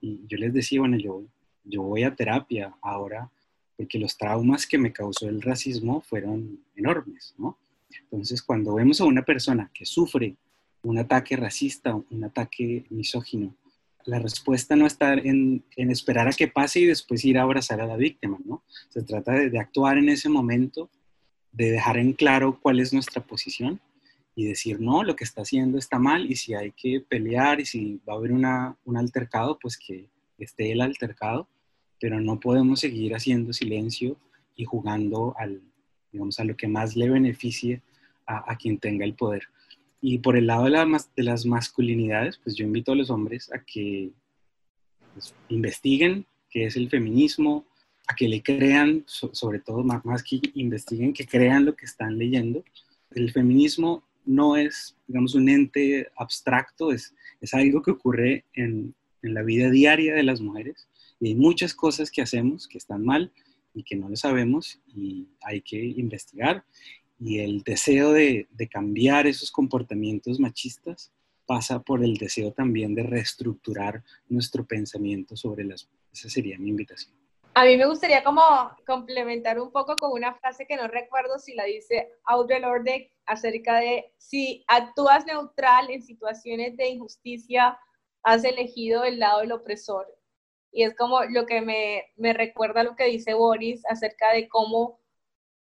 y 0.00 0.20
yo 0.28 0.38
les 0.38 0.52
decía, 0.52 0.80
bueno, 0.80 0.96
yo, 0.96 1.24
yo 1.64 1.82
voy 1.82 2.04
a 2.04 2.14
terapia 2.14 2.74
ahora 2.80 3.30
porque 3.76 3.98
los 3.98 4.16
traumas 4.16 4.66
que 4.66 4.76
me 4.76 4.92
causó 4.92 5.28
el 5.28 5.40
racismo 5.40 6.00
fueron 6.00 6.58
enormes, 6.74 7.34
¿no? 7.38 7.58
Entonces, 8.02 8.42
cuando 8.42 8.74
vemos 8.74 9.00
a 9.00 9.04
una 9.04 9.22
persona 9.22 9.70
que 9.72 9.86
sufre 9.86 10.36
un 10.82 10.98
ataque 10.98 11.36
racista, 11.36 11.94
un 11.94 12.24
ataque 12.24 12.84
misógino. 12.90 13.54
La 14.04 14.18
respuesta 14.18 14.76
no 14.76 14.86
está 14.86 15.14
en, 15.14 15.64
esperar 15.76 16.28
a 16.28 16.32
que 16.32 16.48
pase 16.48 16.80
y 16.80 16.86
después 16.86 17.24
ir 17.24 17.38
a 17.38 17.42
abrazar 17.42 17.80
a 17.80 17.86
la 17.86 17.96
víctima, 17.96 18.38
¿no? 18.44 18.62
Se 18.88 19.02
trata 19.02 19.32
de, 19.32 19.58
actuar 19.58 19.98
en 19.98 20.08
ese 20.08 20.28
momento, 20.28 20.88
de 21.52 21.72
dejar 21.72 21.98
en 21.98 22.12
claro 22.12 22.58
cuál 22.60 22.80
es 22.80 22.92
nuestra 22.92 23.22
posición 23.22 23.80
y 24.34 24.46
decir, 24.46 24.80
no, 24.80 25.02
lo 25.02 25.16
que 25.16 25.24
está 25.24 25.42
haciendo 25.42 25.78
está 25.78 25.98
mal 25.98 26.30
y 26.30 26.36
si 26.36 26.54
hay 26.54 26.70
que 26.72 27.00
pelear 27.00 27.60
y 27.60 27.66
si 27.66 28.00
va 28.08 28.14
a 28.14 28.16
haber 28.16 28.32
un 28.32 28.96
altercado, 28.96 29.58
pues 29.60 29.76
que 29.76 30.08
esté 30.38 30.72
el 30.72 30.80
altercado, 30.80 31.48
pero 32.00 32.20
no 32.20 32.38
podemos 32.38 32.80
seguir 32.80 33.14
haciendo 33.14 33.52
silencio 33.52 34.16
y 34.54 34.64
jugando 34.64 35.34
al, 35.36 35.60
digamos, 36.12 36.38
a 36.38 36.44
lo 36.44 36.56
que 36.56 36.68
más 36.68 36.96
le 36.96 37.10
beneficie 37.10 37.82
a 38.26 38.56
quien 38.56 38.78
tenga 38.78 39.06
el 39.06 39.14
poder. 39.14 39.48
Y 40.00 40.18
por 40.18 40.36
el 40.36 40.46
lado 40.46 40.64
de, 40.64 41.22
las 41.22 41.44
masculinidades, 41.44 42.38
pues 42.38 42.54
yo 42.56 42.64
invito 42.64 42.92
a 42.92 42.96
los 42.96 43.10
hombres 43.10 43.50
a 43.52 43.64
que 43.64 44.10
pues, 45.14 45.34
investiguen 45.48 46.26
qué 46.50 46.66
es 46.66 46.76
el 46.76 46.88
feminismo, 46.88 47.66
a 48.06 48.14
que 48.14 48.28
le 48.28 48.42
crean, 48.42 49.04
sobre 49.06 49.58
todo 49.58 49.84
más, 49.84 50.22
que 50.22 50.40
investiguen, 50.54 51.12
que 51.12 51.26
crean 51.26 51.64
lo 51.64 51.74
que 51.74 51.84
están 51.84 52.16
leyendo. 52.16 52.64
El 53.10 53.32
feminismo 53.32 54.04
no 54.24 54.56
es, 54.56 54.96
digamos, 55.06 55.34
un 55.34 55.48
ente 55.48 56.08
abstracto, 56.16 56.92
es, 56.92 57.14
es 57.40 57.52
algo 57.54 57.82
que 57.82 57.90
ocurre 57.90 58.44
en, 58.54 58.94
en 59.22 59.34
la 59.34 59.42
vida 59.42 59.70
diaria 59.70 60.14
de 60.14 60.22
las 60.22 60.40
mujeres 60.40 60.88
y 61.20 61.28
hay 61.28 61.34
muchas 61.34 61.74
cosas 61.74 62.10
que 62.10 62.22
hacemos 62.22 62.68
que 62.68 62.78
están 62.78 63.04
mal 63.04 63.32
y 63.74 63.82
que 63.82 63.96
no 63.96 64.08
lo 64.08 64.16
sabemos 64.16 64.80
y 64.94 65.28
hay 65.42 65.60
que 65.60 65.82
investigar 65.82 66.64
y 67.18 67.40
el 67.40 67.62
deseo 67.62 68.12
de, 68.12 68.48
cambiar 68.70 69.26
esos 69.26 69.50
comportamientos 69.50 70.38
machistas 70.38 71.12
pasa 71.46 71.80
por 71.80 72.04
el 72.04 72.16
deseo 72.16 72.52
también 72.52 72.94
de 72.94 73.02
reestructurar 73.02 74.02
nuestro 74.28 74.66
pensamiento 74.66 75.36
sobre 75.36 75.64
las... 75.64 75.88
Esa 76.12 76.28
sería 76.28 76.58
mi 76.58 76.68
invitación. 76.70 77.14
A 77.54 77.64
mí 77.64 77.76
me 77.76 77.86
gustaría 77.86 78.22
como 78.22 78.42
complementar 78.86 79.58
un 79.58 79.72
poco 79.72 79.96
con 79.96 80.12
una 80.12 80.34
frase 80.34 80.66
que 80.66 80.76
no 80.76 80.86
recuerdo 80.86 81.38
si 81.38 81.54
la 81.54 81.64
dice 81.64 82.12
Audre 82.24 82.60
Lorde 82.60 83.10
acerca 83.26 83.80
de 83.80 84.12
si 84.16 84.64
actúas 84.68 85.26
neutral 85.26 85.90
en 85.90 86.02
situaciones 86.02 86.76
de 86.76 86.88
injusticia, 86.88 87.78
has 88.22 88.44
elegido 88.44 89.04
el 89.04 89.18
lado 89.18 89.40
del 89.40 89.52
opresor. 89.52 90.06
Y 90.70 90.84
es 90.84 90.94
como 90.94 91.24
lo 91.24 91.46
que 91.46 91.60
me, 91.60 92.04
me 92.16 92.32
recuerda 92.32 92.84
lo 92.84 92.94
que 92.94 93.06
dice 93.06 93.34
Boris 93.34 93.82
acerca 93.88 94.32
de 94.32 94.48
cómo 94.48 95.00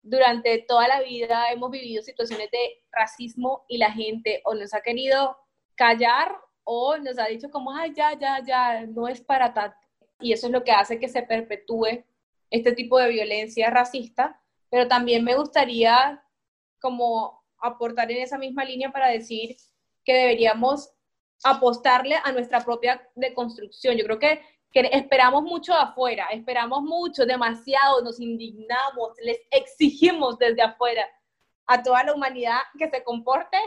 durante 0.02 0.58
toda 0.66 0.88
la 0.88 1.00
vida 1.00 1.50
hemos 1.52 1.70
vivido 1.70 2.02
situaciones 2.02 2.50
de 2.50 2.84
racismo 2.90 3.64
y 3.68 3.78
la 3.78 3.92
gente 3.92 4.42
o 4.44 4.54
nos 4.54 4.74
ha 4.74 4.82
querido 4.82 5.36
callar 5.76 6.36
o 6.64 6.96
nos 6.96 7.18
ha 7.18 7.26
dicho 7.26 7.50
como, 7.50 7.72
ay, 7.72 7.92
ya, 7.94 8.18
ya, 8.18 8.40
ya, 8.44 8.86
no 8.86 9.08
es 9.08 9.20
para 9.20 9.54
tanto. 9.54 9.76
Y 10.20 10.32
eso 10.32 10.46
es 10.46 10.52
lo 10.52 10.62
que 10.64 10.72
hace 10.72 11.00
que 11.00 11.08
se 11.08 11.22
perpetúe 11.22 12.04
este 12.50 12.72
tipo 12.72 12.98
de 12.98 13.08
violencia 13.08 13.70
racista. 13.70 14.40
Pero 14.70 14.88
también 14.88 15.24
me 15.24 15.36
gustaría 15.36 16.22
como 16.80 17.44
aportar 17.58 18.10
en 18.10 18.22
esa 18.22 18.38
misma 18.38 18.64
línea 18.64 18.90
para 18.90 19.08
decir 19.08 19.56
que 20.04 20.14
deberíamos 20.14 20.90
apostarle 21.44 22.16
a 22.22 22.32
nuestra 22.32 22.60
propia 22.60 23.08
deconstrucción. 23.14 23.96
Yo 23.96 24.04
creo 24.04 24.18
que 24.18 24.40
que 24.72 24.80
esperamos 24.92 25.42
mucho 25.42 25.74
afuera, 25.74 26.26
esperamos 26.32 26.82
mucho, 26.82 27.26
demasiado, 27.26 28.02
nos 28.02 28.18
indignamos, 28.20 29.10
les 29.22 29.38
exigimos 29.50 30.38
desde 30.38 30.62
afuera 30.62 31.06
a 31.66 31.82
toda 31.82 32.04
la 32.04 32.14
humanidad 32.14 32.60
que 32.78 32.88
se 32.88 33.04
comporte 33.04 33.58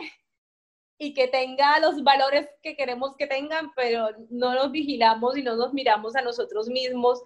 y 0.98 1.14
que 1.14 1.28
tenga 1.28 1.80
los 1.80 2.04
valores 2.04 2.48
que 2.62 2.76
queremos 2.76 3.16
que 3.18 3.28
tengan, 3.28 3.72
pero 3.76 4.10
no 4.30 4.54
nos 4.54 4.72
vigilamos 4.72 5.38
y 5.38 5.44
no 5.44 5.56
nos 5.56 5.74
miramos 5.74 6.16
a 6.16 6.22
nosotros 6.22 6.68
mismos 6.70 7.22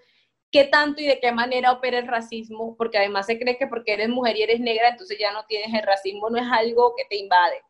qué 0.52 0.66
tanto 0.66 1.02
y 1.02 1.06
de 1.06 1.20
qué 1.20 1.32
manera 1.32 1.72
opera 1.72 2.00
el 2.00 2.08
racismo, 2.08 2.76
porque 2.76 2.98
además 2.98 3.28
se 3.28 3.38
cree 3.38 3.58
que 3.58 3.68
porque 3.68 3.94
eres 3.94 4.10
mujer 4.10 4.36
y 4.38 4.44
eres 4.44 4.60
negra, 4.60 4.90
entonces 4.90 5.18
ya 5.20 5.32
no 5.32 5.46
tienes 5.46 5.74
el 5.74 5.86
racismo, 5.86 6.30
no 6.30 6.38
es 6.38 6.48
algo 6.52 6.94
que 6.98 7.06
te 7.06 7.18
invade, 7.18 7.62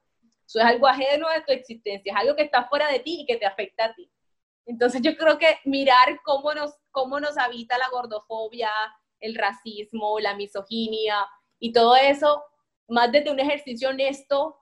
eso 0.45 0.59
es 0.59 0.65
algo 0.65 0.87
ajeno 0.87 1.27
de 1.29 1.41
tu 1.41 1.51
existencia, 1.51 2.13
es 2.13 2.17
algo 2.17 2.35
que 2.35 2.43
está 2.43 2.67
fuera 2.69 2.89
de 2.89 2.99
ti 2.99 3.21
y 3.21 3.25
que 3.25 3.35
te 3.35 3.45
afecta 3.45 3.85
a 3.85 3.93
ti. 3.93 4.09
Entonces 4.69 5.01
yo 5.01 5.17
creo 5.17 5.39
que 5.39 5.57
mirar 5.65 6.21
cómo 6.23 6.53
nos, 6.53 6.75
cómo 6.91 7.19
nos 7.19 7.39
habita 7.39 7.79
la 7.79 7.89
gordofobia, 7.89 8.69
el 9.19 9.33
racismo, 9.33 10.19
la 10.19 10.35
misoginia 10.35 11.25
y 11.57 11.73
todo 11.73 11.95
eso, 11.95 12.43
más 12.87 13.11
desde 13.11 13.31
un 13.31 13.39
ejercicio 13.39 13.89
honesto, 13.89 14.59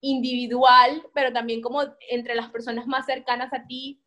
individual, 0.00 1.00
pero 1.14 1.32
también 1.32 1.62
como 1.62 1.80
entre 2.10 2.34
las 2.34 2.50
personas 2.50 2.88
más 2.88 3.06
cercanas 3.06 3.52
a 3.52 3.64
ti, 3.68 4.02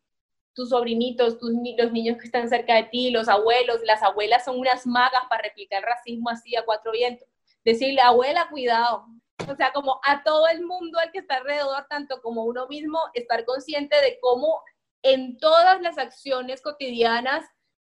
tus 0.52 0.68
sobrinitos, 0.68 1.38
tus, 1.38 1.52
los 1.78 1.90
niños 1.90 2.18
que 2.18 2.26
están 2.26 2.46
cerca 2.50 2.74
de 2.74 2.84
ti, 2.84 3.10
los 3.10 3.26
abuelos, 3.26 3.80
las 3.84 4.02
abuelas 4.02 4.44
son 4.44 4.58
unas 4.58 4.86
magas 4.86 5.22
para 5.30 5.44
replicar 5.44 5.82
racismo 5.82 6.28
así 6.28 6.54
a 6.54 6.66
cuatro 6.66 6.92
vientos. 6.92 7.26
Decirle, 7.64 8.02
abuela, 8.02 8.48
cuidado. 8.50 9.06
O 9.50 9.56
sea, 9.56 9.72
como 9.72 10.00
a 10.04 10.22
todo 10.22 10.48
el 10.48 10.66
mundo 10.66 10.98
al 10.98 11.10
que 11.10 11.20
está 11.20 11.36
alrededor, 11.36 11.86
tanto 11.88 12.20
como 12.20 12.44
uno 12.44 12.66
mismo, 12.68 12.98
estar 13.14 13.46
consciente 13.46 13.96
de 14.02 14.18
cómo 14.20 14.60
en 15.02 15.38
todas 15.38 15.80
las 15.80 15.98
acciones 15.98 16.60
cotidianas 16.60 17.44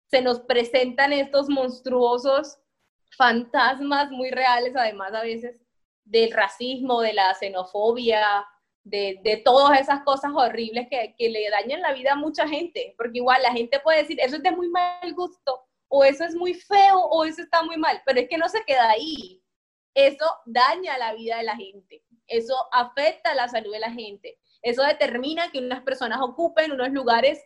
se 0.08 0.22
nos 0.22 0.42
presentan 0.42 1.14
estos 1.14 1.50
monstruosos 1.50 2.60
fantasmas 3.18 4.12
muy 4.12 4.32
reales, 4.32 4.76
además 4.76 5.14
a 5.14 5.22
veces 5.22 5.62
del 6.04 6.32
racismo, 6.32 7.02
de 7.02 7.14
la 7.14 7.34
xenofobia, 7.36 8.46
de, 8.84 9.42
todas 9.46 9.80
esas 9.80 10.04
cosas 10.04 10.32
horribles 10.34 10.88
que, 10.90 11.14
que, 11.18 11.30
le 11.30 11.50
dañan 11.50 11.82
la 11.82 11.94
vida 11.94 12.14
a 12.14 12.16
mucha 12.16 12.48
gente, 12.48 12.96
porque 12.98 13.20
igual 13.20 13.42
la 13.44 13.52
gente 13.52 13.80
puede 13.80 14.00
decir, 14.00 14.20
eso 14.20 14.38
es 14.38 14.44
de 14.44 14.52
muy 14.52 14.70
mal 14.70 15.14
gusto, 15.14 15.64
o 15.88 16.04
eso 16.04 16.24
es 16.24 16.36
muy 16.36 16.54
feo, 16.54 16.98
o 16.98 17.24
eso 17.26 17.42
está 17.42 17.62
muy 17.64 17.78
mal, 17.78 18.02
pero 18.06 18.20
es 18.20 18.30
que 18.30 18.38
no 18.38 18.50
se 18.50 18.64
queda 18.64 18.90
ahí. 18.90 19.44
Eso 19.94 20.26
daña 20.46 20.98
la 20.98 21.14
vida 21.14 21.38
de 21.38 21.44
la 21.44 21.56
gente, 21.56 22.04
eso 22.28 22.56
afecta 22.72 23.34
la 23.36 23.48
salud 23.48 23.72
de 23.72 23.80
la 23.80 23.92
gente, 23.92 24.39
eso 24.62 24.84
determina 24.84 25.52
que 25.52 25.60
unas 25.60 25.84
personas 25.84 26.20
ocupen 26.22 26.72
unos 26.72 26.90
lugares 26.90 27.40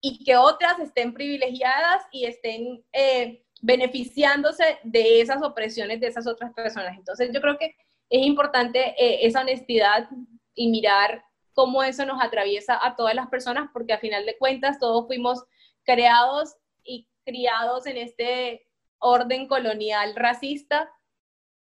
y 0.00 0.24
que 0.24 0.36
otras 0.36 0.78
estén 0.80 1.14
privilegiadas 1.14 2.02
y 2.10 2.24
estén 2.24 2.84
eh, 2.92 3.44
beneficiándose 3.60 4.78
de 4.82 5.20
esas 5.20 5.42
opresiones 5.42 6.00
de 6.00 6.08
esas 6.08 6.26
otras 6.26 6.52
personas. 6.52 6.96
Entonces 6.96 7.30
yo 7.32 7.40
creo 7.40 7.56
que 7.58 7.76
es 8.10 8.26
importante 8.26 8.94
eh, 8.98 9.26
esa 9.26 9.40
honestidad 9.40 10.08
y 10.54 10.68
mirar 10.68 11.24
cómo 11.54 11.82
eso 11.82 12.04
nos 12.04 12.22
atraviesa 12.22 12.78
a 12.84 12.96
todas 12.96 13.14
las 13.14 13.28
personas, 13.28 13.70
porque 13.72 13.92
a 13.92 13.98
final 13.98 14.26
de 14.26 14.36
cuentas 14.38 14.78
todos 14.78 15.06
fuimos 15.06 15.44
creados 15.84 16.56
y 16.82 17.08
criados 17.24 17.86
en 17.86 17.96
este 17.96 18.66
orden 18.98 19.46
colonial 19.46 20.14
racista, 20.16 20.90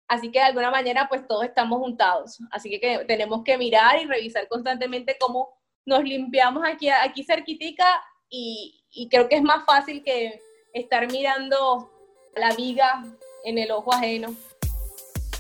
así 0.10 0.32
que 0.32 0.40
de 0.40 0.46
alguna 0.46 0.72
manera 0.72 1.08
pues 1.08 1.26
todos 1.28 1.46
estamos 1.46 1.80
juntados, 1.80 2.40
así 2.52 2.70
que, 2.80 3.06
tenemos 3.08 3.44
que 3.44 3.58
mirar 3.58 4.02
y 4.02 4.06
revisar 4.06 4.48
constantemente 4.48 5.16
cómo 5.20 5.50
nos 5.86 6.04
limpiamos 6.04 6.64
aquí, 6.68 6.90
aquí 6.90 7.24
cerquitica 7.24 7.86
y, 8.30 8.84
y 8.92 9.08
creo 9.08 9.30
que 9.30 9.38
es 9.38 9.44
más 9.44 9.64
fácil 9.66 10.04
que 10.04 10.42
estar 10.74 11.10
mirando 11.12 11.90
la 12.36 12.54
viga 12.56 13.04
en 13.46 13.58
el 13.58 13.72
ojo 13.72 13.94
ajeno. 13.94 14.36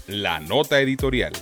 La 0.07 0.39
nota 0.39 0.79
editorial. 0.79 1.33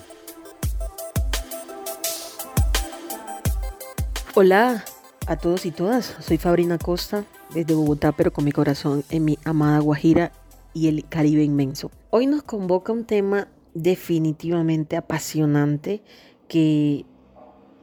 Hola 4.36 4.84
a 5.26 5.38
todos 5.38 5.66
y 5.66 5.72
todas, 5.72 6.16
soy 6.22 6.38
Fabrina 6.38 6.78
Costa 6.78 7.26
desde 7.50 7.74
Bogotá, 7.74 8.12
pero 8.12 8.32
con 8.32 8.46
mi 8.46 8.52
corazón 8.52 9.04
en 9.10 9.26
mi 9.26 9.38
amada 9.44 9.80
Guajira 9.80 10.32
y 10.74 10.88
el 10.88 11.08
Caribe 11.10 11.44
inmenso. 11.44 11.92
Hoy 12.20 12.26
nos 12.26 12.42
convoca 12.42 12.92
un 12.92 13.06
tema 13.06 13.48
definitivamente 13.76 14.98
apasionante 14.98 16.02
que 16.48 17.06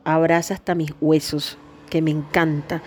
abraza 0.02 0.54
hasta 0.54 0.74
mis 0.74 0.92
huesos, 1.00 1.56
que 1.88 2.02
me 2.02 2.10
encanta 2.10 2.82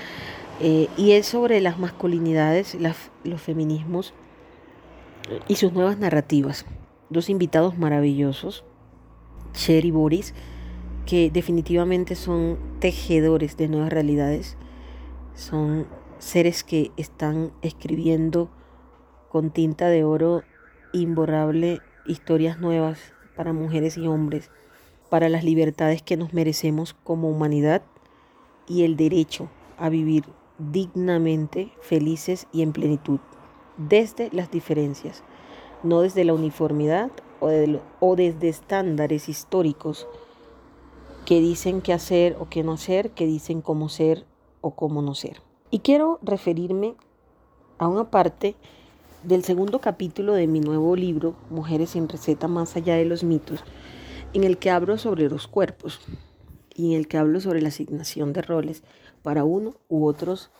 eh, 0.59 0.89
y 0.97 1.11
es 1.11 1.27
sobre 1.27 1.61
las 1.61 1.79
masculinidades, 1.79 2.75
los 3.23 3.41
feminismos 3.41 4.13
y 5.47 5.55
sus 5.55 5.71
nuevas 5.71 5.97
narrativas. 5.97 6.65
Dos 7.09 7.29
invitados 7.29 7.77
maravillosos, 7.77 8.65
Cher 9.53 9.85
y 9.85 9.91
Boris, 9.91 10.33
que 11.05 11.31
definitivamente 11.31 12.15
son 12.15 12.59
tejedores 12.81 13.55
de 13.55 13.69
nuevas 13.69 13.93
realidades. 13.93 14.57
Son 15.33 15.87
seres 16.19 16.65
que 16.65 16.91
están 16.97 17.53
escribiendo 17.61 18.49
con 19.29 19.49
tinta 19.51 19.87
de 19.87 20.03
oro 20.03 20.43
imborrable 21.01 21.81
historias 22.05 22.59
nuevas 22.59 22.99
para 23.35 23.53
mujeres 23.53 23.97
y 23.97 24.07
hombres, 24.07 24.49
para 25.09 25.29
las 25.29 25.43
libertades 25.43 26.01
que 26.01 26.17
nos 26.17 26.33
merecemos 26.33 26.95
como 27.03 27.29
humanidad 27.29 27.81
y 28.67 28.83
el 28.83 28.97
derecho 28.97 29.49
a 29.77 29.89
vivir 29.89 30.25
dignamente, 30.57 31.71
felices 31.81 32.47
y 32.51 32.61
en 32.61 32.73
plenitud, 32.73 33.19
desde 33.77 34.29
las 34.31 34.51
diferencias, 34.51 35.23
no 35.83 36.01
desde 36.01 36.25
la 36.25 36.33
uniformidad 36.33 37.11
o, 37.39 38.15
desde 38.15 38.49
estándares 38.49 39.29
históricos 39.29 40.07
que 41.25 41.39
dicen 41.39 41.81
qué 41.81 41.93
hacer 41.93 42.35
o 42.39 42.49
qué 42.49 42.63
no 42.63 42.73
hacer, 42.73 43.11
que 43.11 43.25
dicen 43.25 43.61
cómo 43.61 43.89
ser 43.89 44.25
o 44.61 44.71
cómo 44.71 45.01
no 45.01 45.13
ser. 45.13 45.41
Y 45.69 45.79
quiero 45.79 46.19
referirme 46.23 46.95
a 47.77 47.87
una 47.87 48.09
parte 48.09 48.55
del 49.23 49.43
segundo 49.43 49.79
capítulo 49.79 50.33
de 50.33 50.47
mi 50.47 50.59
nuevo 50.59 50.95
libro, 50.95 51.35
Mujeres 51.49 51.91
sin 51.91 52.07
receta 52.07 52.47
más 52.47 52.75
allá 52.75 52.95
de 52.95 53.05
los 53.05 53.23
mitos, 53.23 53.63
en 54.33 54.43
el 54.43 54.57
que 54.57 54.69
hablo 54.69 54.97
sobre 54.97 55.29
los 55.29 55.47
cuerpos 55.47 55.99
y 56.73 56.93
en 56.93 56.99
el 56.99 57.07
que 57.07 57.17
hablo 57.17 57.39
sobre 57.39 57.61
la 57.61 57.69
asignación 57.69 58.33
de 58.33 58.41
roles 58.41 58.83
para 59.23 59.43
uno 59.43 59.75
u 59.89 60.05
otros 60.05 60.51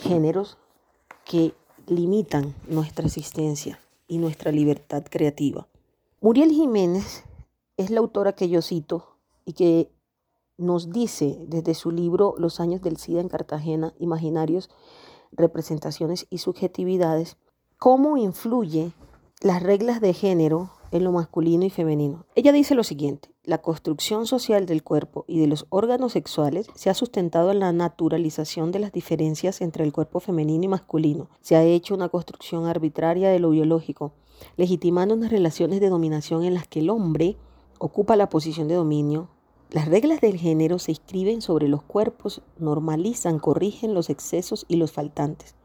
géneros 0.00 0.58
que 1.24 1.54
limitan 1.86 2.54
nuestra 2.68 3.06
existencia 3.06 3.80
y 4.08 4.18
nuestra 4.18 4.52
libertad 4.52 5.04
creativa. 5.08 5.66
Muriel 6.20 6.50
Jiménez 6.50 7.24
es 7.76 7.90
la 7.90 8.00
autora 8.00 8.32
que 8.32 8.48
yo 8.48 8.62
cito 8.62 9.16
y 9.44 9.52
que 9.52 9.90
nos 10.58 10.90
dice 10.90 11.38
desde 11.46 11.74
su 11.74 11.90
libro 11.90 12.34
Los 12.38 12.60
años 12.60 12.82
del 12.82 12.96
SIDA 12.96 13.20
en 13.20 13.28
Cartagena, 13.28 13.94
Imaginarios, 13.98 14.70
Representaciones 15.32 16.26
y 16.30 16.38
Subjetividades, 16.38 17.36
cómo 17.78 18.16
influye 18.16 18.92
las 19.42 19.62
reglas 19.62 20.00
de 20.00 20.14
género 20.14 20.70
en 20.92 21.04
lo 21.04 21.12
masculino 21.12 21.64
y 21.64 21.70
femenino. 21.70 22.24
Ella 22.34 22.52
dice 22.52 22.74
lo 22.74 22.84
siguiente, 22.84 23.28
la 23.44 23.58
construcción 23.58 24.26
social 24.26 24.64
del 24.64 24.82
cuerpo 24.82 25.24
y 25.28 25.38
de 25.40 25.46
los 25.46 25.66
órganos 25.68 26.12
sexuales 26.12 26.68
se 26.74 26.88
ha 26.88 26.94
sustentado 26.94 27.50
en 27.50 27.60
la 27.60 27.72
naturalización 27.72 28.72
de 28.72 28.78
las 28.78 28.92
diferencias 28.92 29.60
entre 29.60 29.84
el 29.84 29.92
cuerpo 29.92 30.20
femenino 30.20 30.64
y 30.64 30.68
masculino. 30.68 31.28
Se 31.42 31.54
ha 31.54 31.64
hecho 31.64 31.94
una 31.94 32.08
construcción 32.08 32.64
arbitraria 32.64 33.28
de 33.28 33.40
lo 33.40 33.50
biológico, 33.50 34.12
legitimando 34.56 35.14
unas 35.14 35.30
relaciones 35.30 35.80
de 35.80 35.90
dominación 35.90 36.44
en 36.44 36.54
las 36.54 36.66
que 36.66 36.80
el 36.80 36.88
hombre 36.88 37.36
ocupa 37.78 38.16
la 38.16 38.30
posición 38.30 38.68
de 38.68 38.74
dominio. 38.74 39.28
Las 39.70 39.88
reglas 39.88 40.20
del 40.22 40.38
género 40.38 40.78
se 40.78 40.92
inscriben 40.92 41.42
sobre 41.42 41.68
los 41.68 41.82
cuerpos, 41.82 42.40
normalizan, 42.58 43.38
corrigen 43.38 43.92
los 43.92 44.08
excesos 44.08 44.64
y 44.66 44.76
los 44.76 44.92
faltantes. 44.92 45.56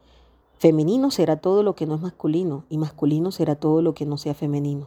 Femenino 0.62 1.10
será 1.10 1.38
todo 1.38 1.64
lo 1.64 1.74
que 1.74 1.86
no 1.86 1.96
es 1.96 2.02
masculino 2.02 2.62
y 2.68 2.78
masculino 2.78 3.32
será 3.32 3.56
todo 3.56 3.82
lo 3.82 3.94
que 3.94 4.06
no 4.06 4.16
sea 4.16 4.32
femenino. 4.32 4.86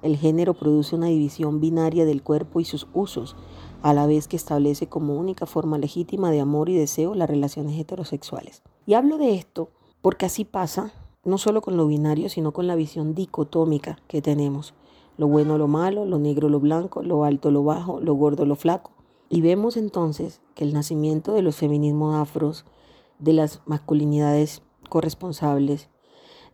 El 0.00 0.16
género 0.16 0.54
produce 0.54 0.96
una 0.96 1.08
división 1.08 1.60
binaria 1.60 2.06
del 2.06 2.22
cuerpo 2.22 2.60
y 2.60 2.64
sus 2.64 2.86
usos, 2.94 3.36
a 3.82 3.92
la 3.92 4.06
vez 4.06 4.26
que 4.26 4.36
establece 4.36 4.86
como 4.86 5.18
única 5.18 5.44
forma 5.44 5.76
legítima 5.76 6.30
de 6.30 6.40
amor 6.40 6.70
y 6.70 6.78
deseo 6.78 7.14
las 7.14 7.28
relaciones 7.28 7.78
heterosexuales. 7.78 8.62
Y 8.86 8.94
hablo 8.94 9.18
de 9.18 9.34
esto 9.34 9.68
porque 10.00 10.24
así 10.24 10.46
pasa 10.46 10.94
no 11.26 11.36
solo 11.36 11.60
con 11.60 11.76
lo 11.76 11.86
binario, 11.86 12.30
sino 12.30 12.52
con 12.52 12.66
la 12.66 12.74
visión 12.74 13.14
dicotómica 13.14 13.98
que 14.08 14.22
tenemos. 14.22 14.72
Lo 15.18 15.28
bueno, 15.28 15.58
lo 15.58 15.68
malo, 15.68 16.06
lo 16.06 16.18
negro, 16.18 16.48
lo 16.48 16.58
blanco, 16.58 17.02
lo 17.02 17.24
alto, 17.24 17.50
lo 17.50 17.62
bajo, 17.62 18.00
lo 18.00 18.14
gordo, 18.14 18.46
lo 18.46 18.56
flaco. 18.56 18.92
Y 19.28 19.42
vemos 19.42 19.76
entonces 19.76 20.40
que 20.54 20.64
el 20.64 20.72
nacimiento 20.72 21.34
de 21.34 21.42
los 21.42 21.56
feminismos 21.56 22.14
afros, 22.14 22.64
de 23.18 23.34
las 23.34 23.60
masculinidades 23.66 24.62
corresponsables, 24.92 25.88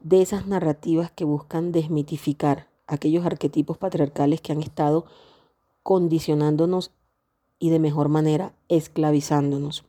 de 0.01 0.23
esas 0.23 0.47
narrativas 0.47 1.11
que 1.11 1.25
buscan 1.25 1.73
desmitificar 1.73 2.69
aquellos 2.87 3.27
arquetipos 3.27 3.79
patriarcales 3.79 4.41
que 4.41 4.53
han 4.53 4.63
estado 4.63 5.07
condicionándonos 5.83 6.93
y 7.59 7.71
de 7.71 7.81
mejor 7.81 8.09
manera 8.09 8.55
esclavizándonos. 8.69 9.85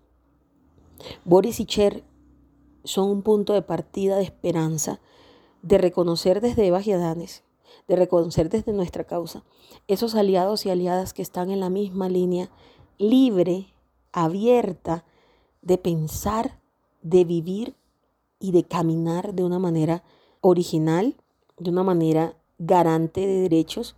Boris 1.26 1.60
y 1.60 1.68
Cher 1.68 2.04
son 2.84 3.12
un 3.12 3.22
punto 3.22 3.54
de 3.54 3.62
partida 3.62 4.18
de 4.18 4.24
esperanza, 4.24 5.00
de 5.62 5.78
reconocer 5.78 6.42
desde 6.42 6.66
Eva 6.66 6.82
y 6.84 6.92
Adanes, 6.92 7.44
de 7.88 7.98
reconocer 7.98 8.50
desde 8.50 8.74
nuestra 8.74 9.04
causa 9.04 9.44
esos 9.88 10.16
aliados 10.16 10.66
y 10.66 10.72
aliadas 10.72 11.14
que 11.14 11.22
están 11.22 11.52
en 11.52 11.60
la 11.60 11.70
misma 11.70 12.10
línea, 12.10 12.50
libre, 12.98 13.76
abierta, 14.12 15.06
de 15.62 15.78
pensar, 15.78 16.60
de 17.04 17.26
vivir 17.26 17.76
y 18.40 18.52
de 18.52 18.64
caminar 18.64 19.34
de 19.34 19.44
una 19.44 19.60
manera 19.60 20.04
original, 20.42 21.16
de 21.58 21.70
una 21.70 21.84
manera 21.84 22.36
garante 22.58 23.22
de 23.22 23.42
derechos 23.42 23.96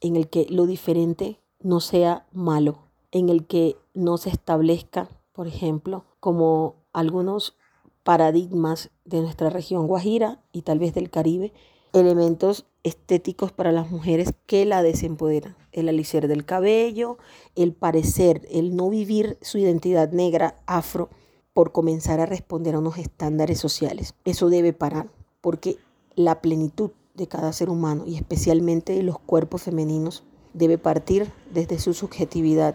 en 0.00 0.16
el 0.16 0.28
que 0.28 0.46
lo 0.48 0.66
diferente 0.66 1.40
no 1.60 1.80
sea 1.80 2.26
malo, 2.32 2.78
en 3.12 3.28
el 3.28 3.46
que 3.46 3.76
no 3.94 4.16
se 4.16 4.30
establezca, 4.30 5.08
por 5.32 5.46
ejemplo, 5.46 6.04
como 6.20 6.76
algunos 6.92 7.56
paradigmas 8.02 8.90
de 9.04 9.20
nuestra 9.20 9.50
región 9.50 9.86
Guajira 9.86 10.40
y 10.52 10.62
tal 10.62 10.78
vez 10.78 10.94
del 10.94 11.10
Caribe, 11.10 11.52
elementos 11.92 12.66
estéticos 12.82 13.52
para 13.52 13.72
las 13.72 13.90
mujeres 13.90 14.32
que 14.46 14.64
la 14.64 14.82
desempoderan. 14.82 15.56
El 15.72 15.88
alicer 15.88 16.28
del 16.28 16.44
cabello, 16.44 17.18
el 17.56 17.72
parecer, 17.72 18.46
el 18.50 18.74
no 18.74 18.88
vivir 18.88 19.38
su 19.42 19.58
identidad 19.58 20.10
negra, 20.12 20.56
afro, 20.66 21.10
por 21.54 21.72
comenzar 21.72 22.20
a 22.20 22.26
responder 22.26 22.74
a 22.74 22.78
unos 22.78 22.98
estándares 22.98 23.58
sociales. 23.58 24.14
Eso 24.24 24.48
debe 24.48 24.72
parar, 24.72 25.10
porque 25.40 25.78
la 26.14 26.40
plenitud 26.40 26.90
de 27.14 27.28
cada 27.28 27.52
ser 27.52 27.70
humano 27.70 28.04
y 28.06 28.16
especialmente 28.16 28.92
de 28.94 29.02
los 29.02 29.18
cuerpos 29.18 29.62
femeninos 29.62 30.24
debe 30.54 30.78
partir 30.78 31.32
desde 31.52 31.78
su 31.78 31.94
subjetividad 31.94 32.74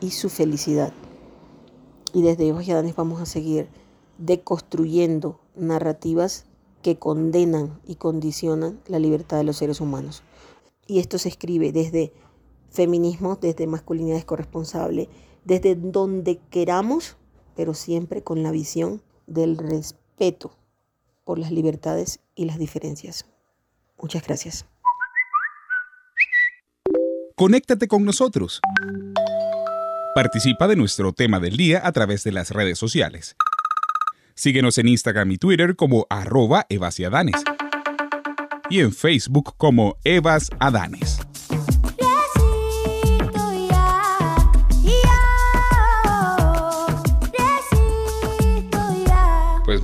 y 0.00 0.10
su 0.10 0.28
felicidad. 0.28 0.92
Y 2.12 2.22
desde 2.22 2.48
Evas 2.48 2.66
y 2.66 2.72
Adanes 2.72 2.96
vamos 2.96 3.20
a 3.20 3.26
seguir 3.26 3.68
deconstruyendo 4.18 5.40
narrativas 5.54 6.46
que 6.82 6.98
condenan 6.98 7.80
y 7.86 7.96
condicionan 7.96 8.80
la 8.86 8.98
libertad 8.98 9.36
de 9.38 9.44
los 9.44 9.56
seres 9.56 9.80
humanos. 9.80 10.22
Y 10.86 10.98
esto 10.98 11.18
se 11.18 11.28
escribe 11.28 11.72
desde 11.72 12.12
feminismo, 12.70 13.36
desde 13.36 13.66
masculinidades 13.66 14.24
corresponsables, 14.24 15.08
desde 15.44 15.74
donde 15.74 16.38
queramos, 16.50 17.16
pero 17.56 17.74
siempre 17.74 18.22
con 18.22 18.42
la 18.42 18.50
visión 18.50 19.02
del 19.26 19.56
respeto 19.56 20.52
por 21.24 21.38
las 21.38 21.50
libertades 21.50 22.20
y 22.34 22.44
las 22.44 22.58
diferencias. 22.58 23.26
Muchas 24.00 24.26
gracias. 24.26 24.66
Conéctate 27.36 27.88
con 27.88 28.04
nosotros. 28.04 28.60
Participa 30.14 30.66
de 30.68 30.76
nuestro 30.76 31.12
tema 31.12 31.40
del 31.40 31.56
día 31.56 31.86
a 31.86 31.92
través 31.92 32.24
de 32.24 32.32
las 32.32 32.50
redes 32.50 32.78
sociales. 32.78 33.36
Síguenos 34.34 34.78
en 34.78 34.88
Instagram 34.88 35.30
y 35.30 35.38
Twitter 35.38 35.76
como 35.76 36.06
arroba 36.10 36.66
evasiadanes 36.68 37.42
y 38.70 38.80
en 38.80 38.92
Facebook 38.92 39.54
como 39.56 39.96
Evas 40.04 40.50
Adanes. 40.58 41.18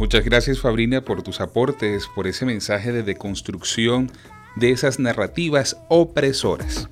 Muchas 0.06 0.24
gracias 0.24 0.60
Fabrina 0.60 1.00
por 1.00 1.24
tus 1.24 1.40
aportes, 1.40 2.06
por 2.14 2.28
ese 2.28 2.46
mensaje 2.46 2.92
de 2.92 3.02
deconstrucción 3.02 4.08
de 4.54 4.70
esas 4.70 5.00
narrativas 5.00 5.78
opresoras. 5.88 6.88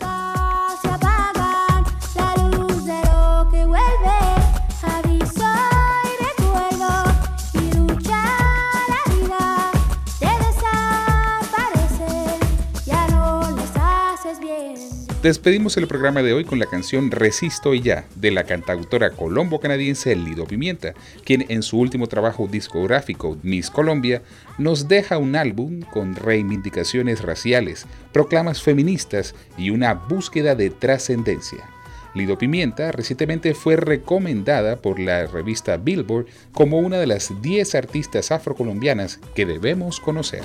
Despedimos 15.25 15.79
el 15.79 15.87
programa 15.87 16.23
de 16.23 16.35
hoy 16.35 16.45
con 16.45 16.59
la 16.59 16.67
canción 16.67 17.11
Resisto 17.11 17.73
y 17.73 17.81
ya 17.81 18.05
de 18.15 18.31
la 18.31 18.45
cantautora 18.45 19.09
colombo-canadiense 19.09 20.15
Lido 20.15 20.45
Pimienta, 20.45 20.93
quien 21.25 21.47
en 21.49 21.63
su 21.63 21.79
último 21.79 22.09
trabajo 22.09 22.47
discográfico 22.47 23.39
Miss 23.43 23.71
Colombia 23.71 24.21
nos 24.59 24.87
deja 24.87 25.17
un 25.17 25.35
álbum 25.35 25.81
con 25.81 26.15
reivindicaciones 26.15 27.23
raciales, 27.23 27.87
proclamas 28.13 28.63
feministas 28.63 29.35
y 29.57 29.71
una 29.71 29.95
búsqueda 29.95 30.55
de 30.57 30.69
trascendencia. 30.69 31.71
Lido 32.15 32.37
Pimienta 32.37 32.93
recientemente 32.93 33.55
fue 33.55 33.77
recomendada 33.77 34.77
por 34.77 35.01
la 35.01 35.27
revista 35.27 35.79
Billboard 35.79 36.27
como 36.53 36.81
una 36.81 36.99
de 36.99 37.07
las 37.07 37.33
10 37.41 37.75
artistas 37.77 38.31
afrocolombianas 38.31 39.21
que 39.35 39.47
debemos 39.47 40.01
conocer. 40.01 40.43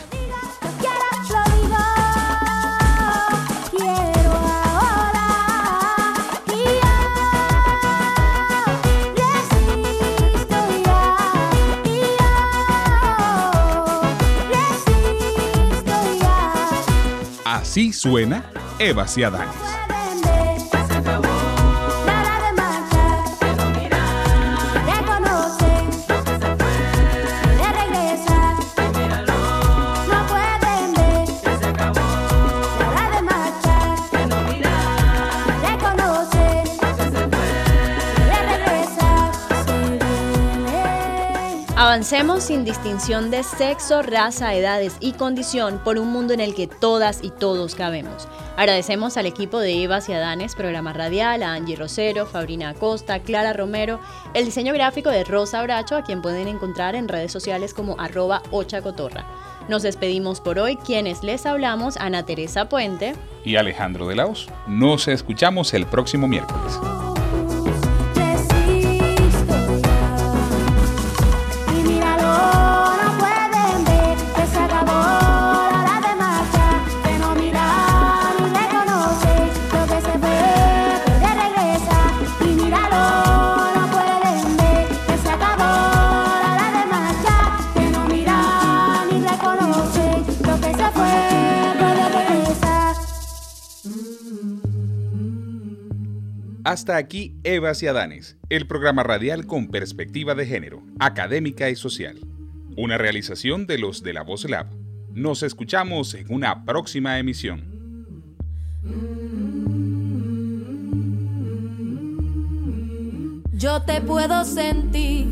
Así 17.79 17.93
suena 17.93 18.43
Eva 18.77 19.07
Ciadanes. 19.07 19.68
Avancemos 41.89 42.43
sin 42.43 42.65
distinción 42.65 43.31
de 43.31 43.41
sexo, 43.41 44.03
raza, 44.03 44.53
edades 44.53 44.95
y 44.99 45.13
condición 45.13 45.81
por 45.83 45.97
un 45.97 46.11
mundo 46.11 46.35
en 46.35 46.39
el 46.39 46.53
que 46.53 46.67
todas 46.67 47.23
y 47.23 47.31
todos 47.31 47.73
cabemos. 47.73 48.27
Agradecemos 48.57 49.17
al 49.17 49.25
equipo 49.25 49.59
de 49.59 49.81
Eva 49.81 49.97
y 50.07 50.11
Adanes, 50.11 50.53
programa 50.53 50.93
radial, 50.93 51.41
a 51.41 51.53
Angie 51.53 51.75
Rosero, 51.75 52.27
Fabrina 52.27 52.69
Acosta, 52.69 53.21
Clara 53.21 53.53
Romero, 53.53 53.99
el 54.35 54.45
diseño 54.45 54.71
gráfico 54.75 55.09
de 55.09 55.23
Rosa 55.23 55.63
Bracho, 55.63 55.95
a 55.95 56.03
quien 56.03 56.21
pueden 56.21 56.47
encontrar 56.47 56.93
en 56.93 57.07
redes 57.07 57.31
sociales 57.31 57.73
como 57.73 57.99
arroba 57.99 58.43
ochacotorra. 58.51 59.25
Nos 59.67 59.81
despedimos 59.81 60.41
por 60.41 60.59
hoy, 60.59 60.75
quienes 60.75 61.23
les 61.23 61.47
hablamos, 61.47 61.97
Ana 61.97 62.23
Teresa 62.23 62.69
Puente 62.69 63.15
y 63.43 63.55
Alejandro 63.55 64.07
de 64.07 64.15
Laos. 64.15 64.47
Nos 64.67 65.07
escuchamos 65.07 65.73
el 65.73 65.87
próximo 65.87 66.27
miércoles. 66.27 66.79
Hasta 96.69 96.97
aquí 96.97 97.33
Evas 97.43 97.81
y 97.81 97.87
Adanes, 97.87 98.37
el 98.47 98.67
programa 98.67 99.01
radial 99.01 99.47
con 99.47 99.69
perspectiva 99.69 100.35
de 100.35 100.45
género, 100.45 100.83
académica 100.99 101.67
y 101.71 101.75
social. 101.75 102.19
Una 102.77 102.99
realización 102.99 103.65
de 103.65 103.79
los 103.79 104.03
de 104.03 104.13
la 104.13 104.21
Voz 104.21 104.47
Lab. 104.47 104.67
Nos 105.11 105.41
escuchamos 105.41 106.13
en 106.13 106.31
una 106.31 106.65
próxima 106.65 107.17
emisión. 107.17 107.63
Yo 113.53 113.81
te 113.81 114.01
puedo 114.01 114.45
sentir, 114.45 115.25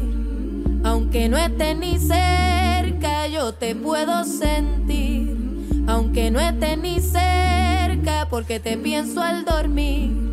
aunque 0.83 1.29
no 1.29 1.38
esté 1.38 1.75
ni 1.75 1.99
cerca, 1.99 3.27
yo 3.27 3.53
te 3.53 3.75
puedo 3.75 4.23
sentir, 4.23 5.38
aunque 5.85 6.31
no 6.31 6.39
esté 6.39 6.77
ni 6.77 6.99
cerca, 6.99 8.27
porque 8.27 8.59
te 8.59 8.75
pienso 8.75 9.21
al 9.21 9.45
dormir 9.45 10.25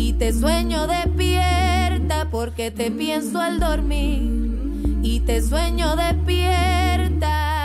y 0.00 0.14
te 0.14 0.32
sueño 0.32 0.86
despierta 0.86 2.28
porque 2.30 2.70
te 2.70 2.90
pienso 2.90 3.38
al 3.38 3.60
dormir. 3.60 4.98
Y 5.02 5.20
te 5.20 5.42
sueño 5.42 5.94
despierta 5.94 7.59